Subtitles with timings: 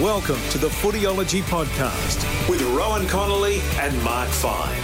[0.00, 4.80] Welcome to the Footyology Podcast with Rowan Connolly and Mark Fine.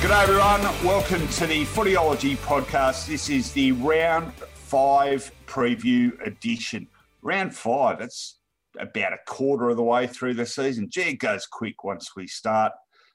[0.00, 3.06] G'day everyone, welcome to the Footyology Podcast.
[3.06, 6.88] This is the round five preview edition.
[7.22, 8.40] Round five, it's
[8.80, 10.88] about a quarter of the way through the season.
[10.90, 12.72] Gee, it goes quick once we start.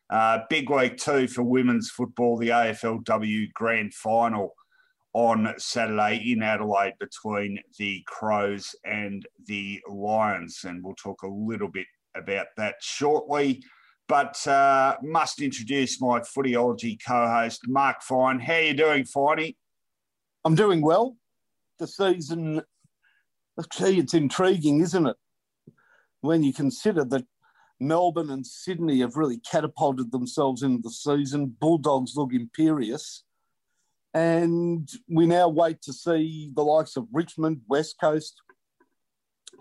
[0.10, 4.56] Uh, big week two for women's football, the AFLW Grand Final
[5.14, 10.62] on Saturday in Adelaide between the Crows and the Lions.
[10.64, 13.64] And we'll talk a little bit about that shortly.
[14.08, 18.40] But uh, must introduce my footyology co-host, Mark Fine.
[18.40, 19.56] How are you doing, Finey?
[20.44, 21.16] I'm doing well.
[21.80, 22.62] The season,
[23.74, 25.16] gee, it's intriguing, isn't it?
[26.22, 27.26] When you consider that
[27.80, 33.24] Melbourne and Sydney have really catapulted themselves into the season, Bulldogs look imperious
[34.14, 38.42] and we now wait to see the likes of Richmond, West Coast,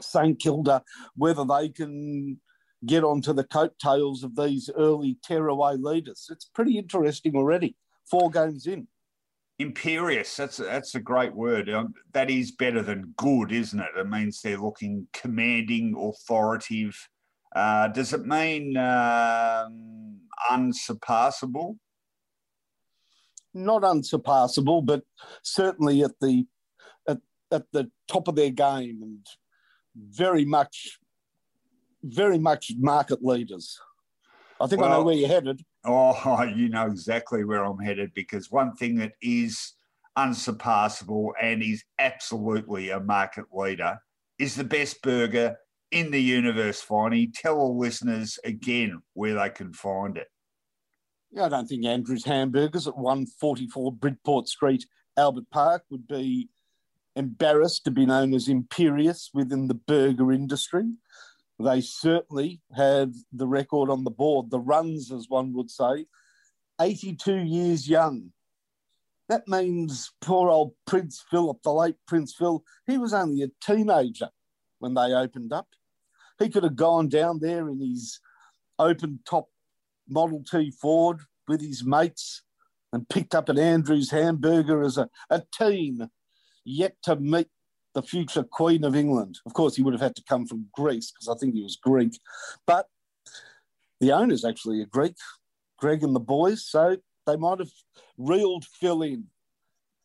[0.01, 0.83] St Kilda,
[1.15, 2.41] whether they can
[2.87, 6.29] get onto the coattails of these early tearaway leaders.
[6.31, 7.77] It's pretty interesting already,
[8.11, 8.89] four games in.
[9.59, 11.69] Imperious, that's a, that's a great word.
[11.69, 13.91] Um, that is better than good, isn't it?
[13.99, 16.97] It means they're looking commanding, authoritative.
[17.55, 21.77] Uh, does it mean um, unsurpassable?
[23.55, 25.03] Not unsurpassable, but
[25.43, 26.47] certainly at the
[27.09, 27.19] at,
[27.51, 29.27] at the top of their game and
[29.97, 30.99] very much
[32.03, 33.79] very much market leaders.
[34.61, 35.63] I think well, I know where you're headed.
[35.85, 39.75] Oh, you know exactly where I'm headed because one thing that is
[40.17, 43.99] unsurpassable and is absolutely a market leader
[44.39, 45.57] is the best burger
[45.91, 47.31] in the universe, Finey.
[47.35, 50.29] Tell all listeners again where they can find it.
[51.39, 54.87] I don't think Andrew's Hamburgers at 144 Bridport Street,
[55.17, 56.49] Albert Park, would be
[57.15, 60.85] embarrassed to be known as imperious within the burger industry.
[61.59, 66.07] They certainly have the record on the board, the runs, as one would say,
[66.81, 68.33] 82 years young.
[69.29, 74.31] That means poor old Prince Philip, the late Prince Phil, he was only a teenager
[74.81, 75.69] when they opened up.
[76.39, 78.19] He could have gone down there in his
[78.79, 79.50] open top
[80.11, 82.43] Model T Ford with his mates
[82.93, 86.09] and picked up an Andrews hamburger as a, a teen,
[86.65, 87.49] yet to meet
[87.95, 89.39] the future Queen of England.
[89.47, 91.77] Of course, he would have had to come from Greece because I think he was
[91.77, 92.19] Greek.
[92.67, 92.87] But
[94.01, 95.17] the owner's actually a Greek,
[95.79, 96.67] Greg and the boys.
[96.67, 96.97] So
[97.27, 97.71] they might have
[98.17, 99.25] reeled Phil in.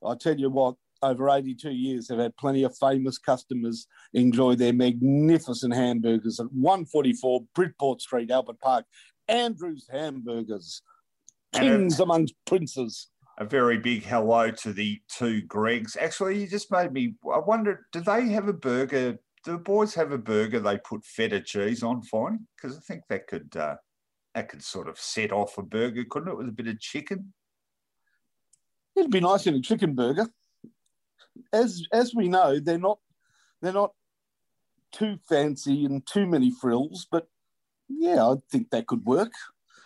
[0.05, 4.73] I tell you what, over 82 years, they've had plenty of famous customers enjoy their
[4.73, 8.85] magnificent hamburgers at 144 Bridport Street, Albert Park.
[9.27, 10.81] Andrew's Hamburgers,
[11.53, 13.09] kings a, amongst princes.
[13.37, 15.97] A very big hello to the two Gregs.
[15.97, 17.15] Actually, you just made me.
[17.33, 19.19] I wonder, do they have a burger?
[19.43, 22.01] Do the boys have a burger they put feta cheese on?
[22.03, 23.75] Fine, because I think that could uh,
[24.33, 27.33] that could sort of set off a burger, couldn't it, with a bit of chicken?
[28.95, 30.27] It'd be nice in a chicken burger.
[31.51, 32.99] As as we know, they're not
[33.61, 33.93] they're not
[34.91, 37.27] too fancy and too many frills, but
[37.89, 39.31] yeah, I think that could work.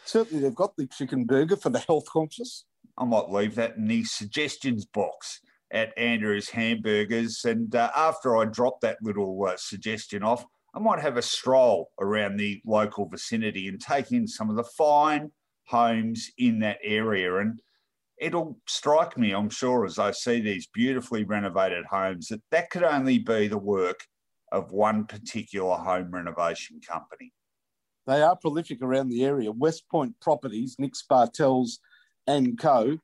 [0.06, 2.66] Certainly, they've got the chicken burger for the health conscious.
[2.98, 7.46] I might leave that in the suggestions box at Andrew's Hamburgers.
[7.46, 10.44] And uh, after I drop that little uh, suggestion off,
[10.74, 14.64] I might have a stroll around the local vicinity and take in some of the
[14.64, 15.31] fine
[15.68, 17.38] homes in that area.
[17.38, 17.62] And
[18.20, 22.84] it'll strike me, I'm sure, as I see these beautifully renovated homes, that that could
[22.84, 24.06] only be the work
[24.52, 27.31] of one particular home renovation company.
[28.09, 29.51] They are prolific around the area.
[29.51, 31.77] West Point Properties, Nick Spartels
[32.25, 32.97] and co.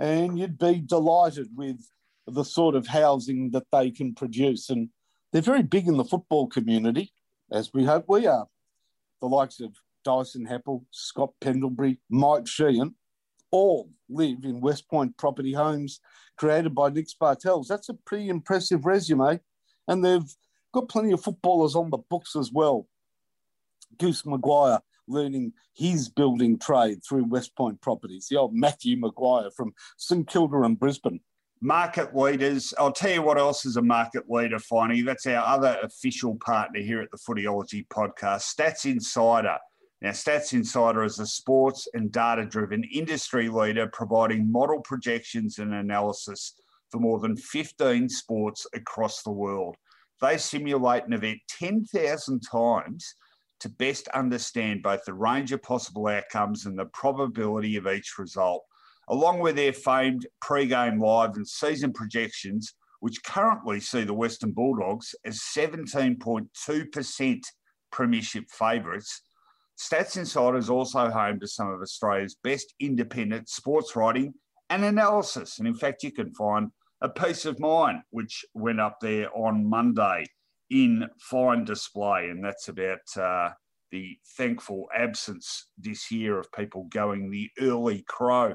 [0.00, 1.78] And you'd be delighted with
[2.26, 4.68] the sort of housing that they can produce.
[4.68, 4.88] And
[5.32, 7.12] they're very big in the football community,
[7.52, 8.48] as we hope we are.
[9.20, 12.96] The likes of Dyson Heppell, Scott Pendlebury, Mike Sheehan,
[13.52, 16.00] all live in West Point property homes
[16.36, 17.68] created by Nick Spartels.
[17.68, 19.38] That's a pretty impressive resume.
[19.86, 20.34] And they've
[20.74, 22.88] got plenty of footballers on the books as well.
[23.98, 29.72] Goose Maguire learning his building trade through West Point Properties, the old Matthew Maguire from
[29.96, 31.20] St Kilda and Brisbane.
[31.60, 32.72] market leaders.
[32.78, 35.04] I'll tell you what else is a market leader, Finey.
[35.04, 39.58] That's our other official partner here at the Footyology podcast, Stats Insider.
[40.00, 45.74] Now, Stats Insider is a sports and data driven industry leader providing model projections and
[45.74, 46.54] analysis
[46.90, 49.76] for more than 15 sports across the world.
[50.20, 53.14] They simulate an event 10,000 times
[53.60, 58.64] to best understand both the range of possible outcomes and the probability of each result
[59.08, 65.14] along with their famed pre-game live and season projections, which currently see the Western Bulldogs
[65.24, 67.40] as 17.2%
[67.90, 69.22] premiership favourites.
[69.78, 74.34] Stats Insider is also home to some of Australia's best independent sports writing
[74.70, 75.58] and analysis.
[75.58, 76.70] And in fact, you can find
[77.00, 80.26] a piece of mine, which went up there on Monday
[80.70, 82.30] in fine display.
[82.30, 83.50] And that's about uh,
[83.90, 88.54] the thankful absence this year of people going the early crow.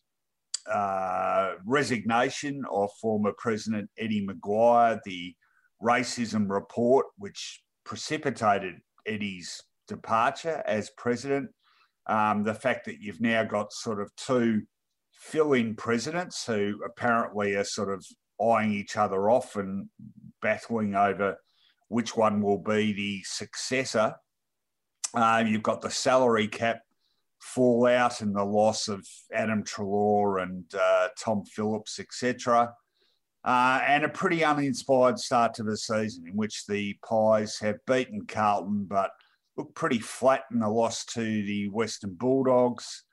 [0.70, 5.34] uh, resignation of former President Eddie McGuire, the
[5.82, 8.76] racism report, which precipitated
[9.06, 11.50] Eddie's departure as president,
[12.06, 14.62] um, the fact that you've now got sort of two
[15.12, 18.04] fill in presidents who apparently are sort of
[18.40, 19.88] eyeing each other off and
[20.40, 21.36] battling over
[21.88, 24.14] which one will be the successor.
[25.14, 26.80] Uh, you've got the salary cap
[27.38, 32.72] fallout and the loss of Adam Treloar and uh, Tom Phillips, etc.
[33.44, 38.24] Uh, and a pretty uninspired start to the season in which the Pies have beaten
[38.26, 39.10] Carlton but
[39.62, 43.04] look pretty flat in the loss to the Western Bulldogs.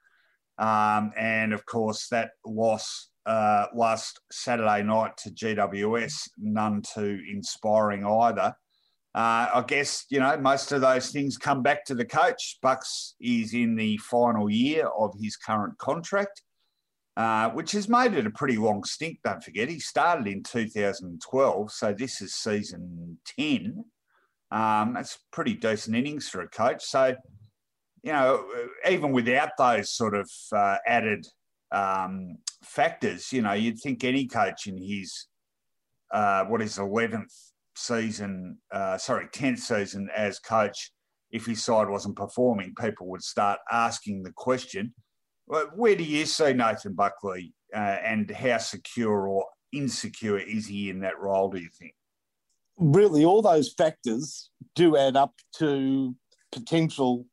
[0.57, 8.03] Um, and of course, that loss uh, last Saturday night to GWS, none too inspiring
[8.03, 8.55] either.
[9.15, 12.57] Uh, I guess you know most of those things come back to the coach.
[12.63, 16.41] Bucks is in the final year of his current contract,
[17.15, 19.17] uh, which has made it a pretty long stint.
[19.23, 23.83] Don't forget, he started in 2012, so this is season 10.
[24.51, 26.83] Um, that's pretty decent innings for a coach.
[26.83, 27.15] So,
[28.03, 28.45] you know,
[28.89, 31.25] even without those sort of uh, added
[31.71, 33.31] um, factors.
[33.31, 35.27] You know, you'd think any coach in his
[36.11, 37.33] uh, what is eleventh
[37.75, 40.91] season, uh, sorry, tenth season as coach,
[41.31, 44.93] if his side wasn't performing, people would start asking the question:
[45.47, 51.01] Where do you see Nathan Buckley, uh, and how secure or insecure is he in
[51.01, 51.49] that role?
[51.49, 51.93] Do you think?
[52.79, 56.15] Really, all those factors do add up to
[56.53, 57.25] potential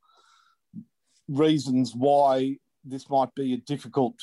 [1.29, 4.15] reasons why this might be a difficult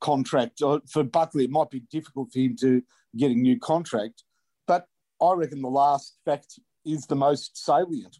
[0.00, 0.60] contract.
[0.60, 2.82] Uh, for Buckley, it might be difficult for him to
[3.16, 4.24] get a new contract,
[4.66, 4.86] but
[5.20, 8.18] I reckon the last fact is the most salient.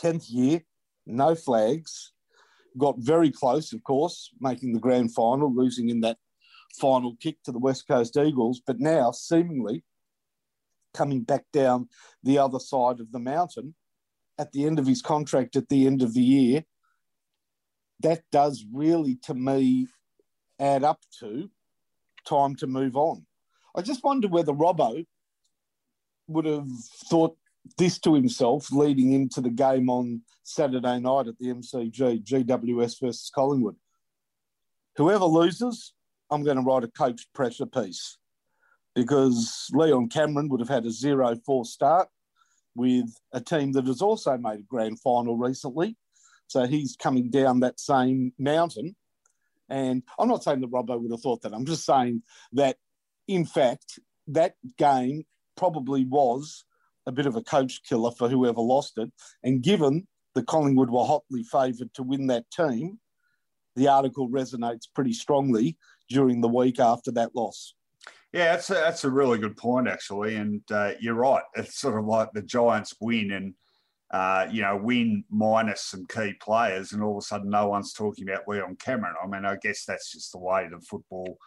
[0.00, 0.62] 10th year,
[1.06, 2.12] no flags,
[2.78, 6.18] got very close, of course, making the grand final, losing in that
[6.78, 9.82] final kick to the West Coast Eagles, but now seemingly
[10.96, 11.88] coming back down
[12.22, 13.74] the other side of the mountain
[14.38, 16.64] at the end of his contract at the end of the year
[18.00, 19.88] that does really, to me,
[20.58, 21.50] add up to
[22.26, 23.24] time to move on.
[23.74, 25.06] I just wonder whether Robbo
[26.28, 26.68] would have
[27.08, 27.36] thought
[27.78, 33.30] this to himself leading into the game on Saturday night at the MCG, GWS versus
[33.34, 33.76] Collingwood.
[34.96, 35.92] Whoever loses
[36.30, 38.18] I'm going to write a coach pressure piece
[38.96, 42.08] because Leon Cameron would have had a 0 4 start
[42.74, 45.96] with a team that has also made a grand final recently.
[46.48, 48.96] So he's coming down that same mountain.
[49.68, 51.52] And I'm not saying that Robbo would have thought that.
[51.52, 52.22] I'm just saying
[52.54, 52.78] that,
[53.28, 53.98] in fact,
[54.28, 55.24] that game
[55.56, 56.64] probably was
[57.06, 59.12] a bit of a coach killer for whoever lost it.
[59.42, 62.98] And given the Collingwood were hotly favoured to win that team,
[63.74, 65.76] the article resonates pretty strongly
[66.08, 67.74] during the week after that loss.
[68.32, 70.36] Yeah, that's a, that's a really good point, actually.
[70.36, 71.42] And uh, you're right.
[71.56, 73.54] It's sort of like the Giants win and,
[74.12, 77.92] uh, you know, win minus some key players, and all of a sudden no one's
[77.92, 79.14] talking about Leon Cameron.
[79.22, 81.38] I mean, I guess that's just the way the football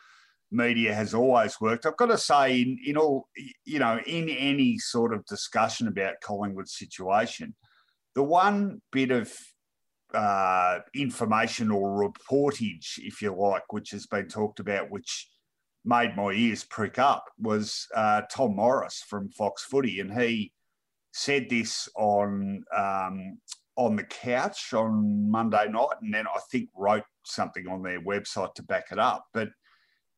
[0.51, 1.85] media has always worked.
[1.85, 3.29] I've got to say, in, in all,
[3.65, 7.55] you know, in any sort of discussion about Collingwood's situation,
[8.15, 9.31] the one bit of
[10.13, 15.27] uh, information or reportage, if you like, which has been talked about, which
[15.85, 20.51] made my ears prick up, was uh, Tom Morris from Fox Footy, and he
[21.11, 23.37] said this on um,
[23.75, 28.53] on the couch on Monday night, and then I think wrote something on their website
[28.55, 29.25] to back it up.
[29.33, 29.49] But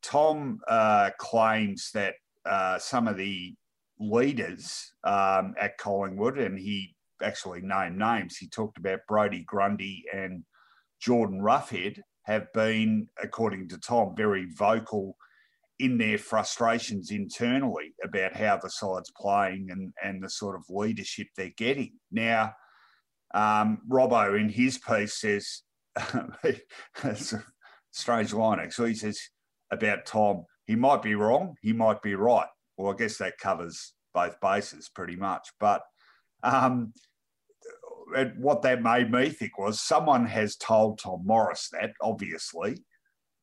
[0.02, 2.14] Tom uh, claims that
[2.44, 3.54] uh, some of the
[4.00, 8.36] leaders um, at Collingwood, and he actually named names.
[8.36, 10.42] He talked about Brodie Grundy and
[11.00, 15.16] Jordan Roughead have been, according to Tom, very vocal
[15.78, 21.26] in their frustrations internally about how the side's playing and, and the sort of leadership
[21.36, 21.92] they're getting.
[22.10, 22.52] Now,
[23.34, 25.62] um, Robbo in his piece says,
[25.96, 27.16] a
[27.90, 29.20] strange line actually, he says
[29.70, 32.46] about Tom, he might be wrong, he might be right.
[32.76, 35.48] Well, I guess that covers both bases pretty much.
[35.58, 35.82] But
[36.42, 36.92] um,
[38.36, 42.76] what that made me think was someone has told Tom Morris that, obviously,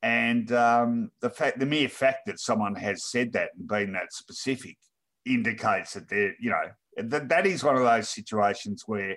[0.02, 4.12] and um, the fact, the mere fact that someone has said that and been that
[4.12, 4.76] specific,
[5.26, 6.64] indicates that they're, you know,
[6.96, 9.16] that that is one of those situations where,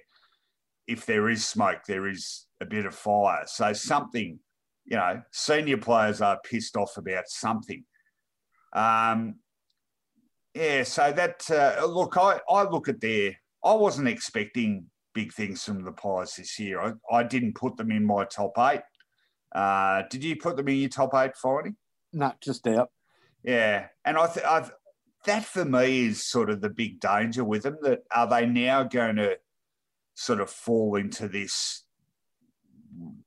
[0.86, 3.44] if there is smoke, there is a bit of fire.
[3.46, 4.40] So something,
[4.86, 7.86] you know, senior players are pissed off about something.
[8.74, 9.36] Um,
[10.54, 13.36] yeah, so that uh, look, I I look at their.
[13.64, 16.82] I wasn't expecting big things from the Pies this year.
[16.82, 18.82] I, I didn't put them in my top eight.
[19.54, 21.76] Uh, did you put them in your top eight, Finey?
[22.12, 22.90] No, just out.
[23.44, 24.72] Yeah, and I th- I've
[25.26, 27.78] that for me is sort of the big danger with them.
[27.82, 29.38] That are they now going to
[30.16, 31.84] sort of fall into this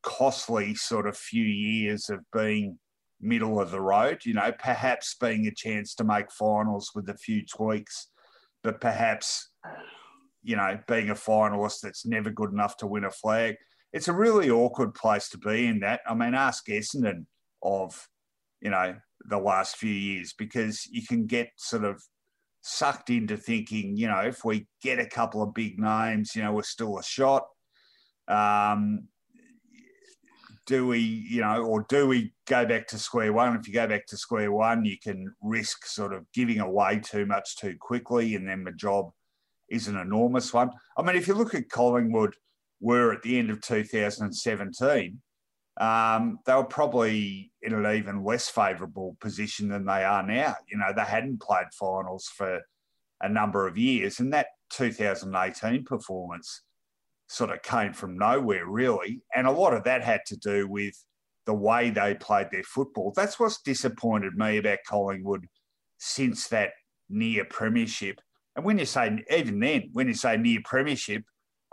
[0.02, 2.78] costly sort of few years of being
[3.20, 4.24] middle of the road?
[4.24, 8.08] You know, perhaps being a chance to make finals with a few tweaks,
[8.62, 9.50] but perhaps
[10.46, 13.56] you know, being a finalist that's never good enough to win a flag.
[13.92, 16.00] It's a really awkward place to be in that.
[16.06, 17.26] I mean, ask Essendon
[17.62, 18.08] of,
[18.60, 18.96] you know,
[19.28, 22.02] the last few years because you can get sort of
[22.60, 26.52] sucked into thinking, you know, if we get a couple of big names, you know,
[26.52, 27.46] we're still a shot.
[28.28, 29.08] Um,
[30.66, 33.56] do we, you know, or do we go back to square one?
[33.56, 37.24] If you go back to square one, you can risk sort of giving away too
[37.24, 39.10] much too quickly, and then the job
[39.68, 40.70] is an enormous one.
[40.98, 42.34] I mean, if you look at Collingwood,
[42.80, 45.20] were at the end of 2017,
[45.78, 50.54] um, they were probably in an even less favourable position than they are now.
[50.68, 52.60] You know, they hadn't played finals for
[53.20, 56.62] a number of years, and that 2018 performance
[57.28, 59.20] sort of came from nowhere, really.
[59.34, 60.94] And a lot of that had to do with
[61.44, 63.12] the way they played their football.
[63.14, 65.46] That's what's disappointed me about Collingwood
[65.98, 66.70] since that
[67.08, 68.20] near premiership
[68.56, 71.24] and when you say, even then, when you say near premiership,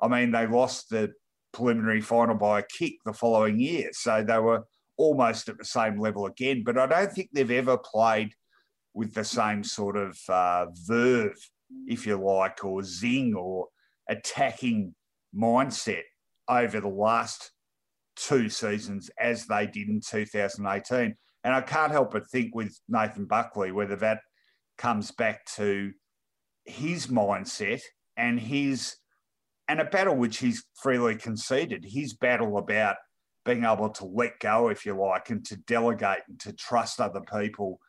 [0.02, 1.14] I mean, they lost the
[1.54, 3.90] preliminary final by a kick the following year.
[3.94, 4.66] So they were
[4.98, 6.64] almost at the same level again.
[6.66, 8.34] But I don't think they've ever played
[8.94, 11.38] with the same sort of uh, verve,
[11.88, 13.68] if you like, or zing or
[14.10, 14.94] attacking
[15.36, 16.04] mindset
[16.50, 17.52] over the last
[18.16, 21.16] two seasons as they did in 2018.
[21.44, 24.20] And I can't help but think with Nathan Buckley whether that
[24.78, 25.92] comes back to
[26.66, 27.82] his mindset
[28.16, 28.96] and his
[29.68, 31.86] and a battle which he's freely conceded.
[31.86, 32.98] His battle about
[33.46, 37.22] being able to let go, if you like, and to delegate and to trust other
[37.22, 37.80] people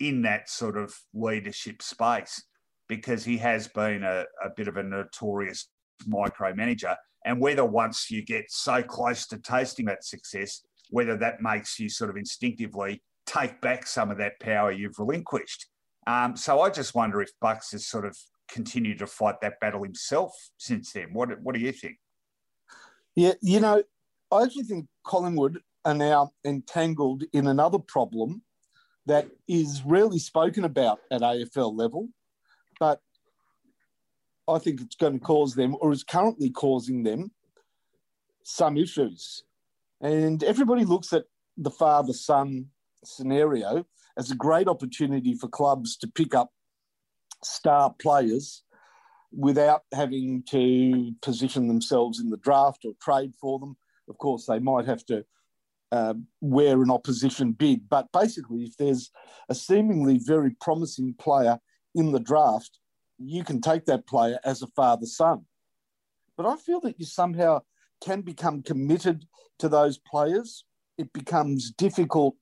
[0.00, 2.42] in that sort of leadership space,
[2.88, 5.68] because he has been a, a bit of a notorious
[6.08, 6.94] micromanager.
[7.24, 11.88] And whether once you get so close to tasting that success, whether that makes you
[11.88, 15.66] sort of instinctively take back some of that power you've relinquished.
[16.06, 18.16] Um, so I just wonder if Bucks has sort of
[18.48, 21.12] continued to fight that battle himself since then.
[21.12, 21.98] What What do you think?
[23.14, 23.82] Yeah, you know,
[24.30, 28.42] I actually think Collingwood are now entangled in another problem
[29.06, 32.08] that is rarely spoken about at AFL level,
[32.78, 33.00] but
[34.46, 37.32] I think it's going to cause them, or is currently causing them,
[38.44, 39.44] some issues.
[40.00, 41.24] And everybody looks at
[41.56, 42.66] the father son
[43.04, 43.86] scenario
[44.16, 46.50] as a great opportunity for clubs to pick up
[47.42, 48.62] star players
[49.32, 53.76] without having to position themselves in the draft or trade for them.
[54.08, 55.24] Of course, they might have to
[55.92, 59.10] uh, wear an opposition bid, but basically, if there's
[59.48, 61.58] a seemingly very promising player
[61.94, 62.78] in the draft,
[63.18, 65.44] you can take that player as a father son.
[66.36, 67.60] But I feel that you somehow
[68.02, 69.24] can become committed
[69.58, 70.64] to those players.
[70.96, 72.36] It becomes difficult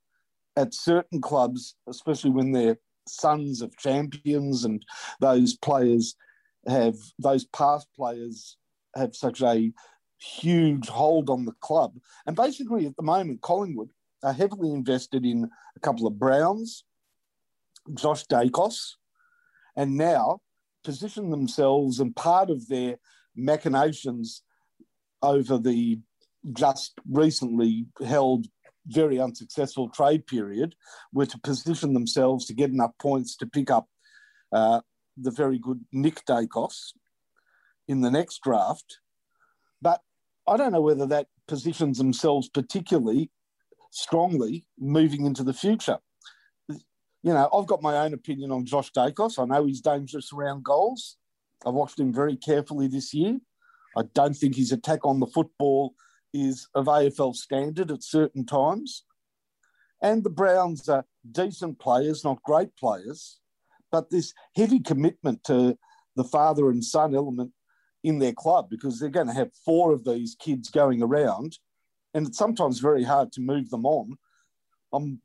[0.56, 4.84] at certain clubs, especially when they're sons of champions and
[5.20, 6.16] those players
[6.66, 8.56] have those past players
[8.96, 9.72] have such a
[10.18, 11.92] huge hold on the club.
[12.26, 13.90] And basically, at the moment, Collingwood
[14.22, 16.84] are heavily invested in a couple of Browns,
[17.94, 18.94] Josh Daicos,
[19.76, 20.40] and now
[20.84, 22.96] position themselves and part of their
[23.34, 24.42] machinations
[25.22, 25.98] over the
[26.52, 28.46] just recently held
[28.86, 30.74] very unsuccessful trade period
[31.12, 33.88] were to position themselves to get enough points to pick up
[34.52, 34.80] uh,
[35.16, 36.92] the very good Nick Daicos
[37.88, 38.98] in the next draft.
[39.82, 40.00] But
[40.46, 43.30] I don't know whether that positions themselves particularly
[43.90, 45.98] strongly moving into the future.
[46.68, 49.38] You know, I've got my own opinion on Josh Daicos.
[49.38, 51.16] I know he's dangerous around goals.
[51.64, 53.38] I've watched him very carefully this year.
[53.96, 55.94] I don't think his attack on the football
[56.32, 59.04] is of AFL standard at certain times.
[60.02, 63.38] And the Browns are decent players, not great players,
[63.90, 65.78] but this heavy commitment to
[66.16, 67.52] the father and son element
[68.04, 71.58] in their club because they're going to have four of these kids going around,
[72.14, 74.16] and it's sometimes very hard to move them on.
[74.92, 75.20] I'm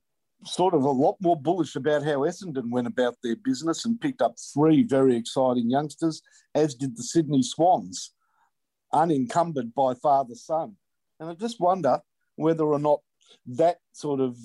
[0.46, 4.22] sort of a lot more bullish about how Essendon went about their business and picked
[4.22, 6.22] up three very exciting youngsters,
[6.56, 8.14] as did the Sydney Swans,
[8.92, 10.76] unencumbered by father son.
[11.22, 12.02] And I just wonder
[12.36, 13.02] whether or not
[13.46, 14.38] that sort of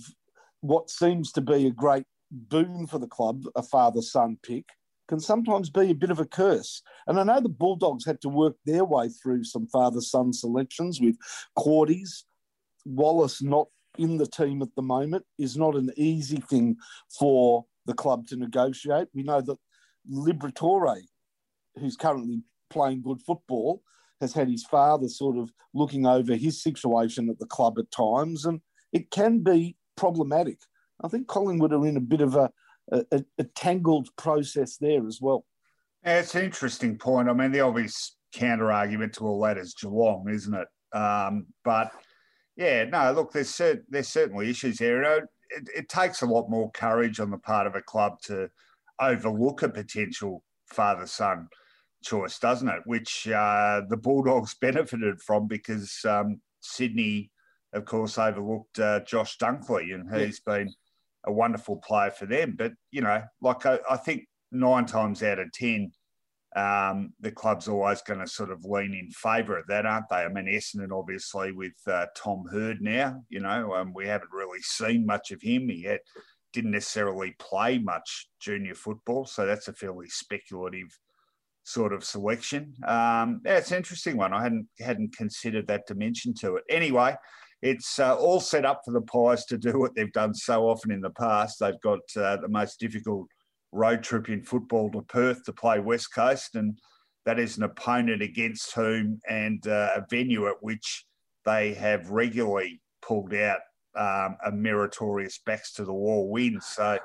[0.61, 4.67] what seems to be a great boon for the club, a father son pick,
[5.09, 6.83] can sometimes be a bit of a curse.
[7.07, 11.01] And I know the Bulldogs had to work their way through some father son selections
[11.01, 11.17] with
[11.59, 12.27] Cordy's,
[12.85, 16.77] Wallace not in the team at the moment is not an easy thing
[17.19, 19.09] for the club to negotiate.
[19.15, 19.57] We know that
[20.13, 21.01] Liberatore,
[21.77, 23.83] who's currently playing good football,
[24.21, 28.45] has had his father sort of looking over his situation at the club at times,
[28.45, 28.61] and
[28.93, 30.59] it can be problematic.
[31.03, 32.51] I think Collingwood are in a bit of a,
[32.91, 35.45] a, a tangled process there as well.
[36.05, 37.29] Yeah, it's an interesting point.
[37.29, 40.69] I mean, the obvious counter argument to all that is Geelong, isn't it?
[40.97, 41.91] Um, but
[42.57, 44.97] yeah, no, look, there's there's certainly issues there.
[44.97, 48.21] You know, it, it takes a lot more courage on the part of a club
[48.23, 48.49] to
[49.01, 51.49] overlook a potential father son
[52.07, 52.83] choice, doesn't it?
[52.85, 57.31] Which uh, the Bulldogs benefited from because um, Sydney,
[57.73, 60.59] of course, overlooked uh, Josh Dunkley, and he's yeah.
[60.59, 60.75] been
[61.27, 62.55] a wonderful player for them.
[62.57, 65.93] But you know, like I, I think nine times out of ten,
[66.55, 70.17] um, the club's always going to sort of lean in favour of that, aren't they?
[70.17, 74.61] I mean, Essendon obviously with uh, Tom Hird now, you know, um, we haven't really
[74.63, 75.69] seen much of him.
[75.69, 76.01] Had,
[76.53, 80.89] didn't necessarily play much junior football, so that's a fairly speculative
[81.67, 82.73] sort of selection.
[82.87, 84.33] Um, yeah, it's an interesting one.
[84.33, 86.65] I hadn't hadn't considered that dimension to it.
[86.71, 87.17] Anyway,
[87.61, 90.93] it's uh, all set up for the Pies to do what they've done so often
[90.93, 91.59] in the past.
[91.59, 93.27] They've got uh, the most difficult
[93.73, 96.79] road trip in football to Perth to play West Coast, and
[97.25, 101.05] that is an opponent against whom and uh, a venue at which
[101.45, 103.61] they have regularly pulled out
[103.97, 106.61] um, a meritorious backs to the wall win.
[106.61, 106.99] So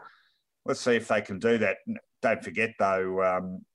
[0.66, 1.78] let's see if they can do that.
[2.22, 3.66] Don't forget though, um,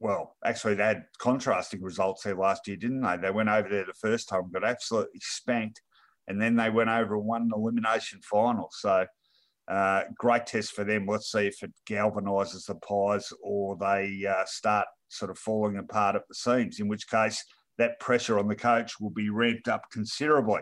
[0.00, 3.18] well, actually, they had contrasting results there last year, didn't they?
[3.18, 5.82] They went over there the first time, got absolutely spanked,
[6.26, 8.70] and then they went over and won an elimination final.
[8.72, 9.06] So,
[9.68, 11.06] uh, great test for them.
[11.06, 16.16] Let's see if it galvanises the Pies or they uh, start sort of falling apart
[16.16, 17.44] at the seams, in which case
[17.76, 20.60] that pressure on the coach will be ramped up considerably.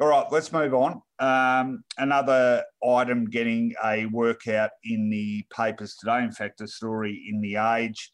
[0.00, 1.02] All right, let's move on.
[1.18, 6.22] Um, another item getting a workout in the papers today.
[6.22, 8.10] In fact, a story in The Age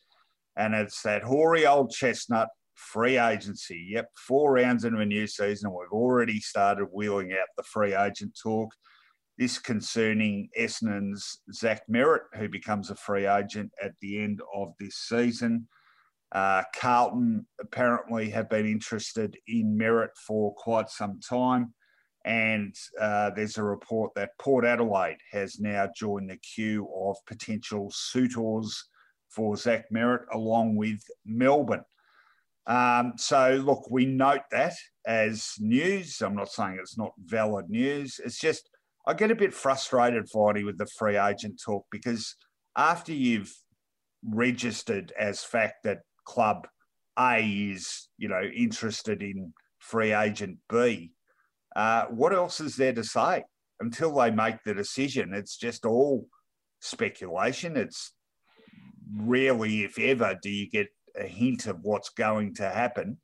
[0.57, 3.87] and it's that hoary old chestnut free agency.
[3.91, 8.39] Yep, four rounds into a new season, we've already started wheeling out the free agent
[8.41, 8.73] talk.
[9.39, 14.97] This concerning Essendon's Zach Merrett, who becomes a free agent at the end of this
[14.97, 15.69] season.
[16.33, 21.75] Uh, Carlton apparently have been interested in Merrett for quite some time,
[22.27, 27.89] And uh, there's a report that Port Adelaide has now joined the queue of potential
[27.95, 28.85] suitors
[29.37, 31.85] for Zach Merrett, along with Melbourne.
[32.67, 34.73] Um, so, look, we note that
[35.07, 36.21] as news.
[36.21, 38.19] I'm not saying it's not valid news.
[38.25, 38.69] It's just
[39.07, 42.35] I get a bit frustrated, Finey, with the free agent talk because
[42.77, 43.55] after you've
[44.29, 46.67] registered as fact that club
[47.17, 51.13] A is, you know, interested in free agent B,
[51.77, 53.45] uh, what else is there to say
[53.79, 55.35] until they make the decision?
[55.35, 56.27] It's just all
[56.81, 57.77] speculation.
[57.77, 58.13] It's
[59.15, 60.89] rarely, if ever, do you get
[61.19, 63.19] a hint of what's going to happen.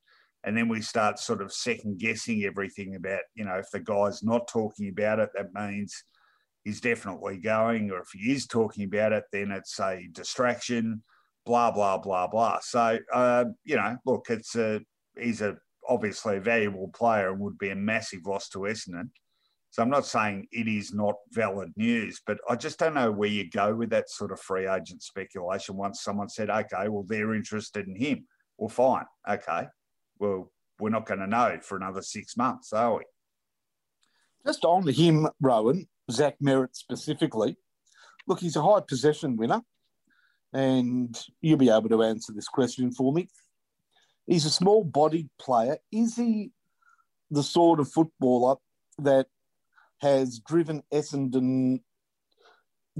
[0.45, 4.23] And then we start sort of second guessing everything about, you know, if the guy's
[4.23, 6.05] not talking about it, that means
[6.64, 7.90] he's definitely going.
[7.90, 11.03] Or if he is talking about it, then it's a distraction,
[11.47, 12.59] blah, blah, blah, blah.
[12.61, 14.81] So, uh, you know, look, it's a,
[15.18, 15.57] he's a,
[15.88, 19.11] obviously a valuable player and would be a massive loss to Essendon.
[19.72, 23.30] So I'm not saying it is not valid news, but I just don't know where
[23.30, 25.78] you go with that sort of free agent speculation.
[25.78, 28.26] Once someone said, okay, well, they're interested in him.
[28.58, 29.06] Well, fine.
[29.26, 29.68] Okay.
[30.18, 33.04] Well, we're not going to know for another six months, are we?
[34.46, 37.56] Just on him, Rowan, Zach Merrett specifically.
[38.26, 39.62] Look, he's a high possession winner,
[40.52, 43.26] and you'll be able to answer this question for me.
[44.26, 45.78] He's a small bodied player.
[45.90, 46.50] Is he
[47.30, 48.56] the sort of footballer
[48.98, 49.28] that
[50.02, 51.80] has driven Essendon,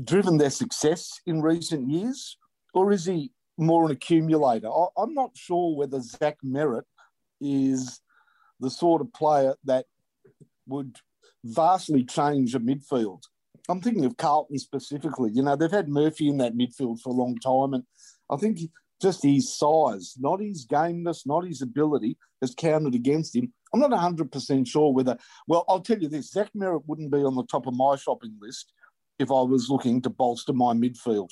[0.03, 2.39] driven their success in recent years,
[2.73, 4.71] or is he more an accumulator?
[4.97, 6.85] I'm not sure whether Zach Merrett
[7.41, 8.01] is
[8.61, 9.87] the sort of player that
[10.69, 10.97] would
[11.45, 13.23] vastly change a midfield.
[13.69, 15.33] I'm thinking of Carlton specifically.
[15.35, 17.85] You know, they've had Murphy in that midfield for a long time, and
[18.31, 18.61] I think
[19.01, 23.53] just his size, not his gameness, not his ability, has counted against him.
[23.73, 27.35] I'm not 100% sure whether, well, I'll tell you this Zach Merrett wouldn't be on
[27.35, 28.73] the top of my shopping list
[29.19, 31.31] if I was looking to bolster my midfield.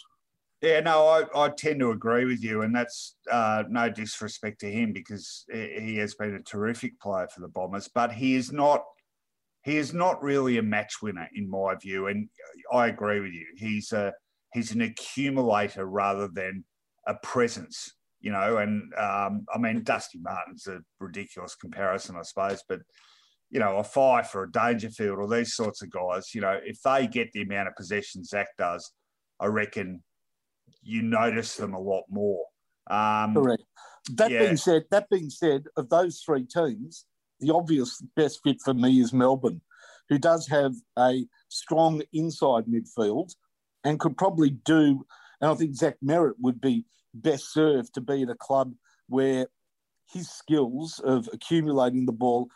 [0.62, 4.70] Yeah, no, I, I tend to agree with you, and that's uh, no disrespect to
[4.70, 8.85] him because he has been a terrific player for the Bombers, but he is not
[9.62, 12.29] he is not really a match winner in my view, and
[12.72, 13.46] I agree with you.
[13.57, 14.12] He's a
[14.53, 16.64] he's an accumulator rather than
[17.07, 18.59] a presence, you know.
[18.59, 22.80] And um, I mean, Dusty Martin's a ridiculous comparison, I suppose, but
[23.50, 26.80] you know, a Fyfe or a Dangerfield or these sorts of guys, you know, if
[26.83, 28.92] they get the amount of possession Zach does,
[29.40, 30.02] I reckon
[30.83, 32.44] you notice them a lot more.
[32.88, 33.64] Um, Correct.
[34.14, 34.40] That yeah.
[34.40, 37.06] being said, that being said, of those three teams,
[37.40, 39.61] the obvious best fit for me is Melbourne,
[40.09, 43.33] who does have a strong inside midfield
[43.85, 45.04] and could probably do
[45.40, 48.75] and I think Zach Merrett would be best served to be at a club
[49.09, 49.46] where
[50.12, 52.49] his skills of accumulating the ball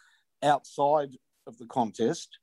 [0.43, 1.11] outside
[1.47, 2.39] of the contest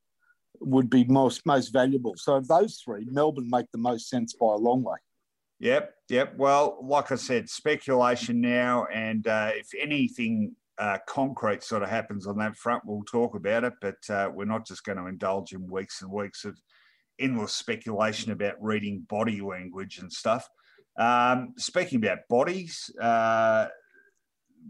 [0.59, 2.13] would be most most valuable.
[2.17, 4.97] So of those three, Melbourne make the most sense by a long way.
[5.59, 6.35] Yep, yep.
[6.37, 12.25] Well, like I said, speculation now, and uh, if anything uh, concrete sort of happens
[12.25, 13.73] on that front, we'll talk about it.
[13.79, 16.59] But uh, we're not just going to indulge in weeks and weeks of
[17.19, 20.47] endless speculation about reading body language and stuff.
[20.97, 23.67] Um, speaking about bodies, uh,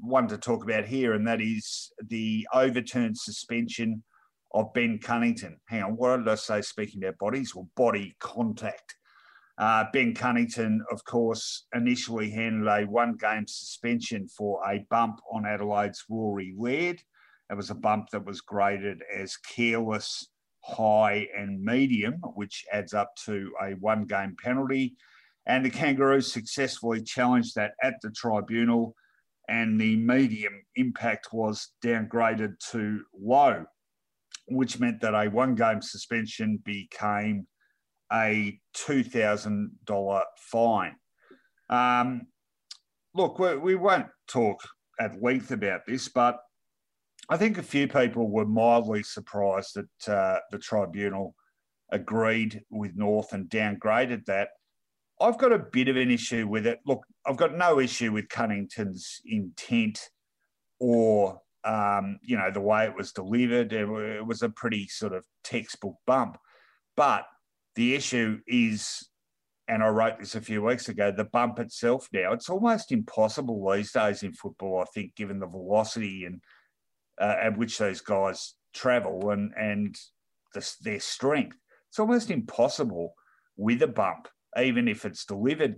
[0.01, 4.03] one to talk about here, and that is the overturned suspension
[4.53, 5.57] of Ben Cunnington.
[5.67, 7.55] Hang on, what did I say speaking about bodies?
[7.55, 8.95] Well, body contact.
[9.57, 15.45] Uh, ben Cunnington, of course, initially handed a one game suspension for a bump on
[15.45, 17.01] Adelaide's Rory Laird.
[17.49, 20.27] It was a bump that was graded as careless
[20.63, 24.95] high, and medium, which adds up to a one game penalty.
[25.47, 28.95] And the Kangaroos successfully challenged that at the tribunal,
[29.49, 33.65] and the medium impact was downgraded to low,
[34.47, 37.47] which meant that a one game suspension became
[38.13, 40.95] a $2,000 fine.
[41.69, 42.27] Um,
[43.13, 44.60] look, we, we won't talk
[44.99, 46.39] at length about this, but
[47.30, 51.36] I think a few people were mildly surprised that uh, the tribunal
[51.91, 54.49] agreed with North and downgraded that.
[55.21, 56.79] I've got a bit of an issue with it.
[56.86, 60.10] Look, I've got no issue with Cunnington's intent
[60.79, 63.71] or, um, you know, the way it was delivered.
[63.73, 66.38] It, it was a pretty sort of textbook bump.
[66.97, 67.25] But
[67.75, 69.07] the issue is,
[69.67, 73.71] and I wrote this a few weeks ago, the bump itself now, it's almost impossible
[73.71, 76.41] these days in football, I think, given the velocity and–
[77.21, 79.95] uh, at which those guys travel and and
[80.53, 81.57] the, their strength.
[81.89, 83.13] It's almost impossible
[83.57, 85.75] with a bump, even if it's delivered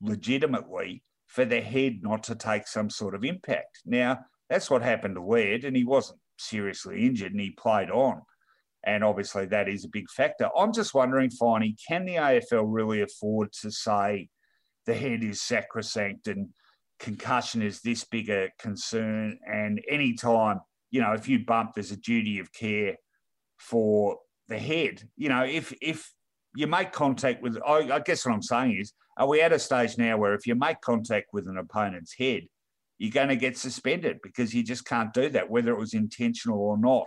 [0.00, 3.80] legitimately, for the head not to take some sort of impact.
[3.84, 8.22] Now that's what happened to Laird, and he wasn't seriously injured, and he played on.
[8.84, 10.48] And obviously, that is a big factor.
[10.56, 14.28] I'm just wondering, Finey, can the AFL really afford to say
[14.86, 16.50] the head is sacrosanct and
[17.00, 19.40] concussion is this big a concern?
[19.44, 20.60] And any time,
[20.92, 22.94] you know, if you bump, there's a duty of care
[23.58, 25.02] for the head.
[25.16, 26.08] You know, if if
[26.56, 29.58] you make contact with, I, I guess what I'm saying is, are we at a
[29.58, 32.42] stage now where if you make contact with an opponent's head,
[32.98, 36.58] you're going to get suspended because you just can't do that, whether it was intentional
[36.58, 37.04] or not.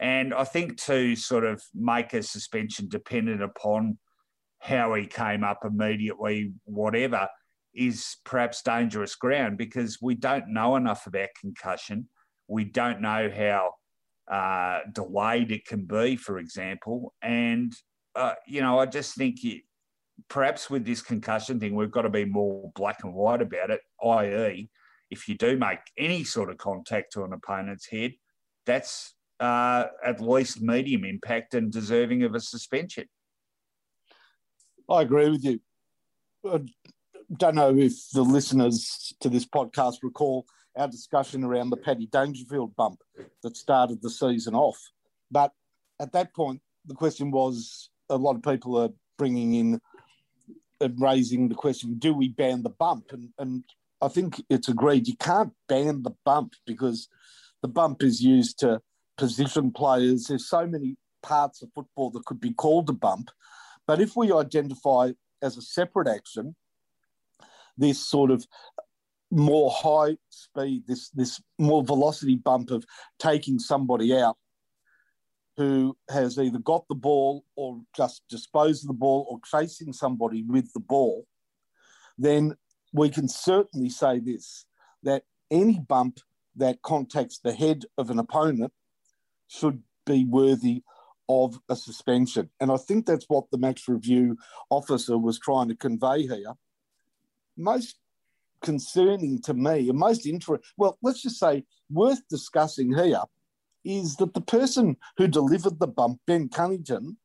[0.00, 3.98] And I think to sort of make a suspension dependent upon
[4.58, 7.28] how he came up immediately, whatever,
[7.74, 12.08] is perhaps dangerous ground because we don't know enough about concussion.
[12.48, 13.74] We don't know how
[14.30, 17.14] uh, delayed it can be, for example.
[17.22, 17.72] And,
[18.14, 19.60] uh, you know, I just think you,
[20.28, 23.80] perhaps with this concussion thing, we've got to be more black and white about it,
[24.04, 24.70] i.e.,
[25.10, 28.12] if you do make any sort of contact to an opponent's head,
[28.64, 33.06] that's uh, at least medium impact and deserving of a suspension.
[34.88, 35.60] I agree with you.
[36.50, 36.60] I
[37.36, 40.46] don't know if the listeners to this podcast recall
[40.76, 42.98] our discussion around the Paddy Dangerfield bump
[43.42, 44.78] that started the season off.
[45.30, 45.52] But
[46.00, 49.80] at that point, the question was a lot of people are bringing in
[50.80, 53.12] and raising the question do we ban the bump?
[53.12, 53.64] And, and
[54.00, 57.08] I think it's agreed you can't ban the bump because
[57.62, 58.80] the bump is used to
[59.16, 60.26] position players.
[60.26, 63.30] There's so many parts of football that could be called a bump.
[63.86, 66.54] But if we identify as a separate action
[67.78, 68.46] this sort of
[69.30, 72.84] more high speed, this this more velocity bump of
[73.18, 74.36] taking somebody out
[75.56, 80.42] who has either got the ball or just disposed of the ball or chasing somebody
[80.42, 81.26] with the ball,
[82.18, 82.56] then
[82.92, 84.66] we can certainly say this
[85.02, 86.20] that any bump
[86.56, 88.72] that contacts the head of an opponent
[89.48, 90.82] should be worthy
[91.28, 92.50] of a suspension.
[92.60, 94.36] And I think that's what the match review
[94.70, 96.54] officer was trying to convey here.
[97.56, 97.96] Most
[98.62, 103.22] concerning to me and most interesting, well, let's just say worth discussing here
[103.84, 107.16] is that the person who delivered the bump, Ben Cunnington,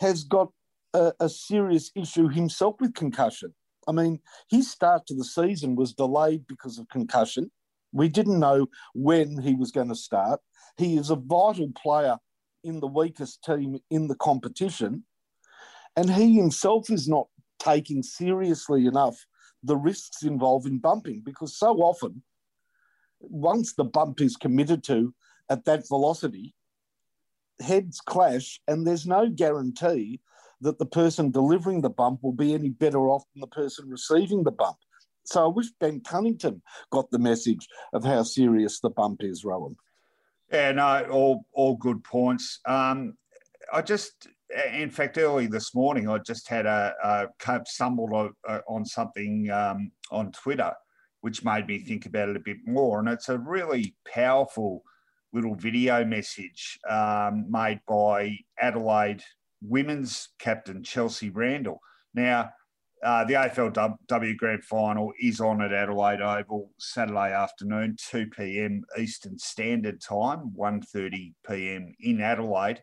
[0.00, 0.50] has got
[0.94, 3.54] a, a serious issue himself with concussion.
[3.86, 7.50] I mean, his start to the season was delayed because of concussion.
[7.92, 10.40] We didn't know when he was going to start.
[10.76, 12.18] He is a vital player
[12.62, 15.04] in the weakest team in the competition.
[15.96, 17.26] And he himself is not
[17.58, 19.26] taking seriously enough
[19.62, 22.22] the risks involved in bumping because so often,
[23.20, 25.14] once the bump is committed to
[25.50, 26.54] at that velocity,
[27.60, 30.20] heads clash and there's no guarantee
[30.62, 34.44] that the person delivering the bump will be any better off than the person receiving
[34.44, 34.76] the bump.
[35.24, 39.76] So I wish Ben Cunnington got the message of how serious the bump is, Rowan.
[40.52, 42.58] Yeah, no, all all good points.
[42.66, 43.14] Um,
[43.72, 44.26] I just,
[44.72, 48.32] in fact, early this morning, I just had a, a stumbled
[48.68, 50.72] on something um, on Twitter,
[51.20, 54.82] which made me think about it a bit more, and it's a really powerful
[55.32, 59.22] little video message um, made by Adelaide
[59.62, 61.80] women's captain Chelsea Randall.
[62.14, 62.50] Now,
[63.02, 68.82] uh, the AFLW Grand Final is on at Adelaide Oval Saturday afternoon, 2 p.m.
[68.98, 71.94] Eastern Standard Time, 1:30 p.m.
[72.00, 72.82] in Adelaide.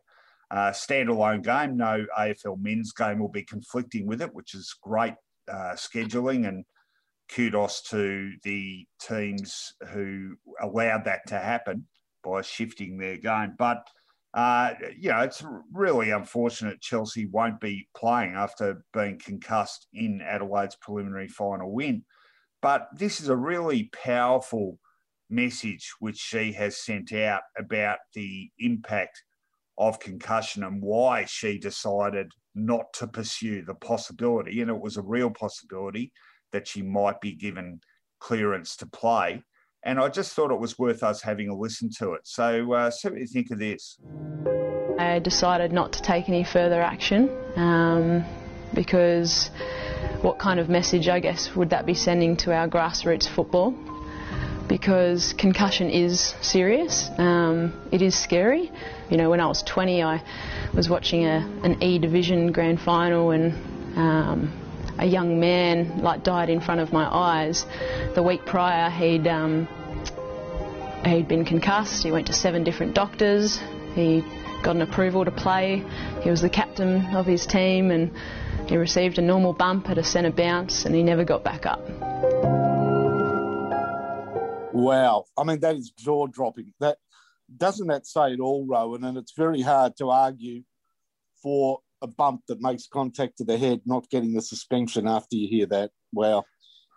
[0.49, 5.13] Uh, standalone game, no AFL men's game will be conflicting with it, which is great
[5.51, 6.63] uh, scheduling and
[7.29, 11.85] kudos to the teams who allowed that to happen
[12.27, 13.55] by shifting their game.
[13.57, 13.87] But
[14.33, 20.77] uh, you know, it's really unfortunate Chelsea won't be playing after being concussed in Adelaide's
[20.79, 22.03] preliminary final win.
[22.61, 24.77] But this is a really powerful
[25.29, 29.23] message which she has sent out about the impact
[29.77, 35.01] of concussion and why she decided not to pursue the possibility, and it was a
[35.01, 36.11] real possibility
[36.51, 37.79] that she might be given
[38.19, 39.43] clearance to play.
[39.87, 42.19] And I just thought it was worth us having a listen to it.
[42.25, 43.97] So, uh, see what you think of this.
[44.99, 48.25] I decided not to take any further action um,
[48.73, 49.49] because
[50.23, 53.73] what kind of message, I guess, would that be sending to our grassroots football?
[54.67, 58.69] Because concussion is serious, um, it is scary.
[59.09, 60.21] You know, when I was 20, I
[60.73, 63.53] was watching a, an E Division grand final and
[63.97, 64.51] um,
[64.99, 67.65] a young man like died in front of my eyes.
[68.15, 69.69] The week prior, he'd um,
[71.07, 72.03] he'd been concussed.
[72.03, 73.59] He went to seven different doctors.
[73.95, 74.23] He
[74.61, 75.83] got an approval to play.
[76.21, 78.11] He was the captain of his team and
[78.67, 81.81] he received a normal bump at a centre bounce and he never got back up.
[84.73, 85.25] Wow.
[85.37, 86.73] I mean, that is jaw dropping.
[86.79, 86.97] That
[87.55, 89.03] Doesn't that say it all, Rowan?
[89.03, 90.63] And it's very hard to argue
[91.41, 95.47] for a bump that makes contact to the head, not getting the suspension after you
[95.47, 95.91] hear that.
[96.13, 96.43] Wow.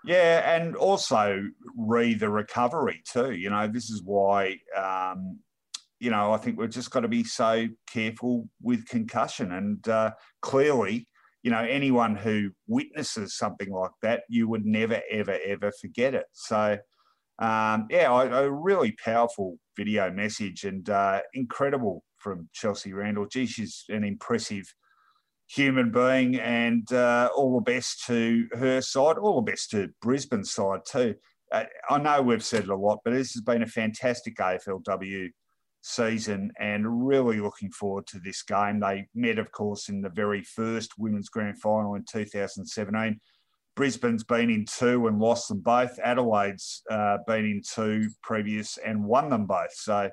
[0.05, 1.45] Yeah, and also
[1.77, 3.33] re the recovery too.
[3.33, 5.39] You know, this is why, um,
[5.99, 9.53] you know, I think we've just got to be so careful with concussion.
[9.53, 11.07] And uh, clearly,
[11.43, 16.27] you know, anyone who witnesses something like that, you would never, ever, ever forget it.
[16.33, 16.79] So,
[17.39, 23.27] um, yeah, a, a, really powerful video message and uh, incredible from Chelsea Randall.
[23.27, 24.75] Gee, she's an impressive
[25.55, 30.53] human being, and uh, all the best to her side, all the best to Brisbane's
[30.53, 31.15] side too.
[31.53, 35.31] Uh, I know we've said it a lot, but this has been a fantastic AFLW
[35.83, 38.81] season and really looking forward to this game.
[38.81, 43.21] They met, of course, in the very first women's grand final in 2017.
[43.75, 45.99] Brisbane's been in two and lost them both.
[45.99, 49.73] Adelaide's uh, been in two previous and won them both.
[49.73, 50.11] So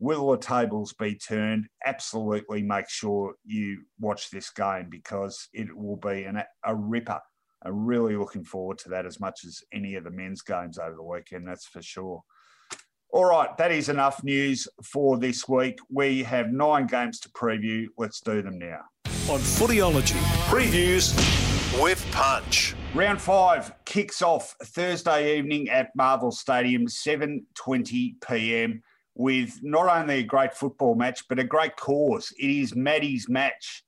[0.00, 1.66] Will the tables be turned?
[1.84, 7.20] Absolutely make sure you watch this game because it will be an, a ripper.
[7.64, 10.94] I'm really looking forward to that as much as any of the men's games over
[10.94, 12.22] the weekend, that's for sure.
[13.10, 15.78] All right, that is enough news for this week.
[15.90, 17.86] We have nine games to preview.
[17.96, 18.82] Let's do them now.
[19.28, 21.12] On Footyology, previews
[21.82, 22.76] with Punch.
[22.94, 28.82] Round five kicks off Thursday evening at Marvel Stadium, 7.20 p.m
[29.18, 32.32] with not only a great football match, but a great cause.
[32.38, 33.82] It is Maddie's match,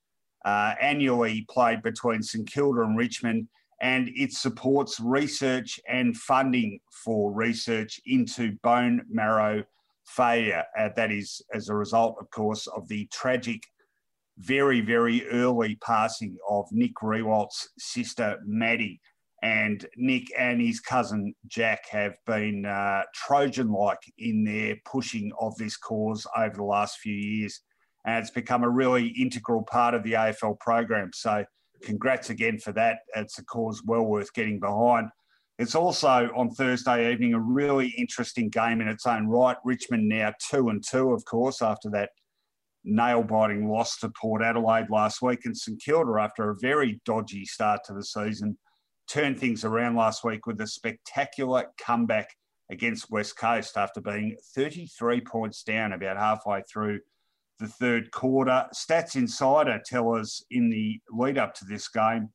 [0.44, 3.46] uh, annually played between St Kilda and Richmond,
[3.80, 9.62] and it supports research and funding for research into bone marrow
[10.04, 10.64] failure.
[10.76, 13.62] Uh, that is as a result, of course, of the tragic,
[14.38, 19.00] very, very early passing of Nick Riewoldt's sister, Maddie
[19.42, 25.56] and Nick and his cousin Jack have been uh, Trojan like in their pushing of
[25.56, 27.60] this cause over the last few years.
[28.04, 31.10] And it's become a really integral part of the AFL program.
[31.14, 31.44] So,
[31.82, 32.98] congrats again for that.
[33.16, 35.08] It's a cause well worth getting behind.
[35.58, 39.56] It's also on Thursday evening a really interesting game in its own right.
[39.64, 42.10] Richmond now two and two, of course, after that
[42.84, 47.44] nail biting loss to Port Adelaide last week, and St Kilda after a very dodgy
[47.44, 48.58] start to the season
[49.10, 52.30] turned things around last week with a spectacular comeback
[52.70, 57.00] against West Coast after being 33 points down about halfway through
[57.58, 58.66] the third quarter.
[58.72, 62.28] Stats Insider tell us in the lead up to this game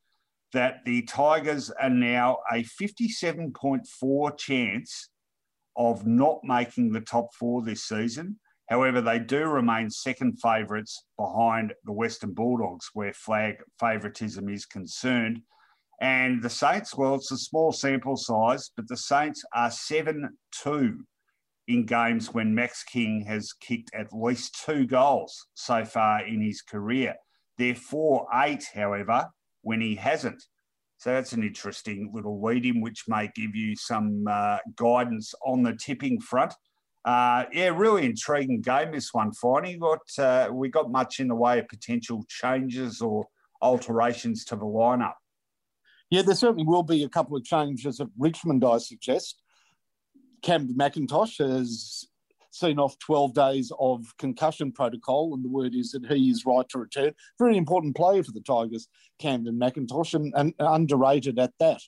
[0.52, 5.10] that the Tigers are now a 57.4 chance
[5.78, 8.40] of not making the top four this season.
[8.70, 15.42] However, they do remain second favourites behind the Western Bulldogs, where flag favouritism is concerned.
[16.02, 20.30] And the Saints, well, it's a small sample size, but the Saints are 7
[20.64, 21.06] 2
[21.68, 26.62] in games when Max King has kicked at least two goals so far in his
[26.62, 27.16] career.
[27.58, 29.28] They're 4 8, however,
[29.62, 30.44] when he hasn't.
[30.98, 35.64] So that's an interesting little lead in, which may give you some uh, guidance on
[35.64, 36.54] the tipping front.
[37.04, 39.80] Uh, yeah, really intriguing game this one, Finey.
[39.80, 43.28] Got uh, we got much in the way of potential changes or
[43.62, 45.14] alterations to the lineup.
[46.10, 49.41] Yeah, there certainly will be a couple of changes at Richmond, I suggest.
[50.44, 52.08] Kamdyn McIntosh has
[52.52, 56.68] seen off 12 days of concussion protocol, and the word is that he is right
[56.70, 57.13] to return.
[57.39, 58.88] Very important player for the Tigers,
[59.22, 61.82] Kamdyn McIntosh, and, and underrated at that.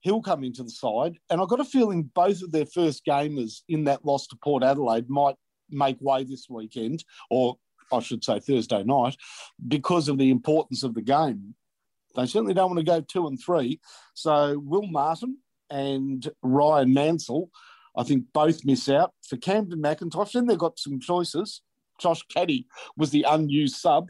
[0.00, 3.62] He'll come into the side, and I've got a feeling both of their first gamers
[3.68, 5.36] in that loss to Port Adelaide might
[5.70, 7.56] make way this weekend, or
[7.92, 9.16] I should say Thursday night,
[9.66, 11.54] because of the importance of the game.
[12.14, 13.80] They certainly don't want to go two and three.
[14.14, 15.38] So Will Martin
[15.70, 17.50] and Rhyan Mansell,
[17.96, 19.12] I think both miss out.
[19.28, 21.62] For Kamdyn McIntosh, then they've got some choices.
[22.00, 24.08] Josh Caddy was the unused sub.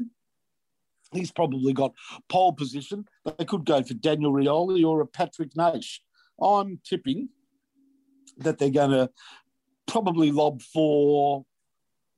[1.12, 1.92] He's probably got
[2.28, 3.04] pole position.
[3.38, 6.02] They could go for Daniel Rioli or a Patrick Nash.
[6.40, 7.28] I'm tipping
[8.38, 9.10] that they're going to
[9.86, 11.44] probably lob for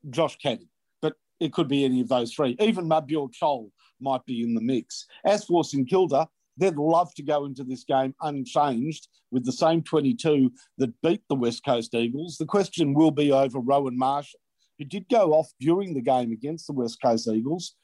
[0.09, 0.71] Josh Caddy,
[1.03, 2.57] but it could be any of those three.
[2.61, 3.71] Even Mabior Chol
[4.01, 5.07] might be in the mix.
[5.25, 9.83] As for St Kilda, they'd love to go into this game unchanged with the same
[9.83, 12.37] 22 that beat the West Coast Eagles.
[12.39, 14.41] The question will be over Rowan Marshall,
[14.79, 17.75] who did go off during the game against the West Coast Eagles.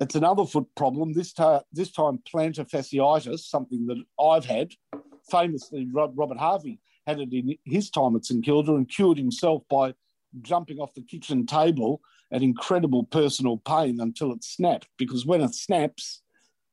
[0.00, 4.72] It's another foot problem, this, ta- this time plantar fasciitis, something that I've had.
[5.30, 9.94] Famously, Robert Harvey had it in his time at St Kilda and cured himself by
[10.40, 12.00] jumping off the kitchen table
[12.32, 14.88] at incredible personal pain until it snapped.
[14.96, 16.22] Because when it snaps,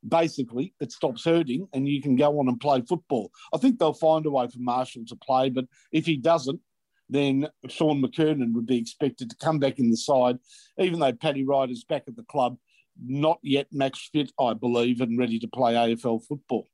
[0.06, 3.30] basically it stops hurting and you can go on and play football.
[3.54, 6.60] I think they'll find a way for Marshall to play, but if he doesn't,
[7.10, 10.38] then Shaun McKernan would be expected to come back in the side,
[10.78, 12.56] even though Paddy Ryder's back at the club,
[13.04, 16.68] not yet match fit, I believe, and ready to play AFL football.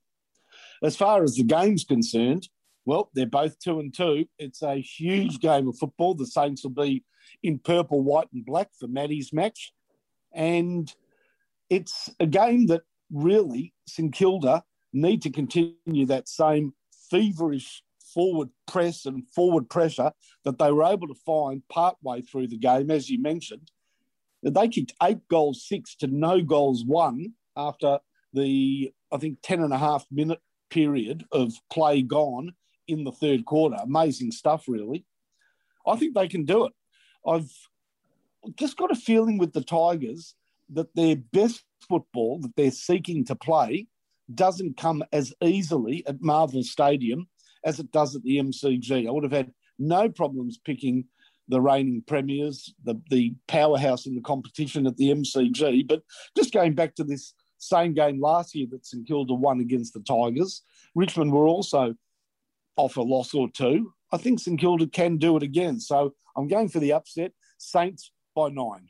[0.82, 2.48] As far as the game's concerned,
[2.84, 4.26] well, they're both two and two.
[4.38, 6.14] It's a huge game of football.
[6.14, 7.02] The Saints will be
[7.46, 9.72] in purple, white, and black for Maddie's match.
[10.32, 10.92] And
[11.70, 16.72] it's a game that really St Kilda need to continue that same
[17.10, 17.82] feverish
[18.12, 20.10] forward press and forward pressure
[20.44, 23.70] that they were able to find partway through the game, as you mentioned.
[24.42, 27.98] They kicked eight goals, six to no goals, one after
[28.32, 30.40] the, I think, 10 and a half minute
[30.70, 32.52] period of play gone
[32.88, 33.76] in the third quarter.
[33.82, 35.04] Amazing stuff, really.
[35.86, 36.72] I think they can do it.
[37.26, 37.50] I've
[38.56, 40.34] just got a feeling with the Tigers
[40.70, 43.86] that their best football that they're seeking to play
[44.34, 47.28] doesn't come as easily at Marvel Stadium
[47.64, 49.06] as it does at the MCG.
[49.06, 51.04] I would have had no problems picking
[51.48, 55.86] the reigning premiers, the, the powerhouse in the competition at the MCG.
[55.86, 56.02] But
[56.36, 60.00] just going back to this same game last year that St Kilda won against the
[60.00, 60.62] Tigers,
[60.94, 61.94] Richmond were also
[62.76, 63.92] off a loss or two.
[64.12, 65.80] I think St Kilda can do it again.
[65.80, 67.32] So I'm going for the upset.
[67.58, 68.88] Saints by nine.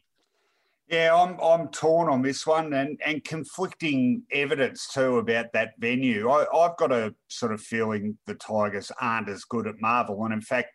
[0.88, 6.28] Yeah, I'm I'm torn on this one, and and conflicting evidence too about that venue.
[6.28, 10.32] I, I've got a sort of feeling the Tigers aren't as good at Marvel, and
[10.32, 10.70] in fact,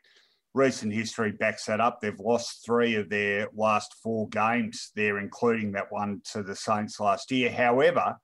[0.53, 2.01] recent history backs that up.
[2.01, 6.99] They've lost three of their last four games there, including that one to the Saints
[6.99, 7.49] last year.
[7.49, 8.17] However,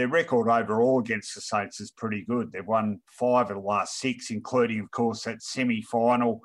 [0.00, 2.50] their record overall against the Saints is pretty good.
[2.50, 6.40] They've won five of the last six, including, of course, that semi final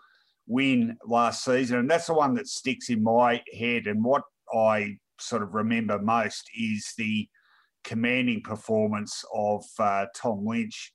[0.45, 1.79] win last season.
[1.79, 3.87] And that's the one that sticks in my head.
[3.87, 7.29] And what I sort of remember most is the
[7.85, 10.91] commanding performance of uh, Tom Lynch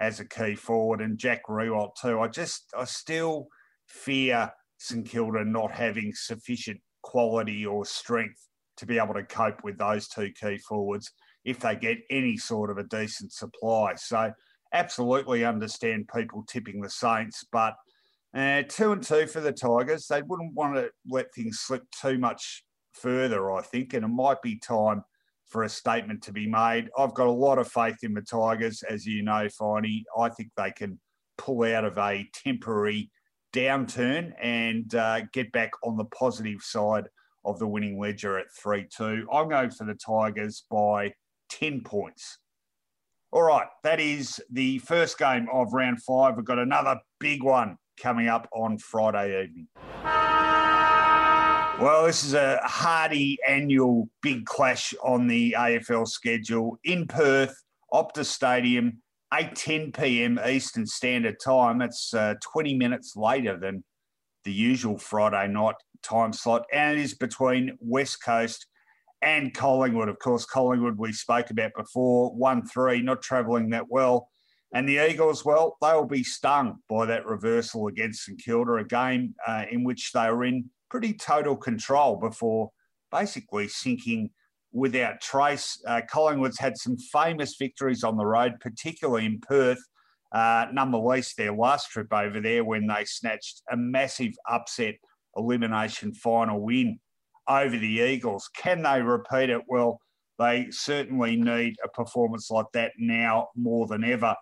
[0.00, 2.18] as a key forward and Jack Riewoldt too.
[2.18, 3.46] I just, I still
[3.86, 8.48] fear St Kilda not having sufficient quality or strength
[8.78, 11.12] to be able to cope with those two key forwards
[11.44, 13.94] if they get any sort of a decent supply.
[13.96, 14.32] So,
[14.72, 17.74] absolutely understand people tipping the Saints, but
[18.34, 20.06] uh, two and two for the Tigers.
[20.06, 24.40] They wouldn't want to let things slip too much further, I think, and it might
[24.42, 25.02] be time
[25.46, 26.90] for a statement to be made.
[26.96, 30.04] I've got a lot of faith in the Tigers, as you know, Finey.
[30.16, 31.00] I think they can
[31.38, 33.10] pull out of a temporary
[33.52, 37.04] downturn and uh, get back on the positive side
[37.44, 39.26] of the winning ledger at 3 2.
[39.32, 41.12] I'm going for the Tigers by
[41.50, 42.38] 10 points.
[43.32, 46.36] All right, that is the first game of round five.
[46.36, 49.68] We've got another big one coming up on Friday evening.
[51.80, 57.54] Well, this is a hardy annual big clash on the AFL schedule in Perth,
[57.92, 59.00] Optus Stadium,
[59.32, 60.40] 8:10 p.m.
[60.44, 61.78] Eastern Standard Time.
[61.78, 63.84] That's uh, 20 minutes later than
[64.44, 68.66] the usual Friday night time slot, and it is between West Coast
[69.22, 70.08] and Collingwood.
[70.08, 74.28] Of course, Collingwood we spoke about before, 1 3, not travelling that well.
[74.72, 78.84] And the Eagles, well, they will be stung by that reversal against St Kilda, a
[78.84, 82.70] game uh, in which they were in pretty total control before
[83.10, 84.30] basically sinking
[84.72, 85.82] without trace.
[85.86, 89.82] Uh, Collingwood's had some famous victories on the road, particularly in Perth.
[90.32, 94.94] Uh, none least, their last trip over there when they snatched a massive upset
[95.36, 97.00] elimination final win
[97.50, 98.48] over the Eagles.
[98.56, 99.62] Can they repeat it?
[99.68, 100.00] Well,
[100.38, 104.34] they certainly need a performance like that now more than ever.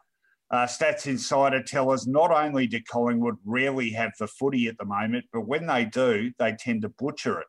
[0.51, 4.85] Uh, Stats Insider tell us not only do Collingwood rarely have the footy at the
[4.85, 7.47] moment, but when they do, they tend to butcher it.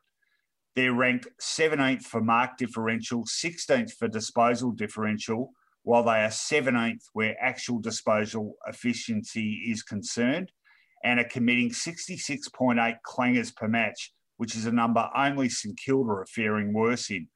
[0.74, 5.50] They're ranked 17th for mark differential, 16th for disposal differential,
[5.82, 10.52] while they are 17th where actual disposal efficiency is concerned,
[11.02, 16.26] and are committing 66.8 clangers per match, which is a number only St Kilda are
[16.26, 17.28] faring worse in.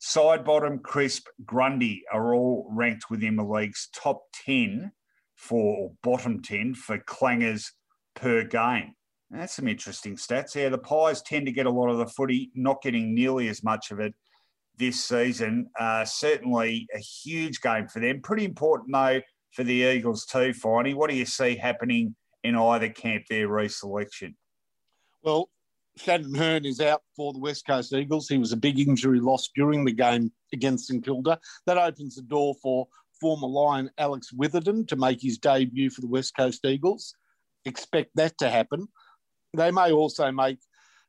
[0.00, 4.90] Sidebottom, Crisp, Grundy are all ranked within the league's top 10
[5.36, 7.66] for, or bottom 10 for clangers
[8.16, 8.94] per game.
[9.30, 10.56] That's some interesting stats.
[10.56, 13.62] Yeah, the Pies tend to get a lot of the footy, not getting nearly as
[13.62, 14.12] much of it
[14.78, 15.70] this season.
[15.78, 18.20] Uh, certainly a huge game for them.
[18.20, 19.20] Pretty important, though,
[19.52, 20.96] for the Eagles too, Finey.
[20.96, 24.34] What do you see happening in either camp there, reselection?
[25.22, 25.50] Well,
[25.98, 28.28] Shannon Hurn is out for the West Coast Eagles.
[28.28, 31.38] He was a big injury loss during the game against St Kilda.
[31.66, 32.86] That opens the door for
[33.20, 37.14] former Lion Alex Witherden to make his debut for the West Coast Eagles.
[37.64, 38.86] Expect that to happen.
[39.56, 40.58] They may also make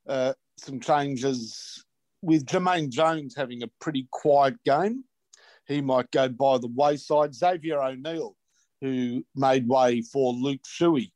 [0.08, 1.84] uh, some changes
[2.22, 5.04] with Jermaine Jones having a pretty quiet game.
[5.68, 7.36] He might go by the wayside.
[7.36, 8.36] Xavier O'Neill,
[8.82, 11.12] who made way for Luke Shuey,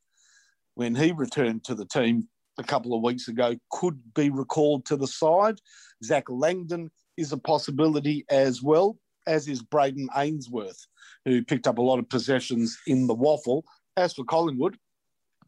[0.75, 4.95] when he returned to the team a couple of weeks ago, could be recalled to
[4.95, 5.59] the side.
[6.03, 8.97] Zac Langdon is a possibility as well,
[9.27, 10.85] as is Brayden Ainsworth,
[11.25, 13.63] who picked up a lot of possessions in the WAFL.
[13.97, 14.77] As for Collingwood,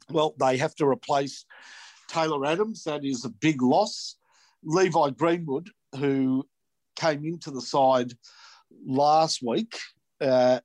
[0.09, 1.45] well, they have to replace
[2.07, 2.83] Taylor Adams.
[2.83, 4.15] That is a big loss.
[4.63, 6.47] Levi Greenwood, who
[6.95, 8.13] came into the side
[8.85, 9.77] last week,
[10.21, 10.59] uh,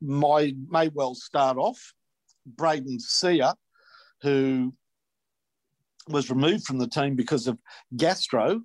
[0.00, 1.92] may, may well start off.
[2.54, 3.54] Brayden Sier,
[4.22, 4.72] who
[6.08, 7.58] was removed from the team because of
[7.96, 8.62] gastro.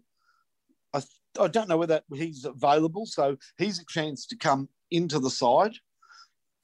[0.94, 1.02] I,
[1.40, 5.74] I don't know whether he's available, so he's a chance to come into the side.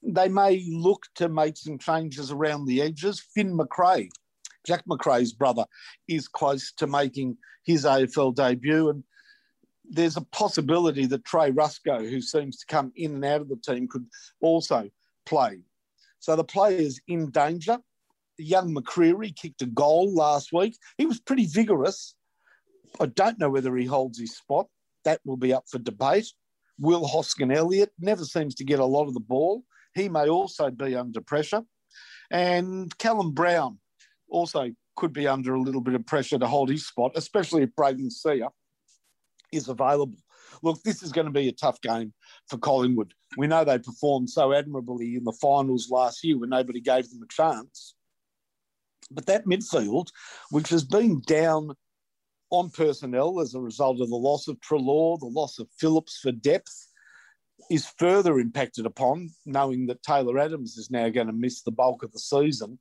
[0.03, 3.23] They may look to make some changes around the edges.
[3.33, 4.09] Finn Macrae,
[4.65, 5.65] Jack Macrae's brother,
[6.07, 9.03] is close to making his AFL debut, and
[9.89, 13.57] there's a possibility that Trey Ruscoe, who seems to come in and out of the
[13.57, 14.05] team, could
[14.41, 14.89] also
[15.25, 15.61] play.
[16.19, 17.79] So the players in danger
[18.37, 20.77] young McCreery kicked a goal last week.
[20.97, 22.15] He was pretty vigorous.
[22.99, 24.67] I don't know whether he holds his spot.
[25.05, 26.31] That will be up for debate.
[26.79, 29.63] Will Hoskin Elliott never seems to get a lot of the ball.
[29.95, 31.63] He may also be under pressure.
[32.29, 33.79] And Callum Brown
[34.29, 37.69] also could be under a little bit of pressure to hold his spot, especially if
[37.79, 38.49] Brayden Sier
[39.51, 40.17] is available.
[40.63, 42.13] Look, this is going to be a tough game
[42.49, 43.13] for Collingwood.
[43.37, 47.21] We know they performed so admirably in the finals last year when nobody gave them
[47.23, 47.95] a chance.
[49.11, 50.07] But that midfield,
[50.49, 51.71] which has been down
[52.49, 56.31] on personnel as a result of the loss of Treloar, the loss of Phillips for
[56.31, 56.87] depth,
[57.69, 62.03] is further impacted upon, knowing that Taylor Adams is now going to miss the bulk
[62.03, 62.79] of the season.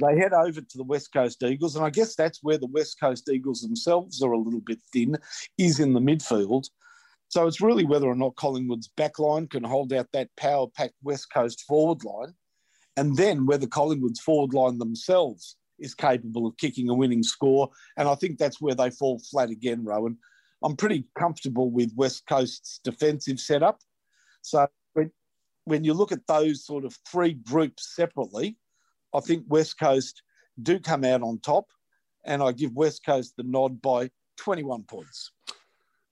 [0.00, 2.98] They head over to the West Coast Eagles, and I guess that's where the West
[2.98, 5.16] Coast Eagles themselves are a little bit thin,
[5.58, 6.68] is in the midfield.
[7.28, 11.32] So it's really whether or not Collingwood's backline can hold out that power packed West
[11.32, 12.34] Coast forward line
[13.00, 17.70] and then whether Collingwood's forward line themselves is capable of kicking a winning score.
[17.96, 20.18] And I think that's where they fall flat again, Rowan.
[20.62, 23.80] I'm pretty comfortable with West Coast's defensive setup.
[24.42, 24.68] So
[25.64, 28.58] when, you look at those sort of three groups separately,
[29.14, 30.20] I think West Coast
[30.62, 31.68] do come out on top.
[32.26, 35.32] And I give West Coast the nod by 21 points.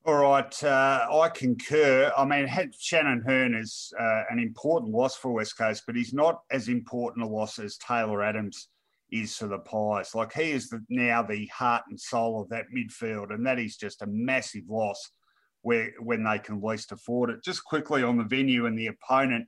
[0.09, 2.11] All right, uh, I concur.
[2.17, 2.49] I mean,
[2.81, 7.27] Shannon Hurn is uh, an important loss for West Coast, but he's not as important
[7.27, 8.69] a loss as Taylor Adams
[9.13, 10.15] is for the Pies.
[10.15, 13.77] Like he is the, now the heart and soul of that midfield, and that is
[13.77, 15.11] just a massive loss
[15.61, 17.45] where when they can least afford it.
[17.45, 19.47] Just quickly on the venue and the opponent,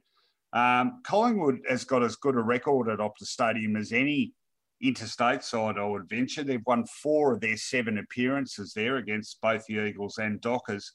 [0.53, 4.35] um, Collingwood has got as good a record at Optus Stadium as any
[4.83, 6.43] interstate side, I would venture.
[6.43, 10.93] They've won four of their seven appearances there against both the Eagles and Dockers.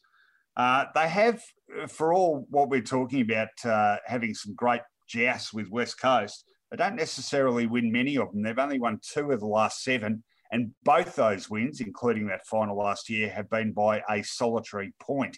[0.57, 1.41] Uh, they have,
[1.89, 6.77] for all what we're talking about, uh, having some great jousts with West Coast, they
[6.77, 8.41] don't necessarily win many of them.
[8.41, 12.77] They've only won two of the last seven, and both those wins, including that final
[12.77, 15.37] last year, have been by a solitary point.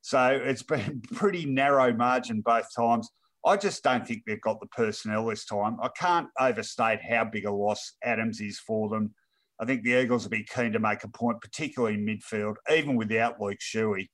[0.00, 3.08] So it's been pretty narrow margin both times.
[3.44, 5.76] I just don't think they've got the personnel this time.
[5.80, 9.14] I can't overstate how big a loss Adams is for them.
[9.60, 12.96] I think the Eagles will be keen to make a point, particularly in midfield, even
[12.96, 14.08] without Luke Shuey.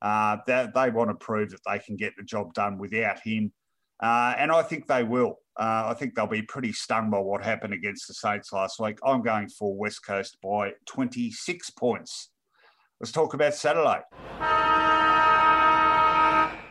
[0.00, 3.52] Uh, they, they, want to prove that they can get the job done without him.
[4.02, 5.38] Uh, and I think they will.
[5.58, 8.98] Uh, I think they'll be pretty stung by what happened against the Saints last week.
[9.04, 12.30] I'm going for West Coast by 26 points.
[13.00, 14.02] Let's talk about Saturday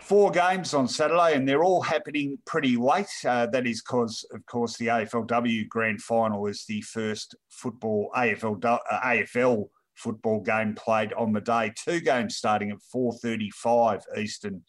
[0.06, 3.10] four games on Saturday, and they're all happening pretty late.
[3.26, 8.64] Uh, that is because, of course, the AFLW Grand Final is the first football AFL
[8.64, 11.74] uh, AFL football game played on the day.
[11.76, 14.62] Two games starting at 4:35 Eastern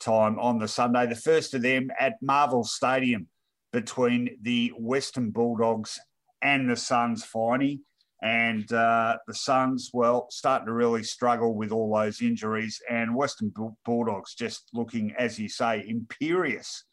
[0.00, 1.06] time on the Sunday.
[1.06, 3.28] The first of them at Marvel Stadium
[3.72, 5.98] between the Western Bulldogs
[6.42, 7.24] and the Suns.
[7.24, 7.80] Finey.
[8.22, 13.52] And uh, the Suns, well, starting to really struggle with all those injuries, and Western
[13.84, 16.84] Bulldogs just looking, as you say, imperious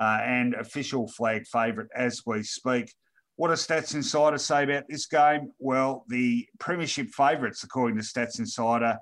[0.00, 2.92] uh, and official flag favourite as we speak.
[3.36, 5.52] What does Stats Insider say about this game?
[5.58, 8.98] Well, the Premiership favourites, according to Stats Insider,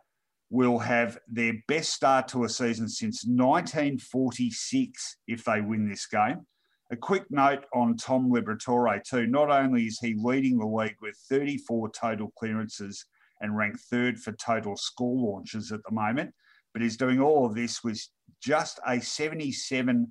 [0.50, 6.46] will have their best start to a season since 1946 if they win this game.
[6.92, 9.26] A quick note on Tom Liberatore, too.
[9.26, 13.06] Not only is he leading the league with 34 total clearances
[13.40, 16.34] and ranked third for total score launches at the moment,
[16.74, 17.98] but he's doing all of this with
[18.42, 20.06] just a 77%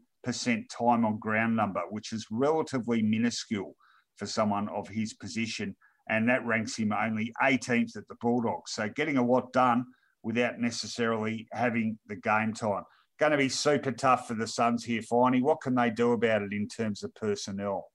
[0.75, 3.75] time on ground number, which is relatively minuscule
[4.15, 5.75] for someone of his position.
[6.09, 8.71] And that ranks him only 18th at the Bulldogs.
[8.71, 9.86] So getting a lot done
[10.23, 12.86] without necessarily having the game time
[13.22, 15.43] going to be super tough for the Suns here, Finey.
[15.43, 17.91] What can they do about it in terms of personnel?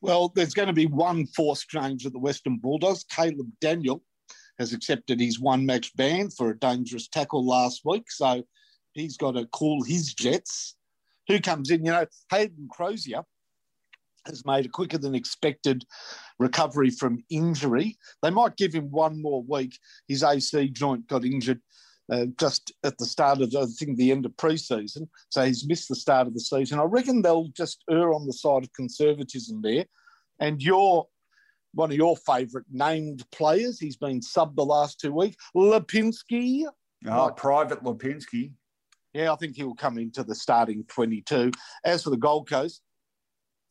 [0.00, 3.04] Well, there's going to be one forced change at the Western Bulldogs.
[3.04, 4.02] Caleb Daniel
[4.58, 8.10] has accepted his one match ban for a dangerous tackle last week.
[8.10, 8.42] So
[8.92, 10.74] he's got to call his jets.
[11.28, 11.84] Who comes in?
[11.84, 13.22] You know, Hayden Crozier
[14.26, 15.84] has made a quicker than expected
[16.40, 17.96] recovery from injury.
[18.20, 19.78] They might give him one more week.
[20.08, 21.60] His AC joint got injured
[22.10, 25.08] uh, just at the start of, I think, the end of pre-season.
[25.30, 26.78] So he's missed the start of the season.
[26.78, 29.86] I reckon they'll just err on the side of conservatism there.
[30.38, 31.06] And you're
[31.72, 33.78] one of your favourite named players.
[33.78, 35.36] He's been subbed the last two weeks.
[35.56, 36.64] Lipinski.
[37.06, 38.52] Oh, like, Private Lipinski.
[39.12, 41.52] Yeah, I think he'll come into the starting 22.
[41.84, 42.82] As for the Gold Coast,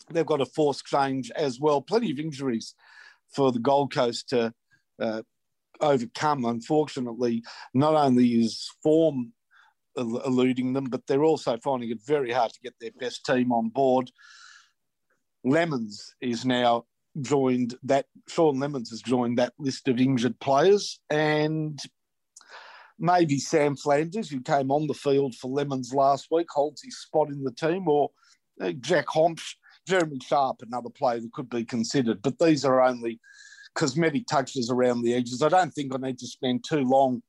[0.09, 1.81] they've got a forced change as well.
[1.81, 2.75] Plenty of injuries
[3.33, 4.53] for the Gold Coast to
[5.01, 5.21] uh,
[5.83, 6.45] overcome.
[6.45, 9.33] Unfortunately, not only is form
[9.95, 13.69] eluding them, but they're also finding it very hard to get their best team on
[13.69, 14.11] board.
[15.45, 16.85] Lemmens is now
[17.21, 18.05] joined that.
[18.27, 21.79] Sean Lemmens has joined that list of injured players, and
[22.97, 27.29] maybe Sam Flanders, who came on the field for Lemmens last week, holds his spot
[27.29, 28.09] in the team, or
[28.61, 29.55] uh, Jack Hombsch,
[29.87, 32.21] Jeremy Sharp, another player that could be considered.
[32.21, 33.19] But these are only
[33.75, 35.41] cosmetic touches around the edges.
[35.41, 37.21] I don't think I need to spend too long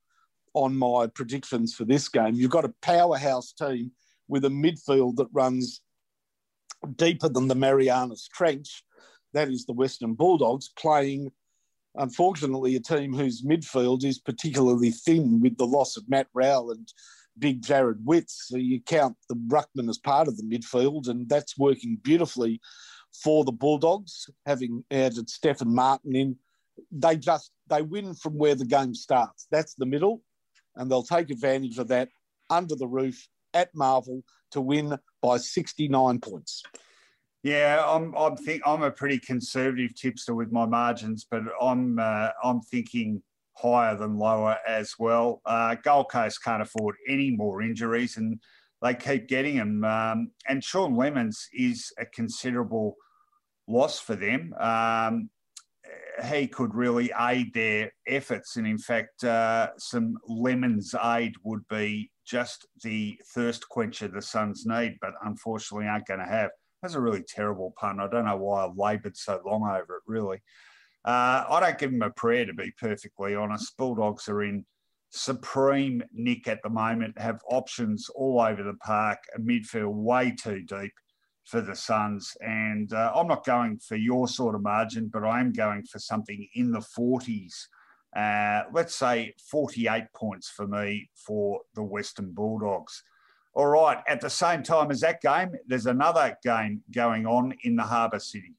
[0.53, 2.35] on my predictions for this game.
[2.35, 3.91] You've got a powerhouse team
[4.27, 5.81] with a midfield that runs
[6.95, 8.83] deeper than the Marianas Trench.
[9.33, 11.31] That is the Western Bulldogs playing,
[11.95, 16.87] unfortunately, a team whose midfield is particularly thin with the loss of Matt Rowell and
[17.37, 18.45] big Jarrod Witts.
[18.47, 22.61] So you count the Ruckman as part of the midfield, and that's working beautifully
[23.21, 26.35] for the Bulldogs, having added Stefan Martin in.
[26.91, 29.47] They just they win from where the game starts.
[29.49, 30.21] That's the middle,
[30.75, 32.09] and they'll take advantage of that
[32.49, 36.63] under the roof at Marvel to win by 69 points.
[37.43, 38.15] Yeah, I'm.
[38.15, 41.99] I'm think I'm a pretty conservative tipster with my margins, but I'm.
[41.99, 43.21] Uh, I'm thinking
[43.53, 45.41] higher than lower as well.
[45.45, 48.39] Uh, Gold Coast can't afford any more injuries, and
[48.81, 49.83] they keep getting them.
[49.83, 52.95] Um, and Sean Lemmens is a considerable
[53.67, 54.53] loss for them.
[54.59, 55.29] Um,
[56.23, 58.55] he could really aid their efforts.
[58.57, 64.65] And in fact, uh, some Lemons aid would be just the thirst quencher the Suns
[64.65, 66.51] need, but unfortunately aren't going to have.
[66.81, 67.99] That's a really terrible pun.
[67.99, 70.41] I don't know why I laboured so long over it, really.
[71.03, 73.77] Uh, I don't give them a prayer, to be perfectly honest.
[73.77, 74.65] Bulldogs are in
[75.11, 80.61] supreme nick at the moment, have options all over the park, a midfield way too
[80.63, 80.93] deep
[81.45, 82.35] for the Suns.
[82.41, 85.99] And uh, I'm not going for your sort of margin, but I am going for
[85.99, 87.67] something in the 40s.
[88.15, 93.03] Uh, let's say 48 points for me for the Western Bulldogs.
[93.53, 97.77] All right, at the same time as that game, there's another game going on in
[97.77, 98.53] the Harbour City.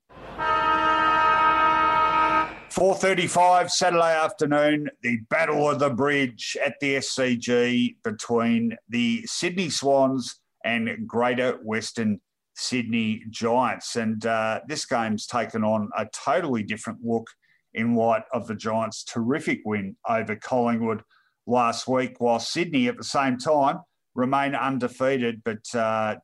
[2.76, 10.40] 4.35 Saturday afternoon, the Battle of the Bridge at the SCG between the Sydney Swans
[10.64, 12.20] and Greater Western
[12.56, 13.96] Sydney Giants.
[13.96, 17.28] And uh, this game's taken on a totally different look
[17.74, 21.02] in light of the Giants' terrific win over Collingwood
[21.46, 23.78] last week, while Sydney at the same time
[24.14, 26.16] remain undefeated, but uh,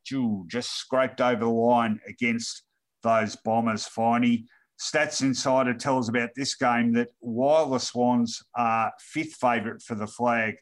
[0.49, 2.65] just scraped over the line against
[3.03, 3.87] those Bombers.
[3.87, 4.45] Finey,
[4.81, 10.07] Stats Insider tells about this game that while the Swans are fifth favourite for the
[10.07, 10.55] flag,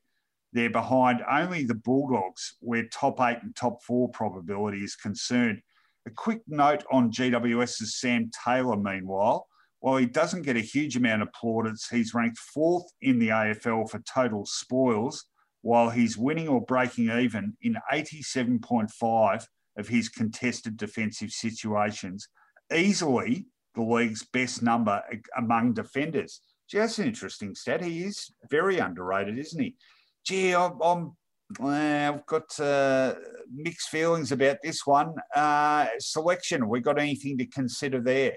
[0.53, 5.61] they're behind only the Bulldogs, where top eight and top four probability is concerned.
[6.07, 9.46] A quick note on GWS's Sam Taylor, meanwhile.
[9.80, 13.88] While he doesn't get a huge amount of plaudits, he's ranked fourth in the AFL
[13.88, 15.24] for total spoils,
[15.62, 19.46] while he's winning or breaking even in 87.5
[19.76, 22.28] of his contested defensive situations,
[22.74, 25.03] easily the league's best number
[25.36, 26.40] among defenders.
[26.68, 27.82] Just an interesting stat.
[27.82, 29.76] He is very underrated, isn't he?
[30.24, 31.12] Gee, I'm, I'm
[31.58, 33.14] I've got uh,
[33.52, 35.14] mixed feelings about this one.
[35.34, 38.36] Uh, selection, we got anything to consider there?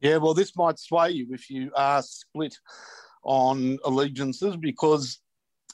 [0.00, 2.56] Yeah, well, this might sway you if you are split
[3.24, 5.20] on allegiances because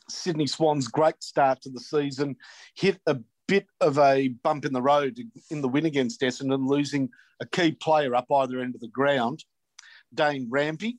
[0.09, 2.37] Sydney Swans' great start to the season
[2.75, 5.19] hit a bit of a bump in the road
[5.51, 7.09] in the win against Essendon, losing
[7.41, 9.45] a key player up either end of the ground.
[10.13, 10.95] Dane Rampe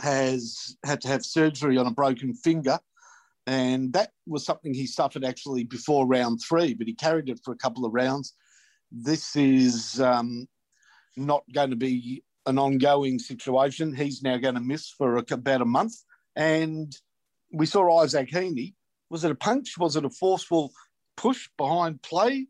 [0.00, 2.78] has had to have surgery on a broken finger
[3.46, 7.52] and that was something he suffered actually before round three, but he carried it for
[7.52, 8.34] a couple of rounds.
[8.90, 10.46] This is um,
[11.16, 13.94] not going to be an ongoing situation.
[13.94, 15.94] He's now going to miss for a, about a month.
[16.36, 16.94] And
[17.52, 18.74] we saw Isaac Heeney.
[19.10, 19.76] Was it a punch?
[19.78, 20.72] Was it a forceful
[21.16, 22.46] push behind play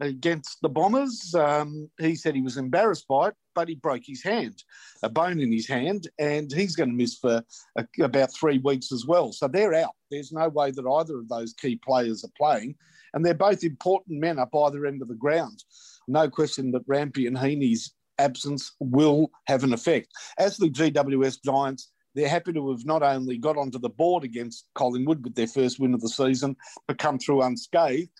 [0.00, 1.34] against the Bombers?
[1.34, 3.34] Um, he said he was embarrassed by it.
[3.54, 4.62] But he broke his hand,
[5.02, 7.42] a bone in his hand, and he's going to miss for
[7.76, 9.32] a, about three weeks as well.
[9.32, 9.94] So they're out.
[10.10, 12.76] There's no way that either of those key players are playing,
[13.14, 15.62] and they're both important men up either end of the ground.
[16.08, 20.08] No question that Rampy and Heeney's absence will have an effect.
[20.38, 24.66] As the GWS Giants, they're happy to have not only got onto the board against
[24.74, 28.10] Collingwood with their first win of the season, but come through unscathed.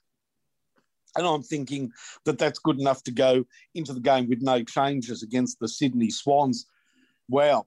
[1.17, 1.93] And I'm thinking
[2.25, 3.45] that that's good enough to go
[3.75, 6.67] into the game with no changes against the Sydney Swans.
[7.29, 7.67] Wow.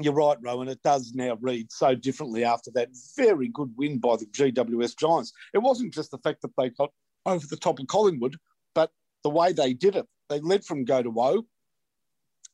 [0.00, 0.68] You're right, Rowan.
[0.68, 5.32] It does now read so differently after that very good win by the GWS Giants.
[5.52, 6.90] It wasn't just the fact that they got
[7.26, 8.36] over the top of Collingwood,
[8.74, 8.90] but
[9.24, 10.06] the way they did it.
[10.28, 11.44] They led from go to woe.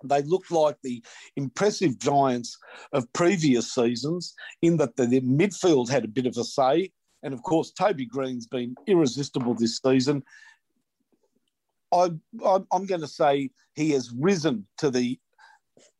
[0.05, 1.03] They looked like the
[1.37, 2.59] impressive Giants
[2.93, 6.91] of previous seasons in that the midfield had a bit of a say
[7.23, 10.23] and of course, Toby Greene's been irresistible this season.
[11.93, 12.11] I,
[12.45, 15.19] am going to say he has risen to the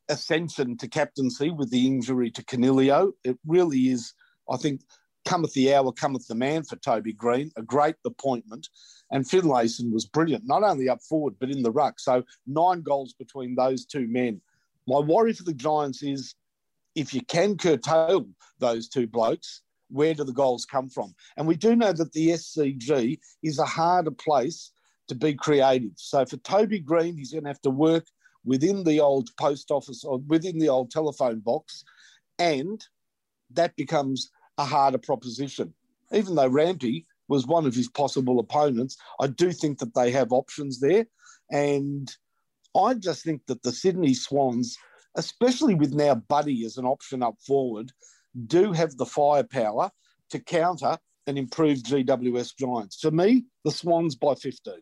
[0.09, 3.13] ascension to captaincy with the injury to Coniglio.
[3.23, 4.13] It really is,
[4.49, 4.81] I think,
[5.25, 7.51] cometh the hour, cometh the man for Toby Greene.
[7.57, 8.69] A great appointment.
[9.11, 11.99] And Finlayson was brilliant, not only up forward, but in the ruck.
[11.99, 14.41] So nine goals between those two men.
[14.87, 16.35] My worry for the Giants is
[16.95, 18.27] if you can curtail
[18.59, 21.13] those two blokes, where do the goals come from?
[21.37, 24.71] And we do know that the SCG is a harder place
[25.07, 25.93] to be creative.
[25.95, 28.05] So for Toby Greene, he's going to have to work
[28.45, 31.83] within the old post office or within the old telephone box,
[32.39, 32.83] and
[33.51, 35.73] that becomes a harder proposition.
[36.11, 40.31] Even though Rampy was one of his possible opponents, I do think that they have
[40.31, 41.05] options there.
[41.51, 42.09] And
[42.75, 44.77] I just think that the Sydney Swans,
[45.15, 47.91] especially with now Buddy as an option up forward,
[48.45, 49.89] do have the firepower
[50.29, 52.99] to counter an improved GWS Giants.
[52.99, 54.75] For me, the Swans by 15.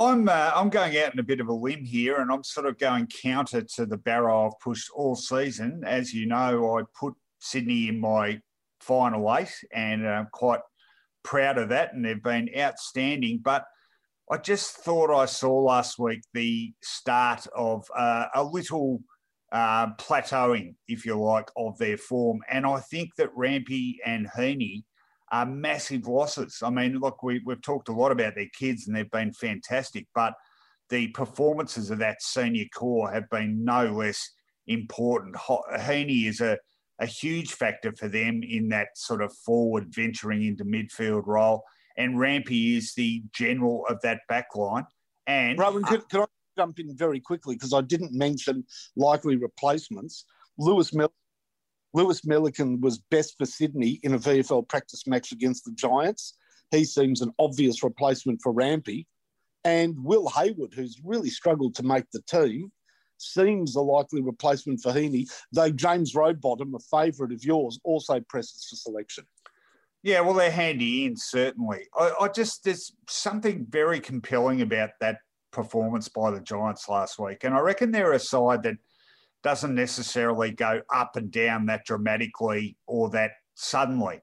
[0.00, 2.66] I'm uh, I'm going out in a bit of a limb here, and I'm sort
[2.66, 5.82] of going counter to the barrow I've pushed all season.
[5.84, 8.40] As you know, I put Sydney in my
[8.80, 10.60] final eight, and I'm quite
[11.24, 13.40] proud of that, and they've been outstanding.
[13.42, 13.64] But
[14.30, 19.00] I just thought I saw last week the start of uh, a little
[19.52, 22.40] uh, plateauing, if you like, of their form.
[22.50, 24.84] And I think that Rampy and Heeney
[25.30, 26.58] are massive losses.
[26.62, 30.06] I mean, look, we, we've talked a lot about their kids and they've been fantastic,
[30.14, 30.34] but
[30.90, 34.30] the performances of that senior core have been no less
[34.66, 35.36] important.
[35.80, 36.58] Heeney is a,
[36.98, 41.62] a huge factor for them in that sort of forward venturing into midfield role.
[41.96, 44.86] And Rampy is the general of that back line.
[45.26, 46.24] And Rowan, can, can I
[46.58, 48.64] jump in very quickly because I didn't mention
[48.96, 50.24] likely replacements.
[50.58, 50.92] Lewis
[51.94, 56.34] Lewis Melican was best for Sydney in a VFL practice match against the Giants.
[56.70, 59.06] He seems an obvious replacement for Rampy.
[59.64, 62.70] And Will Hayward, who's really struggled to make the team,
[63.16, 68.66] seems a likely replacement for Heeney, though James Rowbottom, a favourite of yours, also presses
[68.68, 69.24] for selection.
[70.02, 71.86] Yeah, well, they're handy in, certainly.
[71.98, 75.18] I, I, just, there's something very compelling about that
[75.50, 77.44] performance by the Giants last week.
[77.44, 78.76] And I reckon they're a side that
[79.42, 84.16] doesn't necessarily go up and down that dramatically or that suddenly.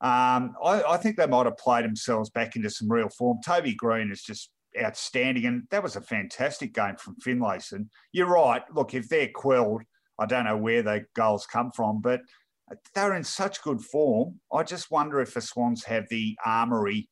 [0.00, 3.38] Um, I, I, think they might have played themselves back into some real form.
[3.44, 4.50] Toby Greene is just
[4.80, 7.88] outstanding, and that was a fantastic game from Finlayson.
[8.12, 8.62] You're right.
[8.72, 9.82] Look, if they're quelled,
[10.16, 12.20] I don't know where the goals come from, but
[12.94, 14.38] they're in such good form.
[14.52, 17.08] I just wonder if the Swans have the armory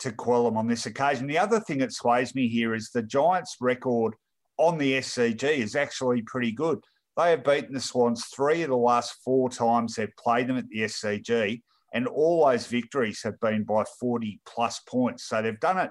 [0.00, 1.26] to quell them on this occasion.
[1.26, 4.14] The other thing that sways me here is the Giants' record
[4.56, 6.78] on the SCG is actually pretty good.
[7.16, 10.68] They have beaten the Swans three of the last four times they've played them at
[10.68, 15.24] the SCG, and all those victories have been by 40 plus points.
[15.24, 15.90] So they've done it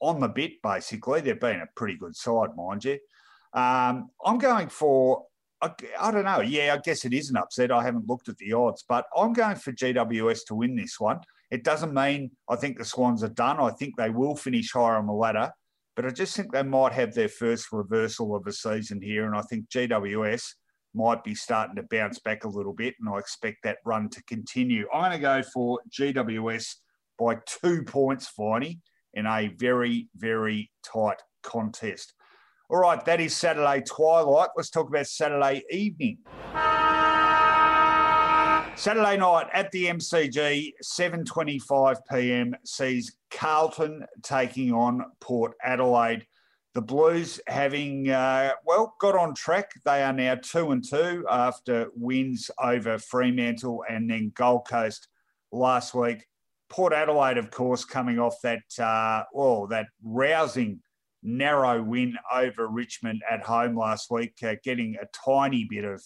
[0.00, 1.20] on the bit, basically.
[1.20, 2.98] They've been a pretty good side, mind you.
[3.52, 5.24] Um, I'm going for,
[5.60, 6.40] I, I don't know.
[6.40, 7.72] Yeah, I guess it is an upset.
[7.72, 11.20] I haven't looked at the odds, but I'm going for GWS to win this one.
[11.50, 13.58] It doesn't mean I think the Swans are done.
[13.60, 15.50] I think they will finish higher on the ladder,
[15.96, 19.26] but I just think they might have their first reversal of a season here.
[19.26, 20.42] And I think GWS
[20.94, 22.94] might be starting to bounce back a little bit.
[23.00, 24.86] And I expect that run to continue.
[24.92, 26.76] I'm going to go for GWS
[27.18, 28.78] by two points, Finey,
[29.14, 32.14] in a very, very tight contest.
[32.68, 34.50] All right, that is Saturday twilight.
[34.56, 36.18] Let's talk about Saturday evening.
[38.80, 42.56] Saturday night at the MCG, 7:25 p.m.
[42.64, 46.26] sees Carlton taking on Port Adelaide.
[46.72, 49.70] The Blues having uh, well got on track.
[49.84, 55.08] They are now two and two after wins over Fremantle and then Gold Coast
[55.52, 56.24] last week.
[56.70, 60.80] Port Adelaide, of course, coming off that uh, well that rousing
[61.22, 66.02] narrow win over Richmond at home last week, uh, getting a tiny bit of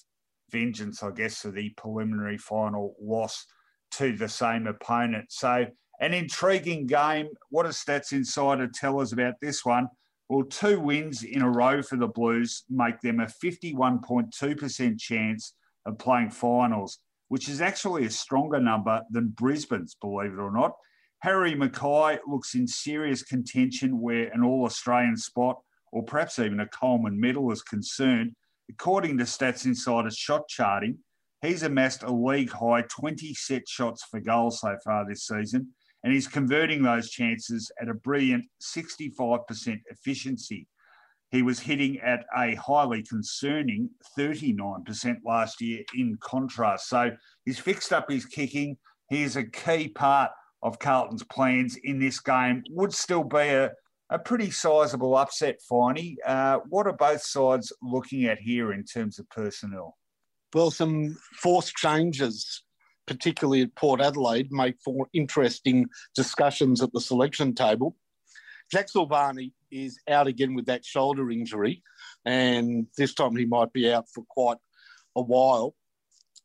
[0.50, 3.46] vengeance, I guess, for the preliminary final loss
[3.92, 5.26] to the same opponent.
[5.30, 5.66] So,
[6.00, 7.28] an intriguing game.
[7.50, 9.88] What does Stats Insider tell us about this one?
[10.28, 15.54] Well, two wins in a row for the Blues make them a 51.2% chance
[15.86, 20.72] of playing finals, which is actually a stronger number than Brisbane's, believe it or not.
[21.20, 25.58] Harry McKay looks in serious contention where an All Australian spot
[25.92, 28.34] or perhaps even a Coleman medal is concerned.
[28.70, 30.98] According to Stats Insider's shot charting,
[31.42, 35.68] he's amassed a league high 20 set shots for goal so far this season,
[36.02, 40.66] and he's converting those chances at a brilliant 65% efficiency.
[41.30, 46.88] He was hitting at a highly concerning 39% last year in contrast.
[46.88, 47.10] So
[47.44, 48.76] he's fixed up his kicking.
[49.10, 50.30] He is a key part
[50.62, 52.62] of Carlton's plans in this game.
[52.70, 53.72] Would still be a,
[54.10, 56.16] a pretty sizable upset, Finey.
[56.24, 59.96] Uh, what are both sides looking at here in terms of personnel?
[60.54, 62.62] Well, some forced changes,
[63.06, 67.96] particularly at Port Adelaide, make for interesting discussions at the selection table.
[68.70, 71.82] Jack Silvagni is out again with that shoulder injury,
[72.24, 74.58] and this time he might be out for quite
[75.16, 75.74] a while.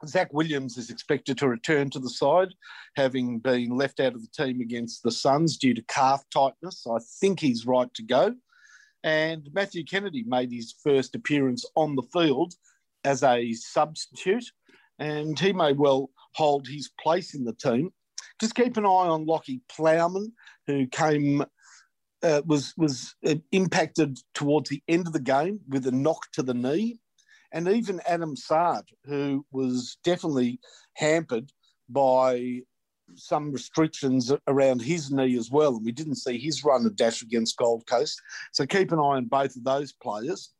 [0.05, 2.49] Zac Williams is expected to return to the side,
[2.95, 6.85] having been left out of the team against the Suns due to calf tightness.
[6.89, 8.35] I think he's right to go.
[9.03, 12.53] And Matthew Kennedy made his first appearance on the field
[13.03, 14.45] as a substitute,
[14.99, 17.91] and he may well hold his place in the team.
[18.39, 20.31] Just keep an eye on Lachie Plowman,
[20.67, 21.43] who came
[22.21, 26.43] uh, was was uh, impacted towards the end of the game with a knock to
[26.43, 26.99] the knee
[27.51, 30.59] and even Adam Saad, who was definitely
[30.93, 31.51] hampered
[31.89, 32.61] by
[33.15, 35.75] some restrictions around his knee as well.
[35.75, 38.21] And we didn't see his run of dash against Gold Coast.
[38.51, 40.53] So keep an eye on both of those players.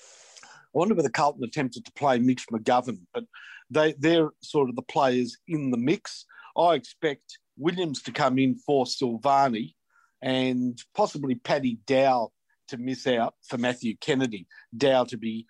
[0.00, 3.24] I wonder whether Carlton attempted to play Mitch McGovern, but
[3.70, 6.26] they, they're sort of the players in the mix.
[6.56, 9.74] I expect Williams to come in for Silvagni
[10.20, 12.32] and possibly Paddy Dow
[12.68, 14.46] to miss out for Matthew Kennedy.
[14.76, 15.46] Dow to be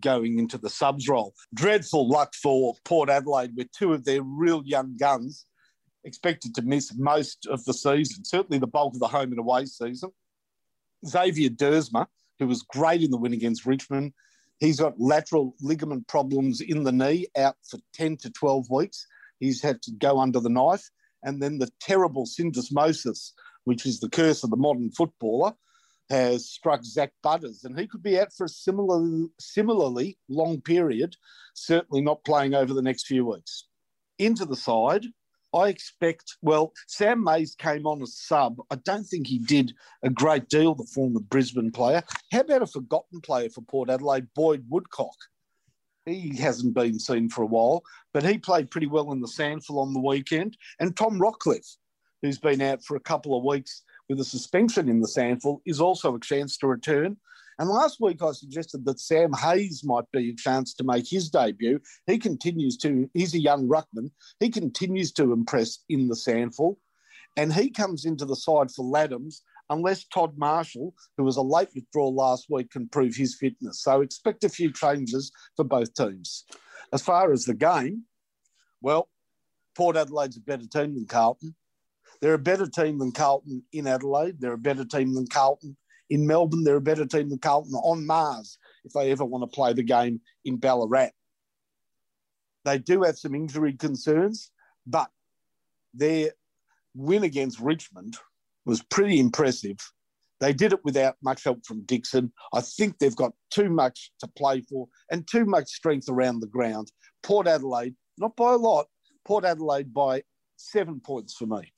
[0.00, 1.34] going into the subs role.
[1.54, 5.46] Dreadful luck for Port Adelaide with two of their real young guns
[6.04, 9.66] expected to miss most of the season, certainly the bulk of the home and away
[9.66, 10.10] season.
[11.06, 12.06] Xavier Duursma,
[12.38, 14.12] who was great in the win against Richmond,
[14.58, 19.06] he's got lateral ligament problems in the knee, out for 10 to 12 weeks.
[19.40, 20.88] He's had to go under the knife.
[21.22, 23.32] And then the terrible syndesmosis,
[23.64, 25.52] which is the curse of the modern footballer,
[26.10, 31.16] has struck Zak Butters, and he could be out for a similar, similarly long period,
[31.54, 33.68] certainly not playing over the next few weeks.
[34.18, 35.06] Into the side,
[35.54, 38.60] I expect, well, Sam Mayes came on as sub.
[38.70, 42.02] I don't think he did a great deal, the former Brisbane player.
[42.30, 45.16] How about a forgotten player for Port Adelaide, Boyd Woodcock?
[46.06, 47.82] He hasn't been seen for a while,
[48.12, 50.56] but he played pretty well in the SANFL on the weekend.
[50.80, 51.76] And Tom Rockliff,
[52.22, 55.80] who's been out for a couple of weeks with a suspension in the SANFL is
[55.80, 57.16] also a chance to return.
[57.60, 61.30] And last week I suggested that Sam Hayes might be a chance to make his
[61.30, 61.78] debut.
[62.08, 64.10] He continues to, he's a young ruckman.
[64.40, 66.76] He continues to impress in the SANFL.
[67.36, 71.68] And he comes into the side for Ladhams unless Todd Marshall, who was a late
[71.72, 73.80] withdrawal last week, can prove his fitness.
[73.84, 76.44] So expect a few changes for both teams.
[76.92, 78.06] As far as the game,
[78.82, 79.08] well,
[79.76, 81.54] Port Adelaide's a better team than Carlton.
[82.20, 84.40] They're a better team than Carlton in Adelaide.
[84.40, 85.76] They're a better team than Carlton
[86.10, 86.64] in Melbourne.
[86.64, 89.82] They're a better team than Carlton on Mars if they ever want to play the
[89.82, 91.10] game in Ballarat.
[92.64, 94.50] They do have some injury concerns,
[94.86, 95.08] but
[95.94, 96.32] their
[96.94, 98.18] win against Richmond
[98.66, 99.78] was pretty impressive.
[100.40, 102.32] They did it without much help from Dixon.
[102.52, 106.46] I think they've got too much to play for and too much strength around the
[106.46, 106.90] ground.
[107.22, 108.86] Port Adelaide, not by a lot,
[109.24, 110.22] Port Adelaide by
[110.56, 111.72] seven points for me.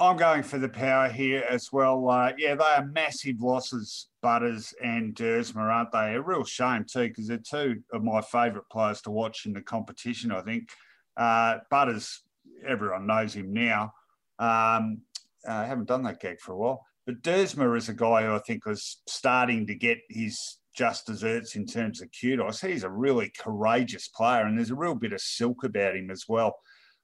[0.00, 2.08] I'm going for the power here as well.
[2.08, 6.14] Uh, yeah, they are massive losses, Butters and Duursma, aren't they?
[6.14, 9.60] A real shame too, because they're two of my favourite players to watch in the
[9.60, 10.32] competition.
[10.32, 10.70] I think
[11.18, 12.22] uh, Butters,
[12.66, 13.92] everyone knows him now.
[14.38, 15.02] Um,
[15.46, 18.34] uh, I haven't done that gag for a while, but Duursma is a guy who
[18.34, 22.62] I think was starting to get his just desserts in terms of kudos.
[22.62, 26.24] He's a really courageous player, and there's a real bit of silk about him as
[26.26, 26.56] well.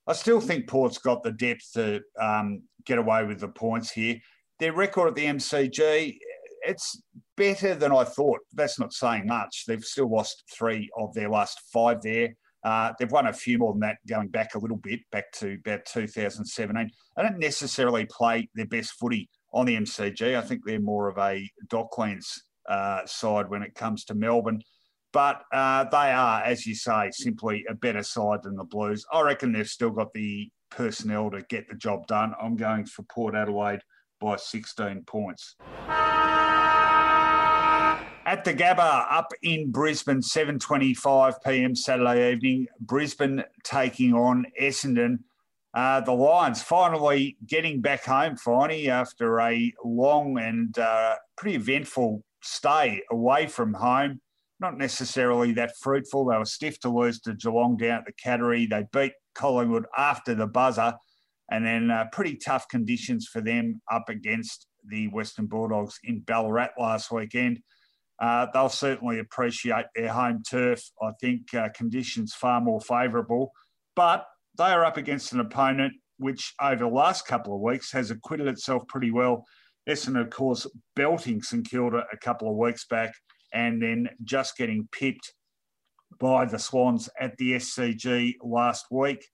[0.06, 4.18] I still think Port's got the depth to um, get away with the points here.
[4.60, 6.18] Their record at the MCG,
[6.62, 7.02] it's
[7.36, 8.40] better than I thought.
[8.52, 9.64] That's not saying much.
[9.66, 12.34] They've still lost three of their last five there.
[12.64, 15.58] Uh, they've won a few more than that going back a little bit, back to
[15.64, 16.90] about 2017.
[17.16, 20.36] I don't necessarily play their best footy on the MCG.
[20.36, 24.62] I think they're more of a Docklands uh, side when it comes to Melbourne.
[25.16, 29.06] But uh, they are, as you say, simply a better side than the Blues.
[29.10, 32.34] I reckon they've still got the personnel to get the job done.
[32.38, 33.80] I'm going for Port Adelaide
[34.20, 35.56] by 16 points.
[38.26, 41.74] At the Gabba up in Brisbane, 7.25 p.m.
[41.74, 45.20] Saturday evening, Brisbane taking on Essendon.
[45.72, 52.22] Uh, the Lions finally getting back home, finally, after a long and uh, pretty eventful
[52.42, 54.20] stay away from home.
[54.58, 56.26] Not necessarily that fruitful.
[56.26, 58.68] They were stiff to lose to Geelong down at the Cattery.
[58.68, 60.94] They beat Collingwood after the buzzer,
[61.50, 66.70] and then uh, pretty tough conditions for them up against the Western Bulldogs in Ballarat
[66.78, 67.60] last weekend.
[68.18, 70.82] Uh, they'll certainly appreciate their home turf.
[71.02, 73.52] I think uh, conditions far more favourable,
[73.94, 74.26] but
[74.56, 78.48] they are up against an opponent which, over the last couple of weeks, has acquitted
[78.48, 79.44] itself pretty well.
[79.86, 83.12] Essendon, of course, belting St Kilda a couple of weeks back,
[83.52, 85.32] and then just getting pipped
[86.18, 89.24] by the Swans at the SCG last week.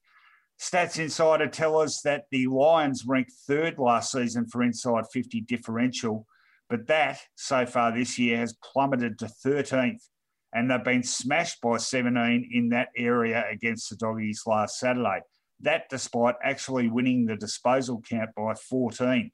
[0.60, 6.26] Stats Insider tell us that the Lions ranked third last season for inside 50 differential
[6.72, 10.08] but that so far this year has plummeted to 13th,
[10.54, 15.20] and they've been smashed by 17 in that area against the Doggies last Saturday.
[15.60, 19.30] That despite actually winning the disposal count by 14.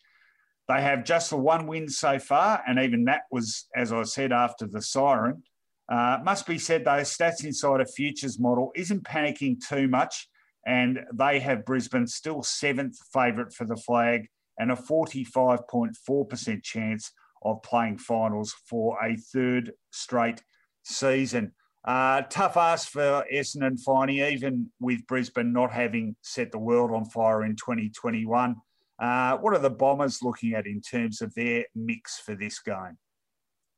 [0.68, 4.32] They have just the one win so far, and even that was, as I said,
[4.32, 5.42] after the siren.
[5.90, 10.28] Uh, must be said, though, Stats Insider Futures model isn't panicking too much,
[10.66, 17.12] and they have Brisbane still seventh favourite for the flag and a 45.4% chance
[17.42, 20.42] of playing finals for a third straight
[20.82, 21.52] season.
[21.86, 27.06] Uh, tough ask for Essendon Finey, even with Brisbane not having set the world on
[27.06, 28.56] fire in 2021.
[28.98, 32.98] Uh, what are the Bombers looking at in terms of their mix for this game?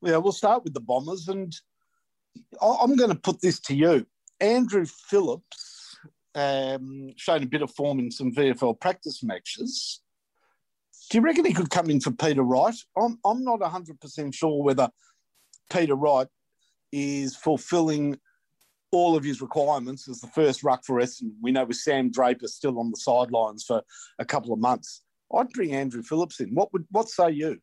[0.03, 1.55] Yeah, we'll start with the Bombers, and
[2.63, 4.07] I'm going to put this to you.
[4.41, 5.97] Andrew Phillips
[6.35, 10.01] um, shown a bit of form in some VFL practice matches.
[11.11, 12.77] Do you reckon he could come in for Peter Wright?
[12.97, 14.89] I'm, I'm not 100% sure whether
[15.69, 16.29] Peter Wright
[16.93, 18.19] is fulfilling
[18.93, 21.35] all of his requirements as the first ruck for Essendon.
[21.43, 23.83] We know with Sam Draper still on the sidelines for
[24.19, 25.03] a couple of months.
[25.35, 26.55] I'd bring Andrew Phillips in.
[26.55, 27.59] What would what say you?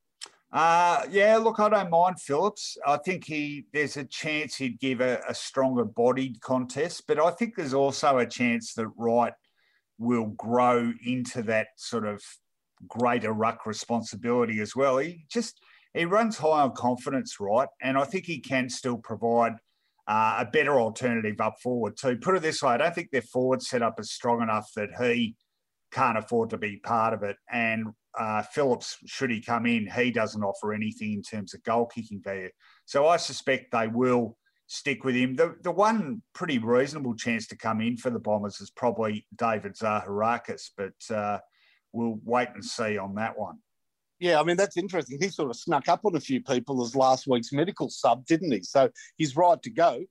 [0.52, 2.78] Uh, yeah, look, I don't mind Phillips.
[2.86, 7.32] I think he there's a chance he'd give a, a stronger bodied contest, but I
[7.32, 9.34] think there's also a chance that Wright
[9.98, 12.22] will grow into that sort of
[12.88, 15.00] greater ruck responsibility as well.
[15.00, 15.60] He just
[15.94, 17.68] he runs high on confidence, right?
[17.82, 19.54] And I think he can still provide
[20.08, 22.18] uh, a better alternative up forward too.
[22.18, 25.36] Put it this way, I don't think their forward setup is strong enough that he
[25.92, 27.38] can't afford to be part of it.
[27.52, 31.86] And uh, Phillips, should he come in, he doesn't offer anything in terms of goal
[31.86, 32.50] kicking value.
[32.86, 35.36] So I suspect they will stick with him.
[35.36, 39.76] The, the one pretty reasonable chance to come in for the Bombers is probably David
[39.76, 41.40] Zaharakis, but uh,
[41.94, 43.60] we'll wait and see on that one.
[44.20, 45.20] Yeah, I mean, that's interesting.
[45.22, 48.52] He sort of snuck up on a few people as last week's medical sub, didn't
[48.52, 48.64] he?
[48.64, 50.04] So he's right to go.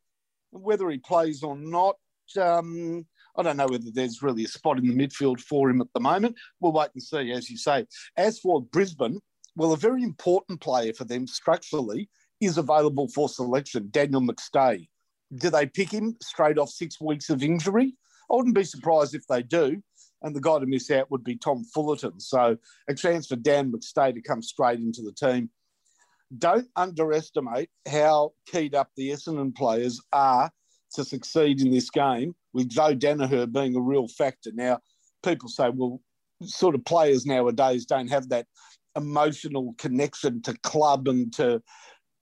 [0.51, 1.97] Whether he plays or not,
[2.41, 3.05] um,
[3.37, 6.01] I don't know whether there's really a spot in the midfield for him at the
[6.01, 6.37] moment.
[6.61, 7.87] We'll wait and see, as you say.
[8.17, 9.21] As for Brisbane,
[9.57, 12.09] well, a very important player for them structurally
[12.41, 14.89] is available for selection, Daniel McStay.
[15.37, 17.95] Do they pick him straight off six weeks of injury?
[18.31, 19.83] I wouldn't be surprised if they do
[20.23, 22.19] and the guy to miss out would be Tom Fullerton.
[22.21, 22.57] So
[22.89, 25.51] a chance for Dan McStay to come straight into the team.
[26.37, 30.51] Don't underestimate how keyed up the Essendon players are
[30.97, 34.51] to succeed in this game, with Joe Daniher being a real factor.
[34.53, 34.81] Now,
[35.23, 36.01] people say, well,
[36.43, 38.47] sort of players nowadays don't have that
[38.97, 41.63] emotional connection to club and to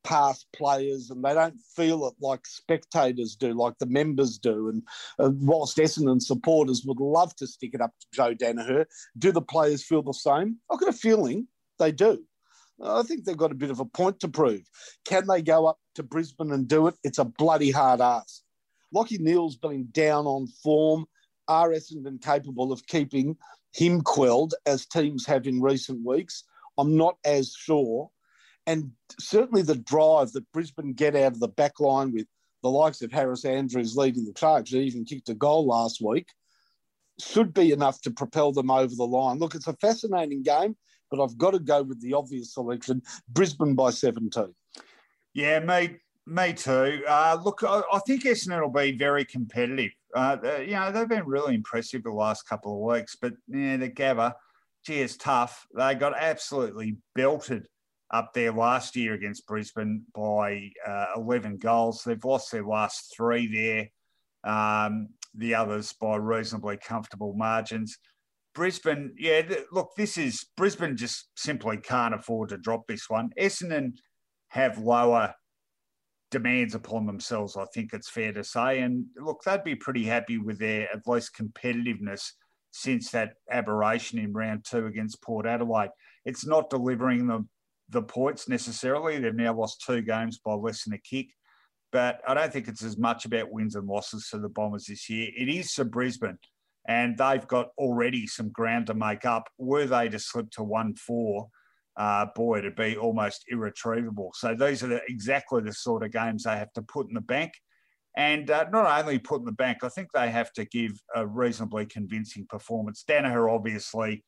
[0.03, 4.68] past players and they don't feel it like spectators do, like the members do.
[4.68, 4.83] And
[5.18, 8.85] uh, whilst Essendon supporters would love to stick it up to Joe Daniher,
[9.18, 10.59] do the players feel the same?
[10.70, 11.49] I've got a feeling
[11.79, 12.22] they do.
[12.83, 14.62] I think they've got a bit of a point to prove.
[15.05, 16.95] Can they go up to Brisbane and do it?
[17.05, 18.44] It's a bloody hard ask.
[18.95, 21.07] Lachie Neale's been down on form.
[21.49, 23.37] Are Essendon capable of keeping
[23.73, 26.45] him quelled as teams have in recent weeks?
[26.79, 28.11] I'm not as sure
[28.67, 28.91] and
[29.21, 32.27] certainly the drive that Brisbane get out of the back line with
[32.63, 36.29] the likes of Harris Andrews leading the charge, even kicked a goal last week,
[37.21, 39.39] should be enough to propel them over the line.
[39.39, 40.77] Look, it's a fascinating game,
[41.11, 44.55] but I've got to go with the obvious selection Brisbane by 17.
[45.35, 47.03] Yeah, me, me too.
[47.07, 49.91] Uh, look, I, I, think Essendon will be very competitive.
[50.14, 53.91] Uh, you know, they've been really impressive the last couple of weeks, but yeah, the
[53.91, 54.35] Gabba
[54.85, 55.66] gee, it's tough.
[55.75, 57.66] They got absolutely belted
[58.11, 62.03] up there last year against Brisbane by uh, 11 goals.
[62.05, 63.47] They've lost their last three
[64.45, 67.99] there, um, the others by reasonably comfortable margins.
[68.55, 73.31] Brisbane, yeah, th- look, this is Brisbane just simply can't afford to drop this one.
[73.41, 73.93] Essendon
[74.49, 75.35] have lower
[76.35, 78.80] demands upon themselves, I think it's fair to say.
[78.80, 82.32] And look, they'd be pretty happy with their at least competitiveness
[82.72, 85.91] since that aberration in round two against Port Adelaide.
[86.24, 87.49] It's not delivering them
[87.89, 89.20] the points necessarily.
[89.20, 91.28] They've now lost two games by less than a kick.
[91.93, 95.09] But I don't think it's as much about wins and losses for the Bombers this
[95.09, 95.30] year.
[95.37, 96.39] It is for Brisbane,
[96.89, 99.49] and they've got already some ground to make up.
[99.57, 101.49] Were they to slip to 1 4,
[101.97, 104.33] uh, boy, it'd be almost irretrievable.
[104.35, 107.21] So these are the, exactly the sort of games they have to put in the
[107.21, 107.53] bank.
[108.17, 111.27] And uh, not only put in the bank, I think they have to give a
[111.27, 113.05] reasonably convincing performance.
[113.09, 114.25] Daniher, obviously,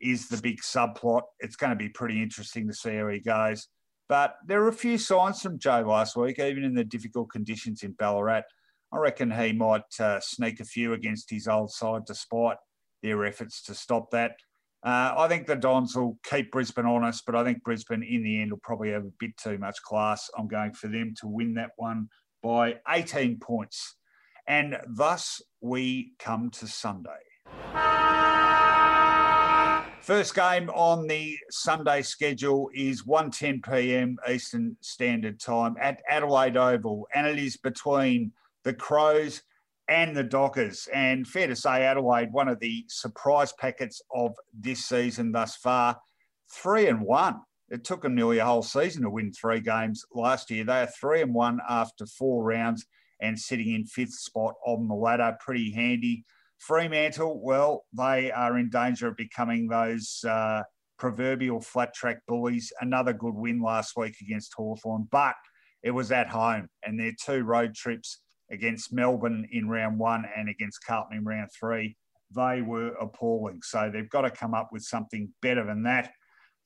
[0.00, 1.22] is the big subplot.
[1.40, 3.68] It's going to be pretty interesting to see how he goes.
[4.08, 7.82] But there are a few signs from Joe last week, even in the difficult conditions
[7.82, 8.42] in Ballarat.
[8.92, 12.56] I reckon he might uh, sneak a few against his old side despite
[13.02, 14.32] their efforts to stop that.
[14.84, 18.40] Uh, I think the Dons will keep Brisbane honest, but I think Brisbane in the
[18.40, 20.30] end will probably have a bit too much class.
[20.38, 22.08] I'm going for them to win that one
[22.42, 23.96] by 18 points.
[24.46, 27.10] And thus we come to Sunday.
[30.00, 34.16] First game on the Sunday schedule is 1:10 p.m.
[34.26, 38.32] Eastern Standard Time at Adelaide Oval, and it is between
[38.64, 39.42] the Crows
[39.88, 40.88] and the Dockers.
[40.92, 45.98] And fair to say, Adelaide, one of the surprise packets of this season thus far,
[46.52, 47.40] three and one.
[47.70, 50.64] It took them nearly a whole season to win three games last year.
[50.64, 52.86] They are three and one after four rounds
[53.20, 55.36] and sitting in fifth spot on the ladder.
[55.40, 56.24] Pretty handy.
[56.58, 60.62] Fremantle, well, they are in danger of becoming those uh,
[60.98, 62.72] proverbial flat track bullies.
[62.80, 65.34] Another good win last week against Hawthorn, but
[65.82, 68.18] it was at home, and their two road trips
[68.50, 71.96] against Melbourne in round one and against Carlton in round three,
[72.34, 73.60] they were appalling.
[73.62, 76.12] So they've got to come up with something better than that.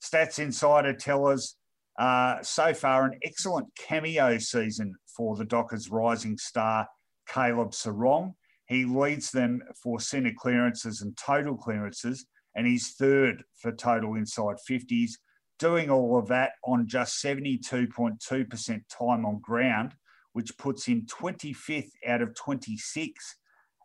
[0.03, 1.55] Stats Insider tell us
[1.99, 6.87] uh, so far an excellent cameo season for the Dockers rising star,
[7.27, 8.33] Caleb Serong.
[8.67, 12.25] He leads them for centre clearances and total clearances,
[12.55, 15.11] and he's third for total inside 50s,
[15.59, 19.93] doing all of that on just 72.2% time on ground,
[20.33, 23.37] which puts him 25th out of 26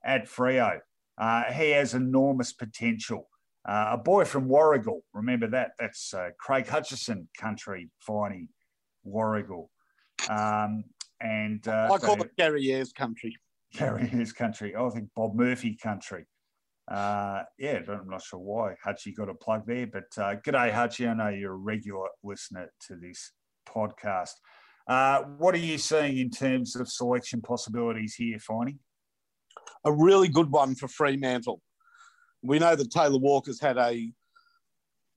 [0.04, 0.78] at Freo.
[1.16, 3.28] Uh, he has enormous potential.
[3.68, 5.72] Uh, a boy from Warragul, remember that?
[5.78, 8.48] That's uh, Craig Hutchison country, Finey,
[9.06, 9.66] Warragul.
[10.28, 10.84] Um,
[11.20, 13.36] and uh, I call it Gary Ayres country.
[13.74, 14.74] Gary Ayres country.
[14.74, 16.26] Oh, I think Bob Murphy country.
[16.90, 21.08] Uh, yeah, I'm not sure why Hutchie got a plug there, but uh, g'day, Hutchie.
[21.08, 23.32] I know you're a regular listener to this
[23.68, 24.32] podcast.
[24.88, 28.78] Uh, what are you seeing in terms of selection possibilities here, Finey?
[29.84, 31.60] A really good one for Fremantle.
[32.42, 34.10] We know that Taylor Walker's had a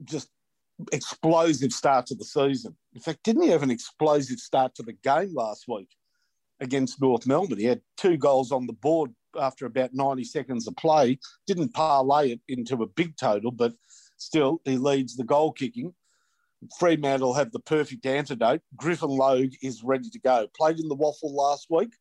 [0.03, 0.29] just
[0.91, 2.75] explosive start to the season.
[2.93, 5.89] In fact, didn't he have an explosive start to the game last week?
[6.61, 7.59] against North Melbourne.
[7.59, 11.19] He had two goals on the board after about 90 seconds of play.
[11.47, 13.73] Didn't parlay it into a big total, but
[14.17, 15.93] still, he leads the goal kicking.
[16.77, 18.61] Fremantle have the perfect antidote.
[18.75, 20.47] Griffin Logue is ready to go.
[20.55, 21.93] Played in the WAFL last week,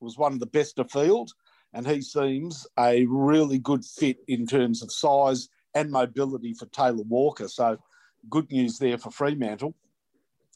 [0.00, 1.32] was one of the best of field,
[1.72, 7.02] and he seems a really good fit in terms of size and mobility for Taylor
[7.08, 7.48] Walker.
[7.48, 7.78] So,
[8.30, 9.74] good news there for Fremantle.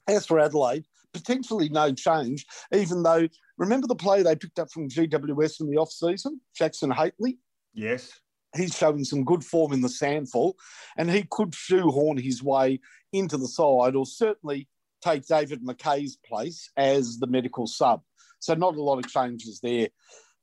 [0.06, 4.88] As for Adelaide, potentially no change, even though remember the play they picked up from
[4.88, 7.38] GWS in the off season, Jackson Hately?
[7.74, 8.20] Yes.
[8.58, 10.54] He's showing some good form in the SANFL,
[10.96, 12.80] and he could shoehorn his way
[13.12, 14.68] into the side or certainly
[15.02, 18.02] take David McKay's place as the medical sub.
[18.40, 19.88] So, not a lot of changes there.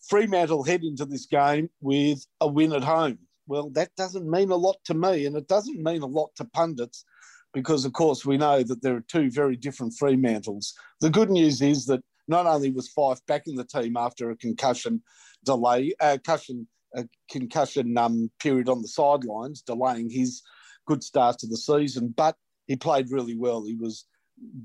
[0.07, 3.19] Fremantle head into this game with a win at home.
[3.47, 6.45] Well, that doesn't mean a lot to me, and it doesn't mean a lot to
[6.45, 7.05] pundits
[7.53, 10.73] because, of course, we know that there are two very different Fremantles.
[10.99, 14.35] The good news is that not only was Fyfe back in the team after a
[14.35, 15.03] concussion
[15.43, 20.41] delay, uh, concussion, a concussion um, period on the sidelines, delaying his
[20.87, 22.35] good start to the season, but
[22.67, 23.63] he played really well.
[23.63, 24.05] He was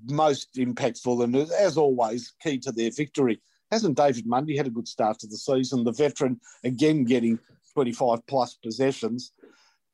[0.07, 3.41] most impactful and, as always, key to their victory.
[3.71, 5.85] Hasn't David Mundy had a good start to the season?
[5.85, 7.39] The veteran again getting
[7.75, 9.33] 25 plus possessions.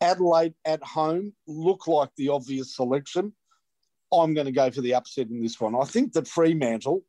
[0.00, 3.32] Adelaide at home look like the obvious selection.
[4.12, 5.74] I'm going to go for the upset in this one.
[5.74, 7.02] I think that Fremantle,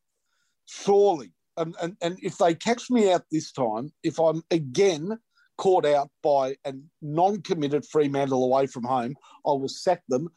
[0.66, 5.18] surely, and, and, and if they catch me out this time, if I'm again
[5.58, 9.16] caught out by a non-committed Fremantle away from home,
[9.46, 10.30] I will sack them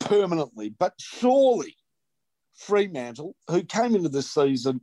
[0.00, 0.70] permanently.
[0.70, 1.76] But surely
[2.54, 4.80] Fremantle, who came into this season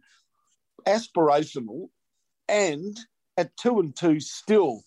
[0.88, 1.88] aspirational
[2.49, 2.99] and
[3.38, 4.84] at two and two still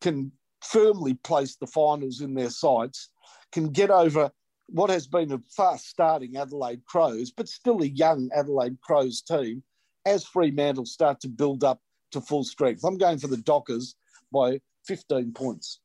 [0.00, 0.30] can
[0.62, 3.08] firmly place the finals in their sights,
[3.52, 4.30] can get over
[4.66, 9.62] what has been a fast starting Adelaide Crows, but still a young Adelaide Crows team,
[10.06, 11.80] as Fremantle start to build up
[12.12, 12.84] to full strength.
[12.84, 13.94] I'm going for the Dockers
[14.32, 15.80] by 15 points.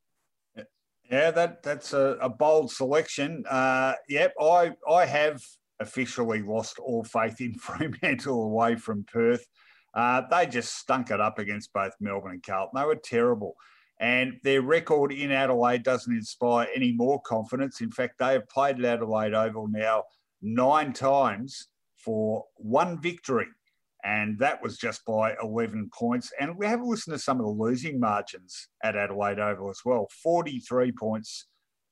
[1.10, 3.44] Yeah, that that's a, a bold selection.
[3.48, 5.42] Uh, yep, I I have
[5.80, 9.46] officially lost all faith in Fremantle away from Perth.
[9.92, 12.80] Uh, they just stunk it up against both Melbourne and Carlton.
[12.80, 13.54] They were terrible.
[14.00, 17.80] And their record in Adelaide doesn't inspire any more confidence.
[17.80, 20.02] In fact, they have played at Adelaide Oval now
[20.42, 23.46] nine times for one victory.
[24.04, 26.30] And that was just by 11 points.
[26.38, 29.80] And we have a listen to some of the losing margins at Adelaide Oval as
[29.84, 31.46] well 43 points,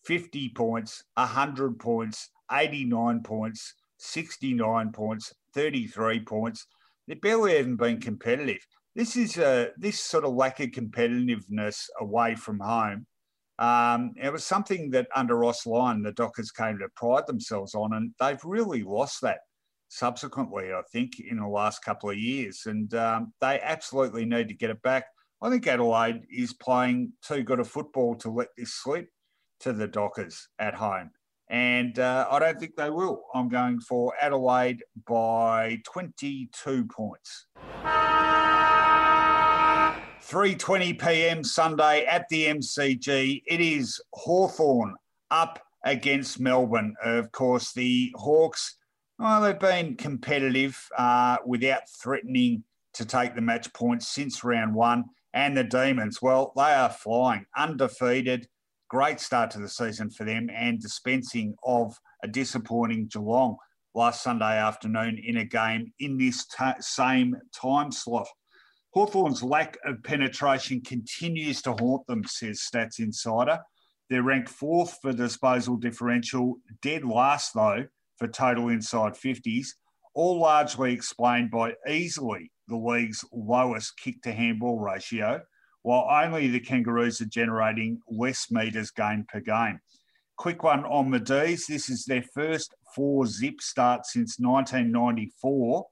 [0.05, 6.67] 50 points, 100 points, 89 points, 69 points, 33 points.
[7.09, 8.65] They've barely even been competitive.
[8.95, 13.07] This is a, this sort of lack of competitiveness away from home.
[13.59, 17.95] Um, it was something that under Ross Lyon, the Dockers came to pride themselves on,
[17.95, 19.39] and they've really lost that
[19.93, 22.63] subsequently, I think, in the last couple of years.
[22.67, 25.05] And um, they absolutely need to get it back.
[25.41, 29.09] I think Adelaide is playing too good a football to let this slip
[29.61, 31.11] to the Dockers at home
[31.53, 33.25] and uh, I don't think they will.
[33.35, 37.47] I'm going for Adelaide by 22 points.
[40.25, 41.45] 3:20 p.m.
[41.45, 43.43] Sunday at the MCG.
[43.45, 44.95] It is Hawthorn
[45.31, 46.95] up against Melbourne.
[47.05, 48.77] Of course, the Hawks.
[49.23, 55.05] Well, they've been competitive uh, without threatening to take the match points since round one.
[55.33, 58.49] And the Demons, well, they are flying, undefeated
[58.89, 63.57] Great start to the season for them and dispensing of a disappointing Geelong
[63.95, 68.27] last Sunday afternoon in a game in this t- same time slot.
[68.91, 73.61] Hawthorn's lack of penetration continues to haunt them, says Stats Insider.
[74.11, 77.85] They're ranked fourth for disposal differential, dead last, though,
[78.19, 79.69] for total inside 50s,
[80.15, 85.41] all largely explained by easily the league's lowest kick to handball ratio
[85.83, 89.81] while only the Kangaroos are generating less metres gained per game.
[90.37, 91.67] Quick one on the D's.
[91.67, 95.87] This is their first four zip start since 1994,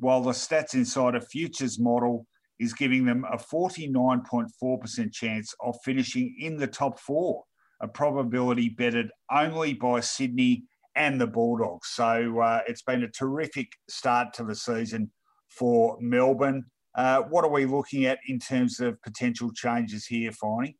[0.00, 2.26] while the Stats Insider Futures model
[2.58, 7.44] is giving them a 49.4% chance of finishing in the top four,
[7.80, 10.64] a probability bettered only by Sydney
[10.98, 11.88] and the Bulldogs.
[11.88, 15.10] So uh, it's been a terrific start to the season
[15.48, 16.64] for Melbourne.
[16.94, 20.74] Uh, what are we looking at in terms of potential changes here, Finey?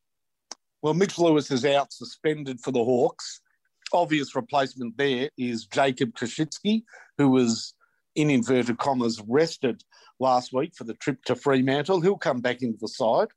[0.82, 3.40] Well, Mitch Lewis is out suspended for the Hawks.
[3.92, 6.82] Obvious replacement there is Jacob Koschitzke,
[7.16, 7.74] who was
[8.16, 9.82] in inverted commas rested
[10.18, 12.00] last week for the trip to Fremantle.
[12.00, 13.28] He'll come back into the side.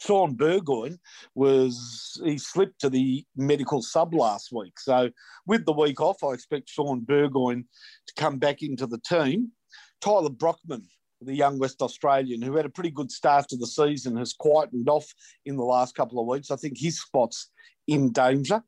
[0.00, 0.98] Shaun Burgoyne
[1.34, 4.78] was he slipped to the medical sub last week.
[4.80, 5.10] So
[5.46, 7.64] with the week off, I expect Shaun Burgoyne
[8.06, 9.52] to come back into the team.
[10.00, 10.88] Tyler Brockman
[11.22, 14.88] the young West Australian who had a pretty good start to the season, has quietened
[14.88, 15.06] off
[15.44, 16.50] in the last couple of weeks.
[16.50, 17.50] I think his spot's
[17.86, 18.62] in danger.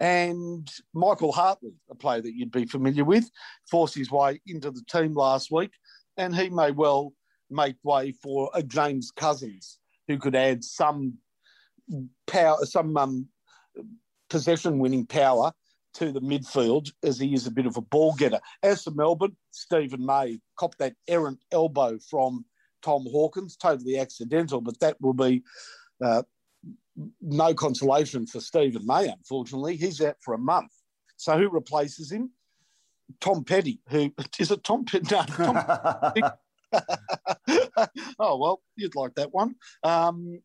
[0.00, 3.28] And Michael Hartley, a player that you'd be familiar with,
[3.70, 5.72] forced his way into the team last week,
[6.16, 7.12] and he may well
[7.50, 9.77] make way for a James Cousins,
[10.08, 11.18] who could add some
[12.26, 13.28] power, some um,
[14.28, 15.52] possession winning power
[15.94, 18.40] to the midfield as he is a bit of a ball getter.
[18.62, 22.44] As for Melbourne, Steven May copped that errant elbow from
[22.82, 25.42] Tom Hawkins, totally accidental, but that will be
[26.04, 26.22] uh,
[27.20, 29.76] no consolation for Steven May, unfortunately.
[29.76, 30.72] He's out for a month.
[31.16, 32.30] So who replaces him?
[33.20, 35.06] Tom Petty, who is it Tom Petty?
[35.10, 35.54] No, Tom
[38.18, 39.54] oh, well, you'd like that one.
[39.82, 40.40] Um,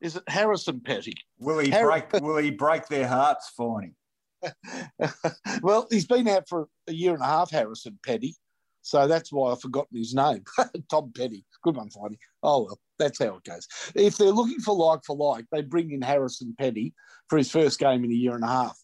[0.00, 1.14] is it Harrison Petty?
[1.38, 2.12] Will he break?
[2.12, 3.94] Will he break their hearts for him?
[5.62, 8.36] well, he's been out for a year and a half, Harrison Petty.
[8.82, 10.44] So that's why I've forgotten his name.
[10.90, 11.44] Tom Petty.
[11.62, 12.18] Good one, Finey.
[12.42, 13.66] Oh, well, that's how it goes.
[13.94, 16.94] If they're looking for like for like, they bring in Harrison Petty
[17.28, 18.78] for his first game in a year and a half.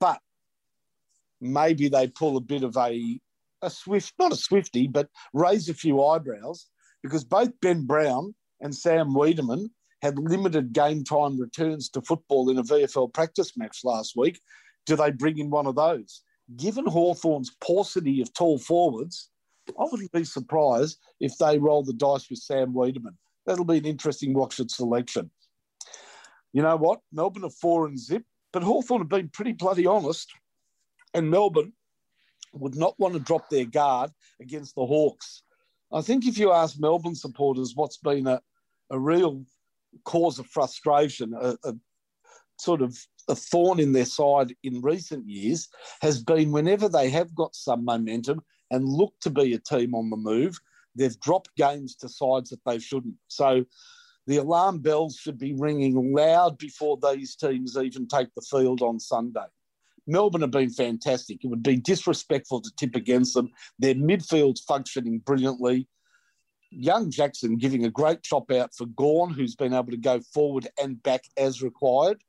[0.00, 0.20] But
[1.40, 3.20] maybe they pull a bit of a,
[3.66, 6.68] a swift, not a swifty, but raise a few eyebrows
[7.02, 9.68] because both Ben Brown and Sam Weideman
[10.02, 14.40] had limited game time returns to football in a VFL practice match last week
[14.86, 16.22] do they bring in one of those?
[16.56, 19.30] Given Hawthorn's paucity of tall forwards,
[19.68, 23.16] I wouldn't be surprised if they roll the dice with Sam Weideman.
[23.44, 25.30] that'll be an interesting Watford selection.
[26.52, 27.00] You know what?
[27.12, 30.32] Melbourne are four and zip, but Hawthorn have been pretty bloody honest,
[31.12, 31.72] and Melbourne
[32.58, 34.10] would not want to drop their guard
[34.40, 35.42] against the Hawks.
[35.92, 38.40] I think if you ask Melbourne supporters what's been a,
[38.90, 39.44] a real
[40.04, 41.74] cause of frustration, a, a
[42.58, 45.68] sort of a thorn in their side in recent years,
[46.00, 50.10] has been whenever they have got some momentum and look to be a team on
[50.10, 50.58] the move,
[50.94, 53.14] they've dropped games to sides that they shouldn't.
[53.28, 53.64] So
[54.26, 58.98] the alarm bells should be ringing loud before these teams even take the field on
[58.98, 59.46] Sunday.
[60.06, 61.44] Melbourne have been fantastic.
[61.44, 63.50] It would be disrespectful to tip against them.
[63.78, 65.88] Their midfield's functioning brilliantly.
[66.70, 70.68] Young Jackson giving a great chop out for Gawn, who's been able to go forward
[70.80, 72.22] and back as required.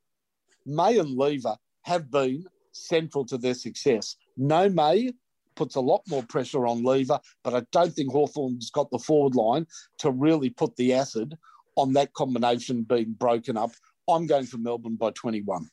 [0.65, 4.15] May and Lever have been central to their success.
[4.35, 5.11] No May
[5.55, 9.35] puts a lot more pressure on Lever, but I don't think Hawthorn's got the forward
[9.35, 9.65] line
[9.99, 11.35] to really put the acid
[11.75, 13.71] on that combination being broken up.
[14.09, 15.69] I'm going for Melbourne by 21.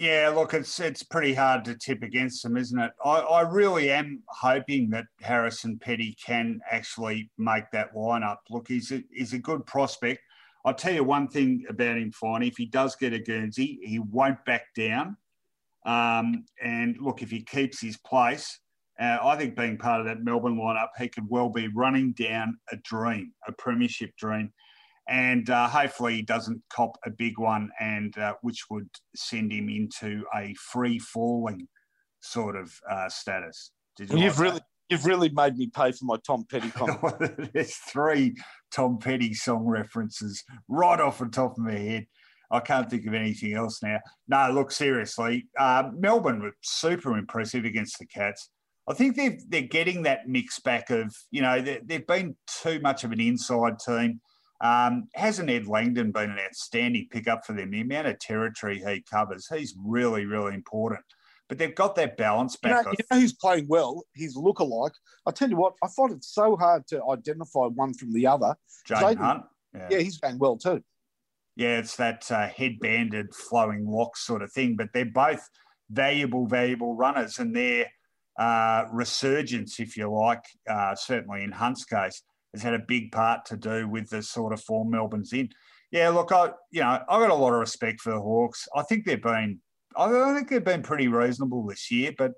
[0.00, 2.90] Yeah, look, it's it's pretty hard to tip against them, isn't it?
[3.04, 8.38] I, I really am hoping that Harrison Petty can actually make that lineup.
[8.48, 10.20] Look, he's a, he's a good prospect.
[10.64, 12.48] I'll tell you one thing about him, Finey.
[12.48, 15.18] If he does get a Guernsey, he won't back down.
[15.84, 18.58] Um, and look, if he keeps his place,
[18.98, 22.58] uh, I think being part of that Melbourne lineup, he could well be running down
[22.72, 24.50] a dream, a premiership dream
[25.10, 29.68] and uh, hopefully he doesn't cop a big one, and uh, which would send him
[29.68, 31.66] into a free falling
[32.20, 33.72] sort of uh, status.
[33.96, 37.52] Did you well, you've really you've really made me pay for my Tom Petty comment.
[37.52, 38.36] There's three
[38.70, 42.06] Tom Petty song references right off the top of my head.
[42.52, 43.98] I can't think of anything else now.
[44.28, 45.46] No, look seriously.
[45.58, 48.48] Uh, Melbourne were super impressive against the Cats.
[48.88, 53.02] I think they're they're getting that mix back of you know they've been too much
[53.02, 54.20] of an inside team
[54.60, 57.70] um, hasn't Ed Langdon been an outstanding pickup for them?
[57.70, 61.04] The amount of territory he covers, he's really, really important.
[61.48, 62.84] But they've got that balance back.
[62.84, 64.04] You know, you know who's playing well?
[64.14, 64.92] His lookalike.
[65.26, 68.54] I tell you what, I find it so hard to identify one from the other.
[68.88, 69.44] Jayden Hunt.
[69.74, 69.88] Yeah.
[69.90, 69.98] yeah.
[69.98, 70.82] he's playing well too.
[71.56, 74.76] Yeah, it's that uh, headbanded flowing lock sort of thing.
[74.76, 75.48] But they're both
[75.90, 77.86] valuable, valuable runners, and their
[78.38, 83.44] uh, resurgence, if you like, uh, certainly in Hunt's case, has had a big part
[83.46, 85.50] to do with the sort of form Melbourne's in.
[85.90, 88.68] Yeah, look, I you know I've got a lot of respect for the Hawks.
[88.74, 89.60] I think they've been
[89.96, 92.32] I think they've been pretty reasonable this year, but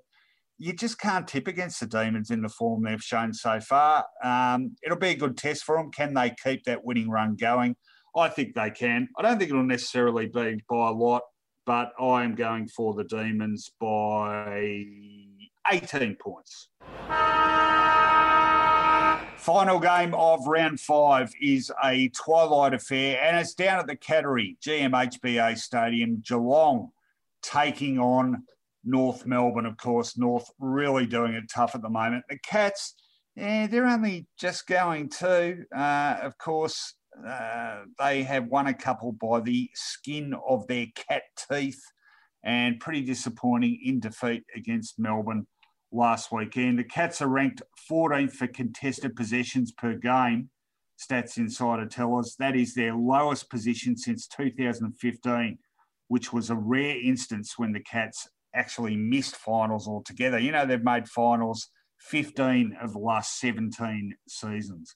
[0.57, 4.05] you just can't tip against the Demons in the form they've shown so far.
[4.23, 5.91] Um, it'll be a good test for them.
[5.91, 7.75] Can they keep that winning run going?
[8.15, 9.07] I think they can.
[9.17, 11.23] I don't think it'll necessarily be by a lot,
[11.65, 14.85] but I am going for the Demons by
[15.71, 16.69] 18 points.
[19.43, 24.57] Final game of round five is a twilight affair, and it's down at the Cattery
[24.65, 26.91] GMHBA Stadium, Geelong
[27.41, 28.45] taking on
[28.85, 30.17] North Melbourne, of course.
[30.17, 32.23] North really doing it tough at the moment.
[32.29, 32.95] The Cats,
[33.35, 35.65] yeah, they're only just going to.
[35.75, 36.93] Uh, of course,
[37.27, 41.83] uh, they have won a couple by the skin of their cat teeth
[42.45, 45.47] and pretty disappointing in defeat against Melbourne
[45.93, 46.79] last weekend.
[46.79, 50.49] The Cats are ranked 14th for contested possessions per game.
[50.99, 55.57] Stats Insider tell us that is their lowest position since 2015,
[56.07, 60.39] which was a rare instance when the Cats actually missed finals altogether.
[60.39, 64.95] You know, they've made finals 15 of the last 17 seasons.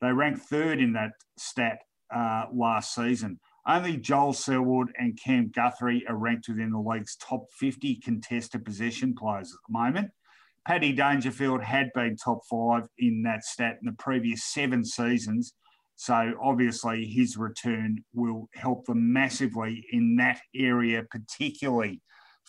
[0.00, 1.78] They ranked third in that stat
[2.14, 3.40] uh, last season.
[3.66, 9.14] Only Joel Selwood and Cam Guthrie are ranked within the league's top 50 contested possession
[9.14, 10.10] players at the moment.
[10.66, 15.54] Paddy Dangerfield had been top five in that stat in the previous seven seasons.
[15.96, 22.00] So obviously his return will help them massively in that area, particularly.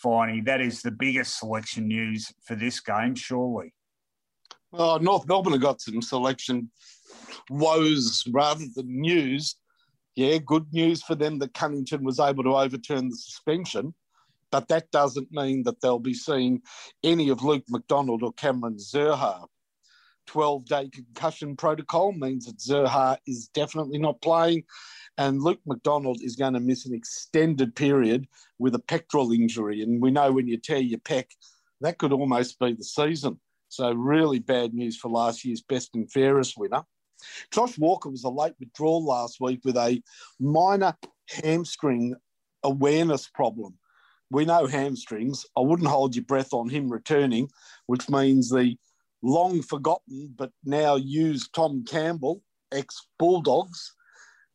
[0.03, 3.73] Finey, that is the biggest selection news for this game, surely.
[4.71, 6.69] Oh, North Melbourne have got some selection
[7.49, 9.55] woes rather than news.
[10.15, 13.93] Yeah, good news for them that Cunnington was able to overturn the suspension
[14.51, 16.61] but that doesn't mean that they'll be seeing
[17.03, 19.47] any of Luke McDonald or Cameron Zurhaar.
[20.27, 24.63] 12 day concussion protocol means that Zurhaar is definitely not playing,
[25.17, 28.27] and Luke McDonald is going to miss an extended period
[28.59, 29.81] with a pectoral injury.
[29.81, 31.25] And we know when you tear your pec,
[31.81, 33.39] that could almost be the season.
[33.69, 36.83] So, really bad news for last year's best and fairest winner.
[37.51, 40.01] Josh Walker was a late withdrawal last week with a
[40.39, 40.95] minor
[41.27, 42.15] hamstring
[42.63, 43.77] awareness problem
[44.31, 45.45] we know hamstrings.
[45.57, 47.49] I wouldn't hold your breath on him returning,
[47.87, 48.75] which means the
[49.21, 52.41] long forgotten but now used Tom Campbell,
[52.71, 53.93] ex Bulldogs,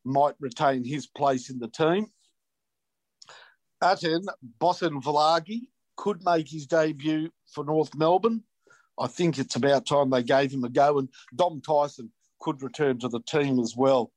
[0.03, 2.07] might retain his place in the team.
[3.83, 4.23] Atu
[4.59, 5.61] Bosenavulagi
[5.97, 8.43] could make his debut for North Melbourne.
[8.97, 10.99] I think it's about time they gave him a go.
[10.99, 14.11] And Dom Tyson could return to the team as well.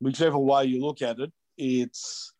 [0.00, 2.32] Whichever way you look at it, it's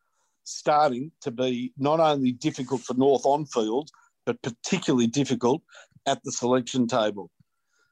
[0.45, 3.91] starting to be not only difficult for North on field,
[4.27, 5.63] but particularly difficult
[6.07, 7.31] at the selection table.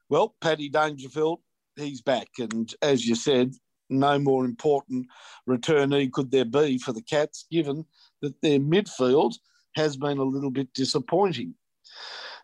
[0.09, 1.39] Well, Paddy Dangerfield,
[1.75, 2.27] he's back.
[2.39, 3.53] And as you said,
[3.89, 5.07] no more important
[5.47, 7.85] returnee could there be for the Cats, given
[8.21, 9.35] that their midfield
[9.75, 11.55] has been a little bit disappointing.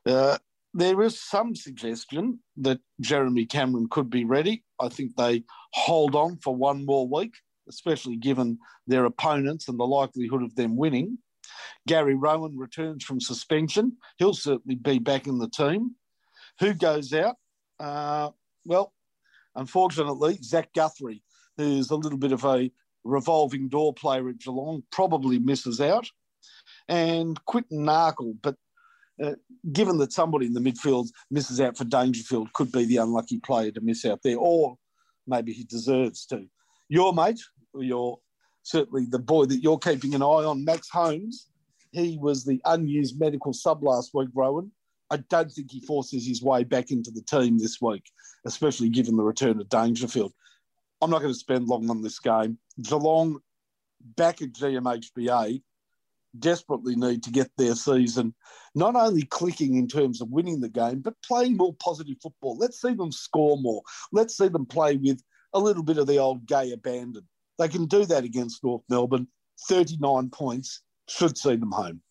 [0.05, 0.37] Uh,
[0.73, 4.63] there is some suggestion that Jeremy Cameron could be ready.
[4.79, 7.33] I think they hold on for one more week,
[7.67, 11.17] especially given their opponents and the likelihood of them winning.
[11.87, 13.97] Gary Rohan returns from suspension.
[14.17, 15.95] He'll certainly be back in the team.
[16.59, 17.35] Who goes out?
[17.79, 18.31] Uh,
[18.65, 18.93] well,
[19.55, 21.23] unfortunately, Zach Guthrie,
[21.57, 22.71] who's a little bit of a
[23.03, 26.09] revolving door player at Geelong, probably misses out.
[26.87, 28.55] And Quinton Narkle, but
[29.23, 29.33] uh,
[29.71, 33.71] given that somebody in the midfield misses out for Dangerfield, could be the unlucky player
[33.71, 34.77] to miss out there, or
[35.27, 36.45] maybe he deserves to.
[36.89, 37.39] Your mate,
[37.83, 38.19] your
[38.63, 41.49] certainly the boy that you're keeping an eye on, Max Holmes,
[41.91, 44.71] he was the unused medical sub last week, Rowan.
[45.11, 48.03] I don't think he forces his way back into the team this week,
[48.45, 50.33] especially given the return of Dangerfield.
[51.01, 52.57] I'm not going to spend long on this game.
[52.81, 53.39] Geelong
[54.01, 55.61] back at GMHBA
[56.39, 58.33] desperately need to get their season
[58.73, 62.57] not only clicking in terms of winning the game, but playing more positive football.
[62.57, 63.81] Let's see them score more.
[64.11, 65.21] Let's see them play with
[65.53, 67.25] a little bit of the old gay abandon.
[67.57, 69.27] They can do that against North Melbourne.
[69.67, 72.01] 39 points should see them home.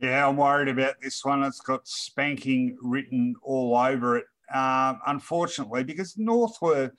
[0.00, 1.42] Yeah, I'm worried about this one.
[1.42, 4.24] It's got spanking written all over it.
[4.52, 6.92] Uh, unfortunately, because North were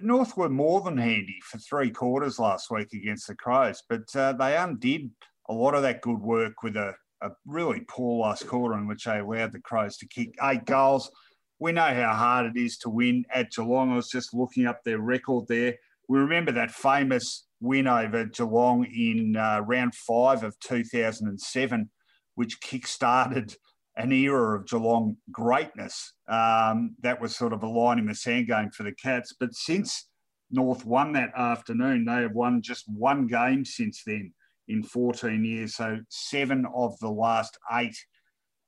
[0.00, 4.32] North were more than handy for three quarters last week against the Crows, but uh,
[4.32, 5.10] they undid
[5.48, 9.04] a lot of that good work with a, a, really poor last quarter in which
[9.04, 11.10] they allowed the Crows to kick eight goals.
[11.58, 13.92] We know how hard it is to win at Geelong.
[13.92, 15.74] I was just looking up their record there.
[16.08, 21.90] We remember that famous win over Geelong in uh, round five of 2007,
[22.34, 23.56] which kick-started
[23.96, 26.12] an era of Geelong greatness.
[26.28, 29.34] Um, that was sort of a line in the sand game for the Cats.
[29.38, 30.08] But since
[30.50, 34.32] North won that afternoon, they have won just one game since then
[34.68, 35.76] in 14 years.
[35.76, 37.96] So seven of the last eight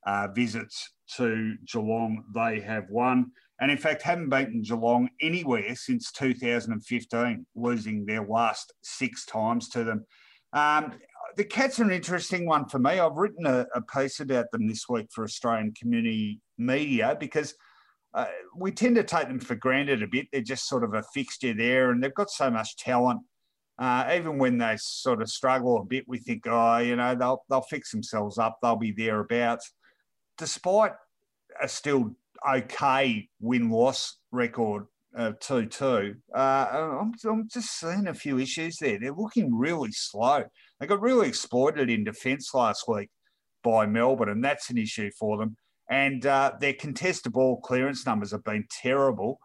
[0.07, 3.33] uh, visits to Geelong they have won.
[3.61, 9.85] And in fact, haven't beaten Geelong anywhere since 2015, losing their last six times to
[9.85, 10.05] them.
[10.53, 10.93] Um,
[11.37, 12.99] the Cats are an interesting one for me.
[12.99, 17.55] I've written a, a piece about them this week for Australian community media because
[18.15, 18.27] uh,
[18.57, 20.27] we tend to take them for granted a bit.
[20.33, 23.21] They're just sort of a fixture there, and they've got so much talent.
[23.79, 27.45] Uh, even when they sort of struggle a bit, we think, oh, you know, they'll
[27.51, 28.59] they'll fix themselves up.
[28.63, 29.71] They'll be thereabouts.
[30.39, 30.93] Despite
[31.61, 32.17] a still
[32.49, 38.77] okay win loss record of two two, uh, I'm, I'm just seeing a few issues
[38.77, 38.99] there.
[38.99, 40.45] They're looking really slow.
[40.79, 43.09] They got really exploited in defence last week
[43.65, 45.57] by Melbourne, and that's an issue for them.
[45.89, 49.39] And uh, their contested ball clearance numbers have been terrible.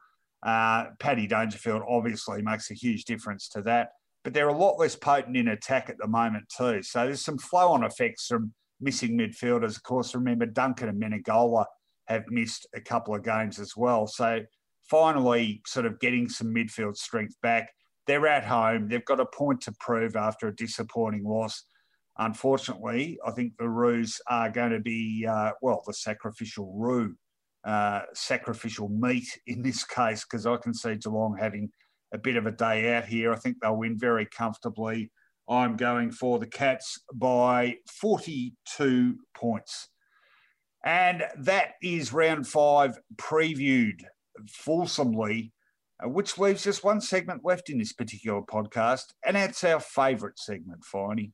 [0.43, 3.89] Uh, Paddy Dangerfield obviously makes a huge difference to that,
[4.23, 6.81] but they're a lot less potent in attack at the moment too.
[6.83, 9.77] So there's some flow-on effects from missing midfielders.
[9.77, 11.65] Of course, remember Duncan and Menegola
[12.11, 14.07] have missed a couple of games as well.
[14.07, 14.41] So
[14.89, 17.71] finally, sort of getting some midfield strength back.
[18.07, 18.87] They're at home.
[18.87, 21.63] They've got a point to prove after a disappointing loss.
[22.17, 27.15] Unfortunately, I think the Roos are going to be, uh, well, the sacrificial Roo,
[27.63, 31.71] uh, sacrificial meat in this case, because I can see Geelong having
[32.13, 33.31] a bit of a day out here.
[33.31, 35.09] I think they'll win very comfortably.
[35.47, 39.89] I'm going for the Cats by 42 points.
[40.83, 44.01] And that is round five previewed
[44.47, 45.53] fulsomely
[46.03, 50.39] uh, which leaves just one segment left in this particular podcast, and that's our favourite
[50.39, 51.31] segment, Finey.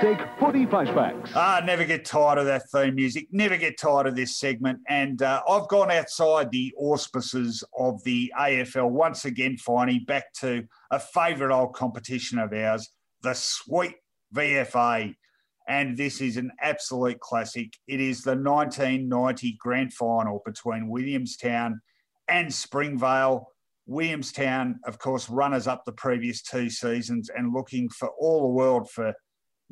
[0.00, 1.32] Fantastic footy flashbacks.
[1.34, 3.26] Ah, never get tired of that theme music.
[3.32, 4.78] Never get tired of this segment.
[4.88, 10.68] And uh, I've gone outside the auspices of the AFL once again, Finey, back to
[10.92, 12.88] a favourite old competition of ours,
[13.22, 13.96] the Sweet
[14.32, 15.16] VFA.
[15.66, 17.72] And this is an absolute classic.
[17.88, 21.80] It is the 1990 grand final between Williamstown
[22.28, 23.48] and Springvale.
[23.86, 28.88] Williamstown, of course, runners up the previous two seasons and looking for all the world
[28.88, 29.12] for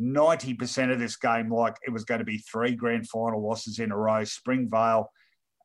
[0.01, 3.93] 90% of this game like it was going to be three grand final losses in
[3.93, 4.25] a row.
[4.25, 5.11] Springvale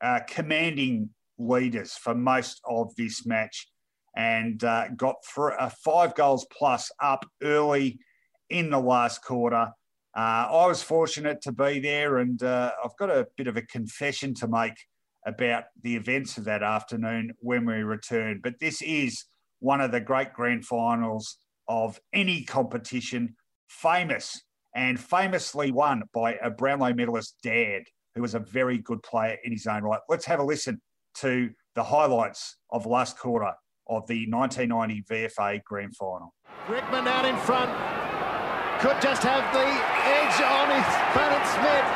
[0.01, 3.67] uh, commanding leaders for most of this match
[4.15, 7.99] and uh, got th- uh, five goals plus up early
[8.49, 9.71] in the last quarter.
[10.15, 13.61] Uh, I was fortunate to be there, and uh, I've got a bit of a
[13.61, 14.73] confession to make
[15.25, 18.41] about the events of that afternoon when we returned.
[18.41, 19.23] But this is
[19.59, 21.37] one of the great grand finals
[21.67, 23.35] of any competition,
[23.71, 24.43] famous
[24.75, 27.83] and famously won by a Brownlow medalist dad,
[28.15, 29.99] who was a very good player in his own right.
[30.09, 30.81] Let's have a listen
[31.15, 33.51] to the highlights of last quarter
[33.87, 36.33] of the 1990 VFA Grand Final.
[36.69, 37.71] Rickman out in front,
[38.79, 39.67] could just have the
[40.07, 41.87] edge on his Bennett Smith.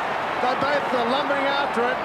[0.42, 1.98] They both are lumbering after it.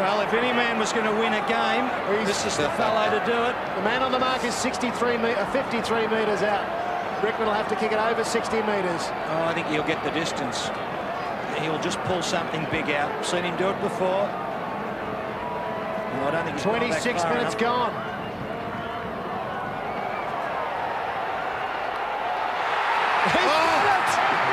[0.00, 1.84] Well, if any man was going to win a game,
[2.18, 3.54] He's this is the fellow to do it.
[3.76, 6.81] The man on the mark is 63 metre, uh, 53 metres out.
[7.22, 9.06] Rickman will have to kick it over 60 metres.
[9.30, 10.70] Oh, I think he'll get the distance.
[11.62, 13.24] He'll just pull something big out.
[13.24, 14.26] Seen him do it before.
[16.18, 17.58] No, I don't think 26 minutes enough.
[17.58, 17.94] gone.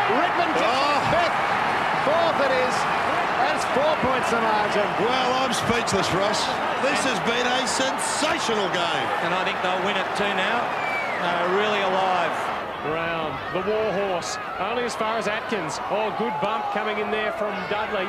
[0.09, 0.97] Rickman oh.
[1.09, 1.37] fifth.
[2.05, 2.75] Fourth it is.
[3.45, 4.85] That's four points the margin.
[5.01, 6.45] Well, I'm speechless, Ross.
[6.85, 9.09] This has been a sensational game.
[9.25, 10.65] And I think they'll win it too now.
[11.21, 12.48] Uh, really alive.
[12.83, 15.79] Brown, the warhorse, only as far as Atkins.
[15.91, 18.07] Oh, good bump coming in there from Dudley.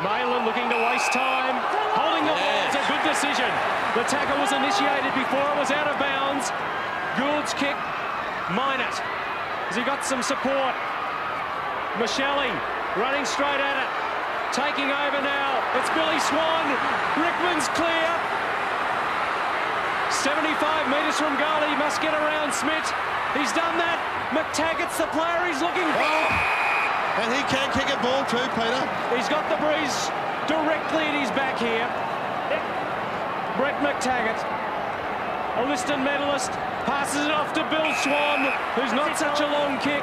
[0.00, 1.60] Malin looking to waste time.
[1.92, 3.50] Holding the ball is a good decision.
[3.92, 6.48] The tackle was initiated before it was out of bounds.
[7.20, 7.76] Gould's kick,
[8.56, 8.96] Minot.
[9.68, 10.72] Has he got some support?
[12.00, 12.48] Michelli
[12.96, 13.90] running straight at it.
[14.56, 15.60] Taking over now.
[15.76, 16.64] It's Billy Swan.
[17.20, 18.08] Rickman's clear.
[20.10, 21.62] 75 metres from goal.
[21.66, 22.86] He must get around Smith.
[23.38, 23.98] He's done that.
[24.34, 25.46] McTaggart's the player.
[25.46, 25.86] He's looking.
[25.86, 26.60] Oh.
[27.22, 28.82] And he can kick a ball too, Peter.
[29.14, 30.10] He's got the breeze
[30.50, 31.86] directly at his back here.
[33.58, 34.40] Brett McTaggart,
[35.58, 36.50] a Liston medalist,
[36.86, 40.02] passes it off to Bill Swan, who's not such a long kick.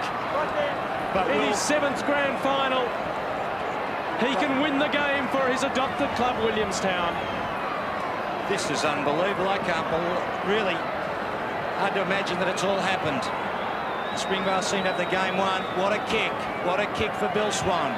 [1.13, 2.83] But in his seventh grand final,
[4.19, 7.15] he can win the game for his adopted club, Williamstown.
[8.49, 9.49] This is unbelievable.
[9.49, 10.79] I can't believe, really,
[11.83, 13.19] hard to imagine that it's all happened.
[14.15, 15.67] Springvale seem to have the game won.
[15.75, 16.31] What a kick.
[16.63, 17.91] What a kick for Bill Swan.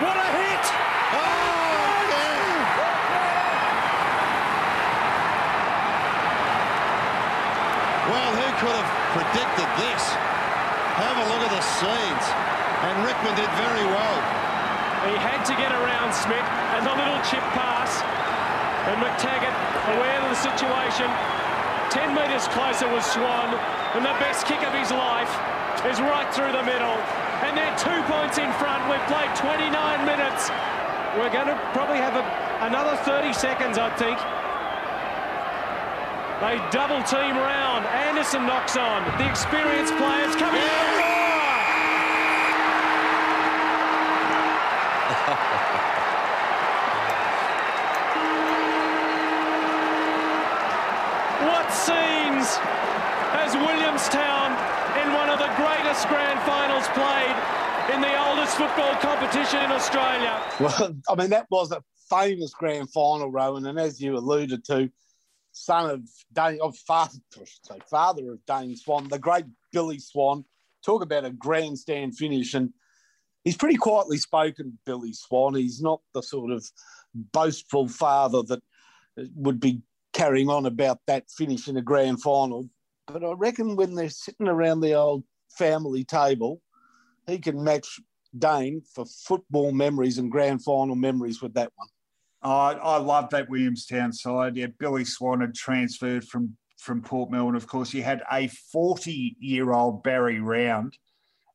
[0.00, 0.64] What a hit!
[1.12, 1.92] Oh.
[8.08, 10.02] Well, who could have predicted this?
[10.96, 12.24] Have a look at the scenes.
[12.80, 14.31] And Rickman did very well.
[15.08, 16.46] He had to get around Smith
[16.78, 17.98] and the little chip pass.
[18.86, 19.56] And McTaggart,
[19.98, 21.10] aware of the situation,
[21.90, 23.50] 10 metres closer was Swan,
[23.98, 25.30] and the best kick of his life
[25.90, 26.96] is right through the middle.
[27.42, 28.86] And they're two points in front.
[28.86, 29.74] We've played 29
[30.06, 30.50] minutes.
[31.18, 32.24] We're going to probably have a,
[32.64, 34.16] another 30 seconds, I think.
[36.42, 37.86] They double team round.
[37.86, 39.02] Anderson knocks on.
[39.18, 40.91] The experienced players coming yeah.
[51.48, 52.48] what scenes
[53.36, 54.52] has Williamstown
[55.00, 57.36] in one of the greatest grand finals played
[57.94, 60.42] in the oldest football competition in Australia.
[60.60, 64.90] Well, I mean, that was a famous grand final, Rowan, and as you alluded to,
[65.52, 66.02] son of
[66.32, 70.44] Dane, of father, say, father of Dane Swan, the great Billy Swan.
[70.84, 72.72] Talk about a grandstand finish, and
[73.44, 75.54] he's pretty quietly spoken, Billy Swan.
[75.54, 76.64] He's not the sort of
[77.14, 78.62] boastful father that
[79.34, 79.82] would be
[80.12, 82.68] carrying on about that finish in a grand final.
[83.06, 86.60] But I reckon when they're sitting around the old family table,
[87.26, 88.00] he can match
[88.36, 91.88] Dane for football memories and grand final memories with that one.
[92.44, 94.56] Oh, I love that Williamstown side.
[94.56, 97.54] Yeah, Billy Swan had transferred from from Port Melbourne.
[97.54, 100.96] Of course, you had a 40 year old Barry Round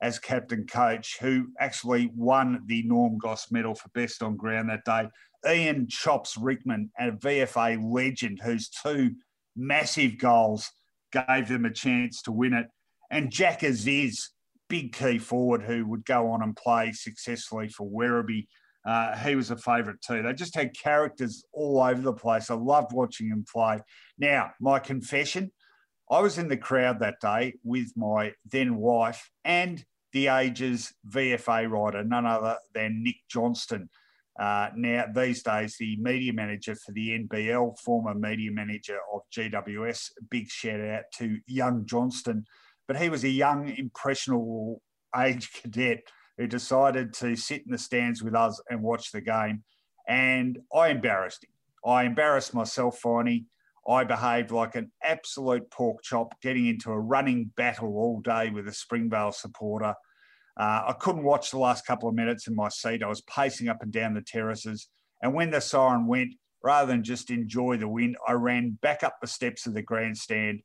[0.02, 4.86] as captain coach, who actually won the Norm Goss medal for best on ground that
[4.86, 5.08] day.
[5.48, 9.16] Ian Chops Rickman, a VFA legend, whose two
[9.56, 10.70] massive goals
[11.12, 12.68] gave them a chance to win it.
[13.10, 14.32] And Jack Aziz,
[14.70, 18.48] big key forward who would go on and play successfully for Werribee.
[18.86, 20.22] Uh, he was a favourite too.
[20.22, 22.50] They just had characters all over the place.
[22.50, 23.82] I loved watching him play.
[24.18, 25.52] Now, my confession
[26.10, 31.70] I was in the crowd that day with my then wife and the Ages VFA
[31.70, 33.90] writer, none other than Nick Johnston.
[34.40, 40.12] Uh, now, these days, the media manager for the NBL, former media manager of GWS,
[40.30, 42.46] big shout out to young Johnston.
[42.88, 44.82] but he was a young, impressionable
[45.20, 46.04] age cadet
[46.38, 49.64] who decided to sit in the stands with us and watch the game.
[50.08, 51.50] And I embarrassed him.
[51.86, 53.46] I embarrassed myself, Finey.
[53.88, 58.68] I behaved like an absolute pork chop, getting into a running battle all day with
[58.68, 59.96] a Springvale supporter.
[60.60, 63.04] Uh, I couldn't watch the last couple of minutes in my seat.
[63.04, 64.90] I was pacing up and down the terraces.
[65.22, 66.34] And when the siren went,
[66.64, 70.62] rather than just enjoy the win, I ran back up the steps of the grandstand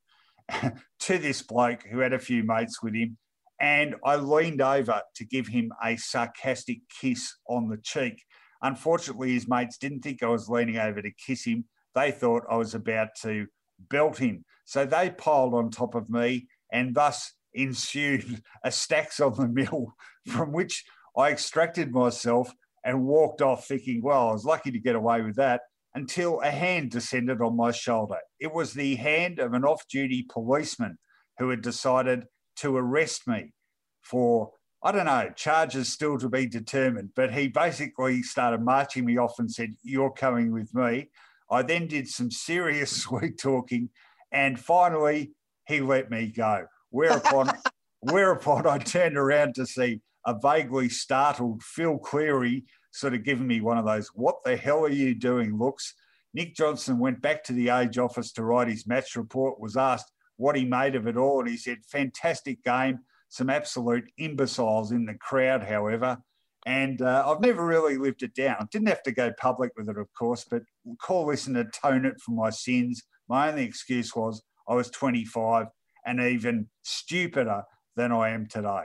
[1.01, 3.19] to this bloke who had a few mates with him.
[3.61, 8.25] And I leaned over to give him a sarcastic kiss on the cheek.
[8.63, 11.67] Unfortunately, his mates didn't think I was leaning over to kiss him.
[11.95, 13.47] They thought I was about to
[13.79, 14.45] belt him.
[14.65, 19.95] So they piled on top of me, and thus ensued a stacks on the mill
[20.29, 20.85] from which
[21.17, 22.53] I extracted myself
[22.85, 25.63] and walked off thinking, well, I was lucky to get away with that
[25.95, 28.17] until a hand descended on my shoulder.
[28.41, 30.99] It was the hand of an off duty policeman
[31.39, 32.25] who had decided
[32.57, 33.53] to arrest me
[34.01, 34.53] for,
[34.83, 37.11] I don't know, charges still to be determined.
[37.15, 41.11] But he basically started marching me off and said, You're coming with me.
[41.53, 43.91] I then did some serious sweet talking,
[44.33, 45.33] and finally
[45.69, 46.67] he let me go.
[46.91, 47.51] Whereupon,
[48.01, 53.61] whereupon I turned around to see a vaguely startled Phil Cleary sort of giving me
[53.61, 55.95] one of those "What the hell are you doing?" looks.
[56.35, 59.61] Nick Johnson went back to the age office to write his match report.
[59.61, 63.01] Was asked what he made of it all, and he said, "Fantastic game.
[63.29, 66.19] Some absolute imbeciles in the crowd, however."
[66.65, 68.69] And uh, I've never really lived it down.
[68.71, 70.63] Didn't have to go public with it, of course, but
[71.01, 73.03] call this atone it for my sins.
[73.29, 75.67] My only excuse was I was 25
[76.07, 77.65] and even stupider
[77.97, 78.83] than I am today.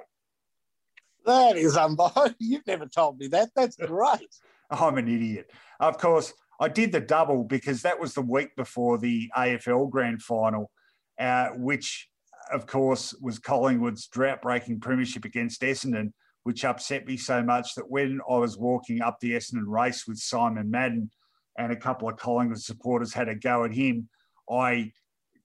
[1.26, 2.34] That is unbelievable.
[2.40, 3.50] You've never told me that.
[3.56, 4.36] That's great.
[4.72, 5.52] I'm an idiot.
[5.80, 10.22] Of course, I did the double because that was the week before the AFL Grand
[10.22, 10.72] Final,
[11.20, 12.10] uh, which,
[12.52, 16.14] of course, was Collingwood's drought breaking premiership against Essendon
[16.48, 20.18] which upset me so much that when I was walking up the Essendon race with
[20.18, 21.12] Simon Madden
[21.58, 24.08] and a couple of Collingwood supporters had a go at him,
[24.50, 24.94] I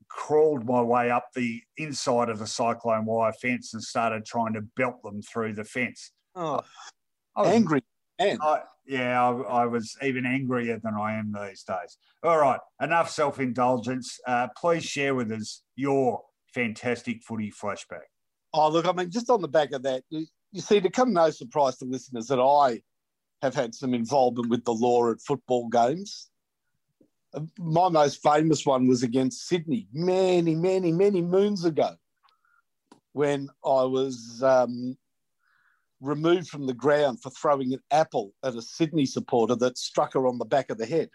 [0.07, 4.61] crawled my way up the inside of the cyclone wire fence and started trying to
[4.77, 6.13] belt them through the fence.
[6.37, 6.63] Oh,
[7.35, 7.83] was, angry.
[8.21, 11.99] I, yeah, I, I, was even angrier than I am these days.
[12.23, 14.21] All right, enough self indulgence.
[14.25, 16.23] Uh, please share with us your
[16.55, 18.07] fantastic footy flashback.
[18.55, 20.05] Oh, look, I mean, just on the back of that,
[20.53, 22.83] you see, to come no surprise to listeners that I
[23.41, 26.29] have had some involvement with the law at football games.
[27.59, 31.97] My most famous one was against Sydney many, many, many moons ago
[33.15, 34.97] when I was um,
[36.01, 40.27] removed from the ground for throwing an apple at a Sydney supporter that struck her
[40.27, 41.09] on the back of the head.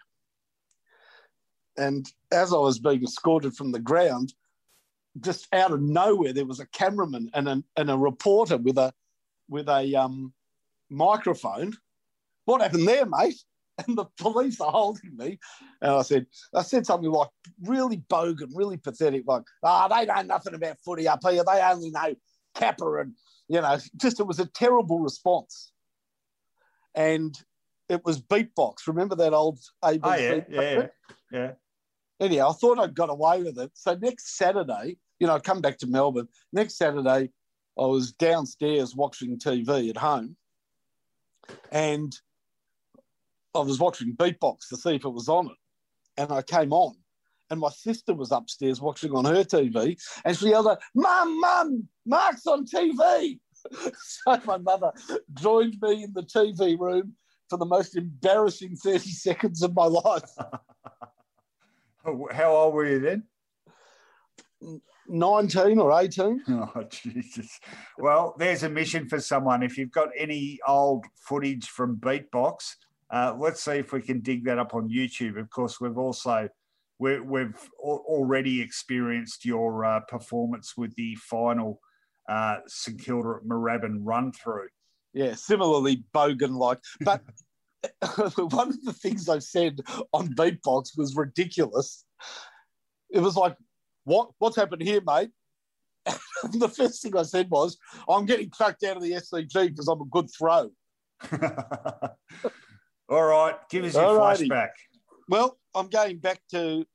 [1.76, 4.34] And as I was being escorted from the ground,
[5.20, 8.92] just out of nowhere, there was a cameraman and a, and a reporter with a
[9.48, 10.32] with a um,
[10.90, 11.72] microphone.
[12.44, 13.40] What happened there, mate?
[13.86, 15.38] And the police are holding me.
[15.80, 17.28] And I said, I said something like
[17.62, 21.44] really bogan, really pathetic, like, ah, oh, they know nothing about footy up here.
[21.44, 22.16] They only know
[22.56, 23.14] Kappa and,
[23.46, 25.70] you know, just it was a terrible response.
[26.96, 27.40] And
[27.88, 28.88] it was beatbox.
[28.88, 30.00] Remember that old ABC?
[30.02, 30.86] Oh, yeah, yeah,
[31.30, 31.52] yeah.
[32.20, 33.70] Anyhow, I thought I'd got away with it.
[33.74, 36.28] So next Saturday, you know, I come back to Melbourne.
[36.52, 37.30] Next Saturday,
[37.78, 40.36] I was downstairs watching TV at home
[41.70, 42.14] and
[43.54, 45.56] I was watching Beatbox to see if it was on it.
[46.16, 46.94] And I came on
[47.50, 51.88] and my sister was upstairs watching on her TV and she yelled out, Mum, Mum,
[52.04, 53.38] Mark's on TV.
[53.98, 54.92] so my mother
[55.34, 57.14] joined me in the TV room
[57.48, 60.30] for the most embarrassing 30 seconds of my life.
[62.32, 63.24] How old were you then?
[64.62, 66.42] Mm, 19 or 18.
[66.48, 67.58] Oh, Jesus.
[67.98, 69.62] Well, there's a mission for someone.
[69.62, 72.74] If you've got any old footage from Beatbox,
[73.10, 75.38] uh, let's see if we can dig that up on YouTube.
[75.38, 76.48] Of course, we've also
[76.98, 81.80] we have already experienced your uh, performance with the final
[82.28, 84.68] uh, St Kilda at Moorabbin run through.
[85.14, 86.78] Yeah, similarly bogan like.
[87.00, 87.22] But
[88.36, 89.80] one of the things I said
[90.12, 92.04] on Beatbox was ridiculous.
[93.10, 93.56] It was like,
[94.04, 95.30] what what's happened here, mate?
[96.52, 100.00] the first thing I said was, I'm getting chucked out of the SCG because I'm
[100.00, 100.70] a good throw.
[103.10, 104.48] All right, give us your Alrighty.
[104.48, 104.70] flashback.
[105.28, 106.86] Well, I'm going back to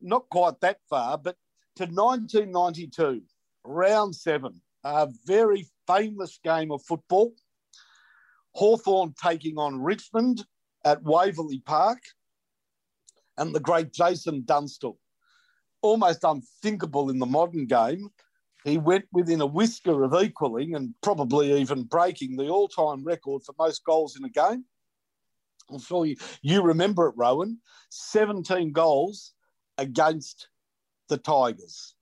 [0.00, 1.36] not quite that far, but
[1.76, 3.22] to 1992,
[3.64, 7.32] round seven, a very famous game of football.
[8.54, 10.44] Hawthorn taking on Richmond
[10.84, 12.00] at Waverley Park,
[13.36, 14.98] and the great Jason Dunstall
[15.82, 18.10] almost unthinkable in the modern game
[18.64, 23.42] he went within a whisker of equaling and probably even breaking the all time record
[23.42, 24.64] for most goals in a game.
[25.70, 27.58] I'm sure you, you remember it, Rowan
[27.90, 29.32] 17 goals
[29.76, 30.48] against
[31.08, 31.94] the Tigers.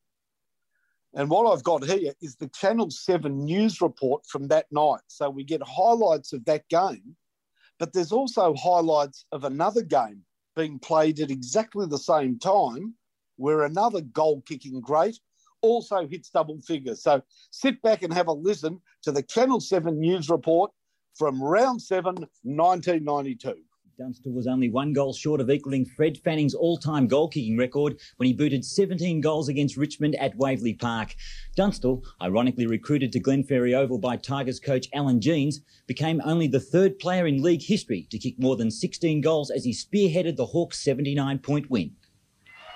[1.15, 5.01] And what I've got here is the Channel 7 news report from that night.
[5.09, 7.17] So we get highlights of that game,
[7.79, 10.23] but there's also highlights of another game
[10.55, 12.95] being played at exactly the same time
[13.37, 15.19] where another goal kicking great
[15.63, 17.03] also hits double figures.
[17.03, 20.71] So sit back and have a listen to the Channel 7 news report
[21.15, 23.55] from round 7, 1992.
[23.99, 28.35] Dunstall was only one goal short of equaling Fred Fanning's all-time goal-kicking record when he
[28.35, 31.15] booted 17 goals against Richmond at Waverley Park.
[31.57, 36.99] Dunstall, ironically recruited to Glenferrie Oval by Tigers coach Alan Jeans, became only the third
[36.99, 40.85] player in league history to kick more than 16 goals as he spearheaded the Hawks'
[40.85, 41.97] 79-point win.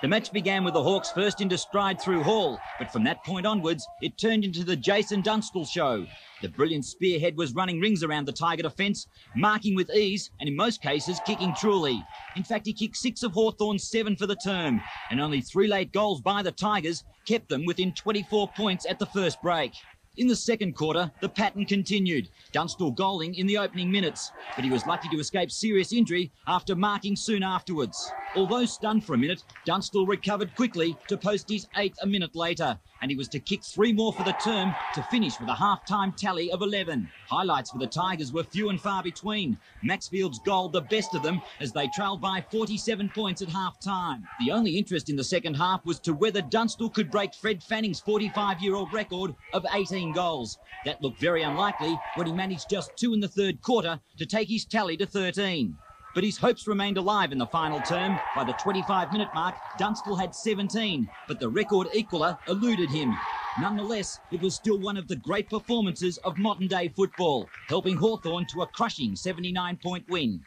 [0.01, 3.45] The match began with the Hawks first into stride through Hall, but from that point
[3.45, 6.07] onwards, it turned into the Jason Dunstall show.
[6.41, 9.05] The brilliant spearhead was running rings around the Tiger defence,
[9.35, 12.03] marking with ease, and in most cases, kicking truly.
[12.35, 15.93] In fact, he kicked six of Hawthorn's seven for the term, and only three late
[15.93, 19.73] goals by the Tigers kept them within 24 points at the first break.
[20.17, 24.69] In the second quarter, the pattern continued, Dunstall goaling in the opening minutes, but he
[24.69, 28.13] was lucky to escape serious injury after marking soon afterwards.
[28.35, 32.77] Although stunned for a minute, Dunstall recovered quickly to post his eighth a minute later,
[33.01, 36.11] and he was to kick three more for the term to finish with a half-time
[36.13, 37.09] tally of 11.
[37.29, 39.57] Highlights for the Tigers were few and far between.
[39.83, 44.27] Maxfield's goal the best of them as they trailed by 47 points at half-time.
[44.39, 48.01] The only interest in the second half was to whether Dunstall could break Fred Fanning's
[48.01, 50.57] 45-year-old record of 18 goals.
[50.85, 54.49] That looked very unlikely when he managed just two in the third quarter to take
[54.49, 55.75] his tally to 13
[56.13, 58.19] but his hopes remained alive in the final term.
[58.35, 63.15] By the 25 minute mark, Dunstall had 17, but the record equaler eluded him.
[63.59, 68.45] Nonetheless, it was still one of the great performances of modern day football, helping Hawthorn
[68.47, 70.39] to a crushing 79 point win.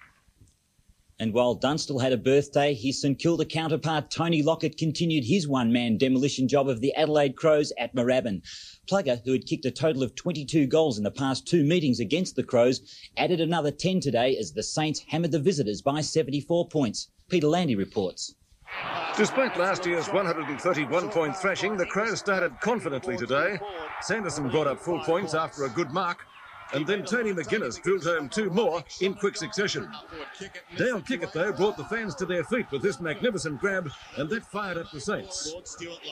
[1.21, 5.97] And while Dunstall had a birthday, his St Kilda counterpart Tony Lockett continued his one-man
[5.97, 8.43] demolition job of the Adelaide Crows at Moorabbin.
[8.91, 12.35] Plugger, who had kicked a total of 22 goals in the past two meetings against
[12.35, 12.81] the Crows,
[13.17, 17.11] added another 10 today as the Saints hammered the visitors by 74 points.
[17.29, 18.35] Peter Landy reports.
[19.17, 23.61] Despite last year's 131 point thrashing, the Crows started confidently today.
[24.01, 26.27] Sanderson brought up full points after a good mark,
[26.75, 29.89] and then Tony McGuinness drilled home two more in quick succession.
[30.77, 34.45] Dale Kickett, though, brought the fans to their feet with this magnificent grab, and that
[34.45, 35.55] fired up the Saints.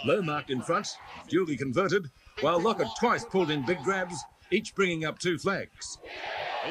[0.05, 0.89] Loewe marked in front,
[1.29, 2.11] duly converted,
[2.41, 4.17] while Lockett twice pulled in big grabs,
[4.53, 5.99] each bringing up two flags.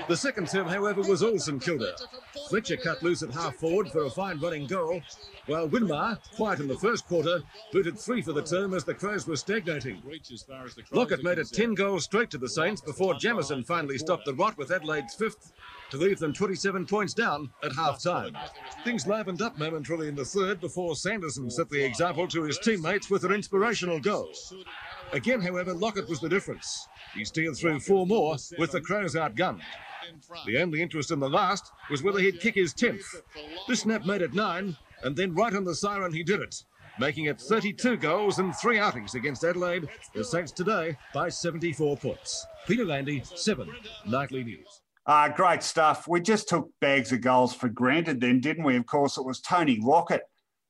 [0.07, 1.95] The second term, however, was all St Kilda.
[2.49, 5.01] Fletcher cut loose at half forward for a fine running goal,
[5.47, 7.41] while Winmar, quiet in the first quarter,
[7.73, 10.01] booted three for the term as the Crows were stagnating.
[10.91, 14.57] Lockett made it 10 goals straight to the Saints before Jameson finally stopped the rot
[14.57, 15.51] with Adelaide's fifth
[15.89, 18.37] to leave them 27 points down at half time.
[18.85, 23.09] Things livened up momentarily in the third before Sanderson set the example to his teammates
[23.09, 24.29] with an inspirational goal.
[25.13, 26.88] Again, however, Lockett was the difference.
[27.13, 29.61] He steered through four more with the Crows outgunned.
[30.45, 33.03] The only interest in the last was whether he'd kick his 10th.
[33.67, 36.63] This snap made it nine, and then right on the siren he did it,
[36.99, 42.45] making it 32 goals and three outings against Adelaide, the Saints today by 74 points.
[42.67, 43.69] Peter Landy, 7,
[44.07, 44.81] Nightly News.
[45.05, 46.07] Uh, great stuff.
[46.07, 48.75] We just took bags of goals for granted then, didn't we?
[48.75, 50.21] Of course, it was Tony Lockett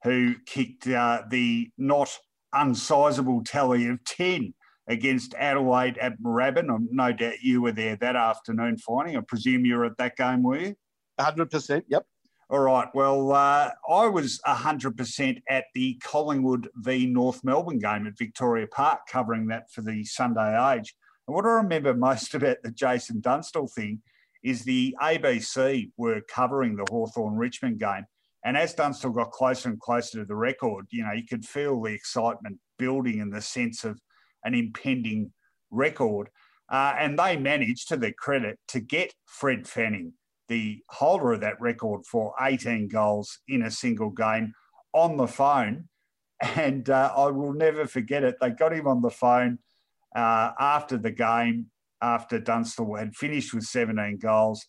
[0.04, 2.18] who kicked uh, the not
[2.54, 4.54] unsizable tally of 10
[4.88, 6.88] against Adelaide at Moorabbin.
[6.92, 9.18] No doubt you were there that afternoon Finey.
[9.18, 10.76] I presume you were at that game, were you?
[11.20, 12.06] 100%, yep.
[12.50, 12.90] All right.
[12.94, 19.02] Well, uh, I was 100% at the Collingwood v North Melbourne game at Victoria Park,
[19.08, 20.94] covering that for the Sunday Age.
[21.28, 24.02] And what I remember most about the Jason Dunstall thing
[24.44, 28.06] is the ABC were covering the Hawthorn Richmond game.
[28.44, 31.82] And as Dunstall got closer and closer to the record, you know, you could feel
[31.82, 34.00] the excitement building in the sense of
[34.44, 35.32] an impending
[35.70, 36.30] record.
[36.70, 40.14] Uh, and they managed, to their credit, to get Fred Fanning,
[40.48, 44.54] the holder of that record for 18 goals in a single game,
[44.94, 45.88] on the phone.
[46.56, 48.38] And uh, I will never forget it.
[48.42, 49.60] They got him on the phone
[50.16, 51.68] uh, after the game,
[52.02, 54.66] after Dunstall had finished with 17 goals,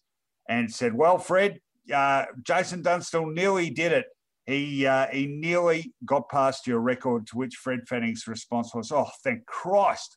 [0.49, 1.61] and said, Well, Fred,
[1.93, 4.07] uh, Jason Dunstall nearly did it.
[4.47, 9.09] He uh, he nearly got past your record, to which Fred Fanning's response was, "Oh,
[9.23, 10.17] thank Christ."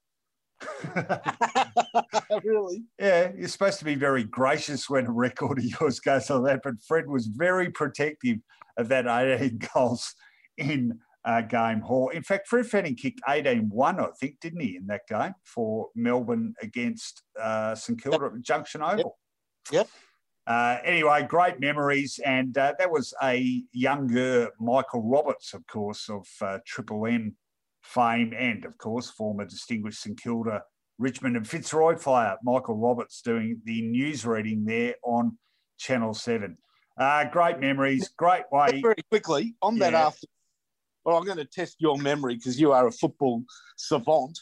[2.44, 2.84] really?
[3.00, 6.62] Yeah, you're supposed to be very gracious when a record of yours goes like that,
[6.64, 8.38] but Fred was very protective
[8.78, 10.14] of that 18 goals
[10.58, 12.10] in uh, game haul.
[12.10, 15.90] In fact, Fred Fanning kicked 18 1, I think, didn't he, in that game for
[15.96, 18.42] Melbourne against uh, St Kilda yep.
[18.42, 19.18] Junction Oval?
[19.72, 19.88] Yep.
[20.48, 22.20] Uh, anyway, great memories.
[22.24, 27.36] And uh, that was a younger Michael Roberts, of course, of uh, Triple M
[27.82, 30.64] fame, and of course, former distinguished St Kilda,
[30.98, 35.38] Richmond, and Fitzroy player Michael Roberts doing the news reading there on
[35.78, 36.58] Channel 7.
[36.98, 38.82] Uh, great memories, great way.
[38.82, 39.92] Very quickly, on yeah.
[39.92, 40.28] that after,
[41.04, 43.44] well, I'm going to test your memory because you are a football
[43.78, 44.40] savant.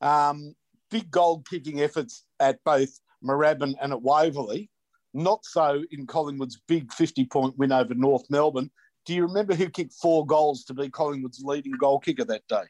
[0.00, 0.54] Um,
[0.90, 2.90] big goal kicking efforts at both
[3.24, 4.70] Moorabbin and at Waverley.
[5.14, 8.70] Not so in Collingwood's big 50 point win over North Melbourne.
[9.04, 12.62] Do you remember who kicked four goals to be Collingwood's leading goal kicker that day?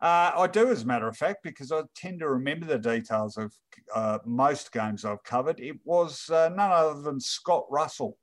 [0.00, 3.36] Uh, I do, as a matter of fact, because I tend to remember the details
[3.36, 3.52] of
[3.94, 5.58] uh, most games I've covered.
[5.58, 8.18] It was uh, none other than Scott Russell.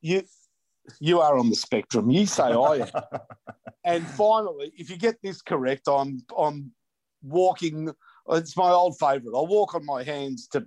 [0.00, 0.22] You,
[1.00, 2.10] you are on the spectrum.
[2.10, 2.88] You say I am.
[3.84, 6.72] and finally, if you get this correct, I'm, I'm
[7.22, 7.92] walking.
[8.30, 9.36] It's my old favourite.
[9.36, 10.66] I'll walk on my hands to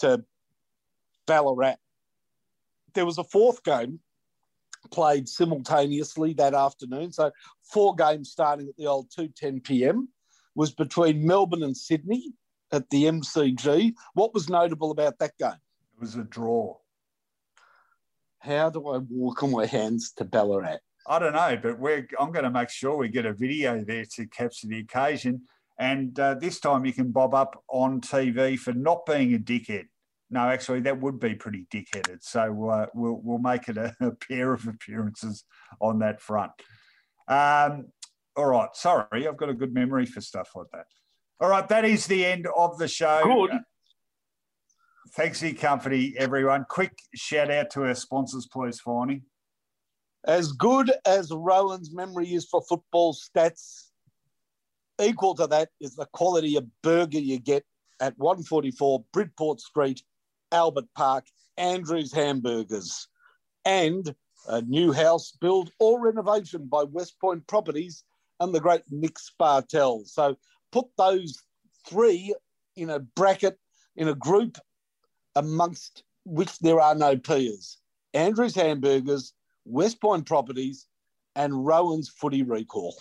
[0.00, 0.24] to
[1.30, 1.76] Ballarat.
[2.94, 4.00] There was a fourth game
[4.90, 7.12] played simultaneously that afternoon.
[7.12, 7.30] So
[7.62, 10.08] four games starting at the old 2.10 p.m.
[10.56, 12.32] was between Melbourne and Sydney
[12.72, 13.94] at the MCG.
[14.14, 15.50] What was notable about that game?
[15.94, 16.78] It was a draw.
[18.40, 20.78] How do I walk on my hands to Ballarat?
[21.06, 24.04] I don't know, but we're, I'm going to make sure we get a video there
[24.16, 25.42] to capture the occasion.
[25.78, 29.86] And uh, this time you can bob up on TV for not being a dickhead.
[30.30, 32.22] No, actually, that would be pretty dickheaded.
[32.22, 35.44] So uh, we'll we'll make it a, a, pair of appearances
[35.80, 36.52] on that front.
[37.26, 37.86] Um,
[38.36, 40.86] all right, sorry, I've got a good memory for stuff like that.
[41.40, 43.22] All right, that is the end of the show.
[43.24, 43.56] Good.
[43.56, 43.58] Uh,
[45.14, 46.64] thanks for your company, everyone.
[46.68, 49.22] Quick shout out to our sponsors, please, Finey.
[50.26, 53.90] As good as Rowan's memory is for football stats,
[55.02, 57.64] equal to that is the quality of burger you get
[58.00, 60.02] at 144 Bridport Street
[60.52, 63.08] Albert Park, Andrews Hamburgers,
[63.64, 64.14] and
[64.48, 68.04] a new house build or renovation by West Point Properties
[68.40, 70.06] and the great Nick Spartel.
[70.06, 70.36] So
[70.72, 71.42] put those
[71.86, 72.34] three
[72.76, 73.58] in a bracket,
[73.96, 74.58] in a group
[75.36, 77.78] amongst which there are no peers.
[78.14, 80.86] Andrews Hamburgers, West Point Properties,
[81.36, 82.96] and Rowan's Footy Recall.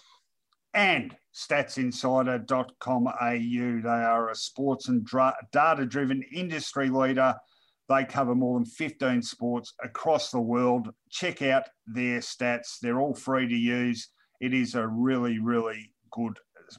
[0.74, 3.82] And statsinsider.com.au.
[3.82, 5.08] They are a sports and
[5.52, 7.36] data driven industry leader.
[7.88, 10.90] They cover more than 15 sports across the world.
[11.10, 14.10] Check out their stats, they're all free to use.
[14.40, 16.38] It is a really, really good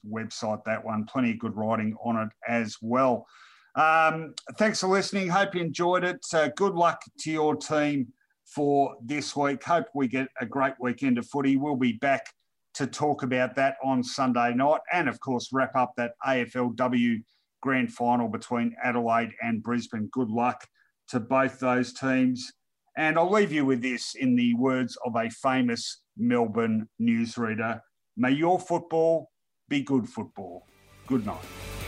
[0.09, 1.05] website, that one.
[1.05, 3.27] Plenty of good writing on it as well.
[3.75, 5.29] Um, thanks for listening.
[5.29, 6.25] Hope you enjoyed it.
[6.33, 8.09] Uh, good luck to your team
[8.45, 9.63] for this week.
[9.63, 11.57] Hope we get a great weekend of footy.
[11.57, 12.27] We'll be back
[12.75, 17.23] to talk about that on Sunday night and, of course, wrap up that AFLW
[17.63, 20.09] grand final between Adelaide and Brisbane.
[20.13, 20.67] Good luck
[21.09, 22.53] to both those teams.
[22.97, 27.81] And I'll leave you with this in the words of a famous Melbourne newsreader
[28.17, 29.31] May your football
[29.69, 30.67] be good football.
[31.07, 31.80] Good night.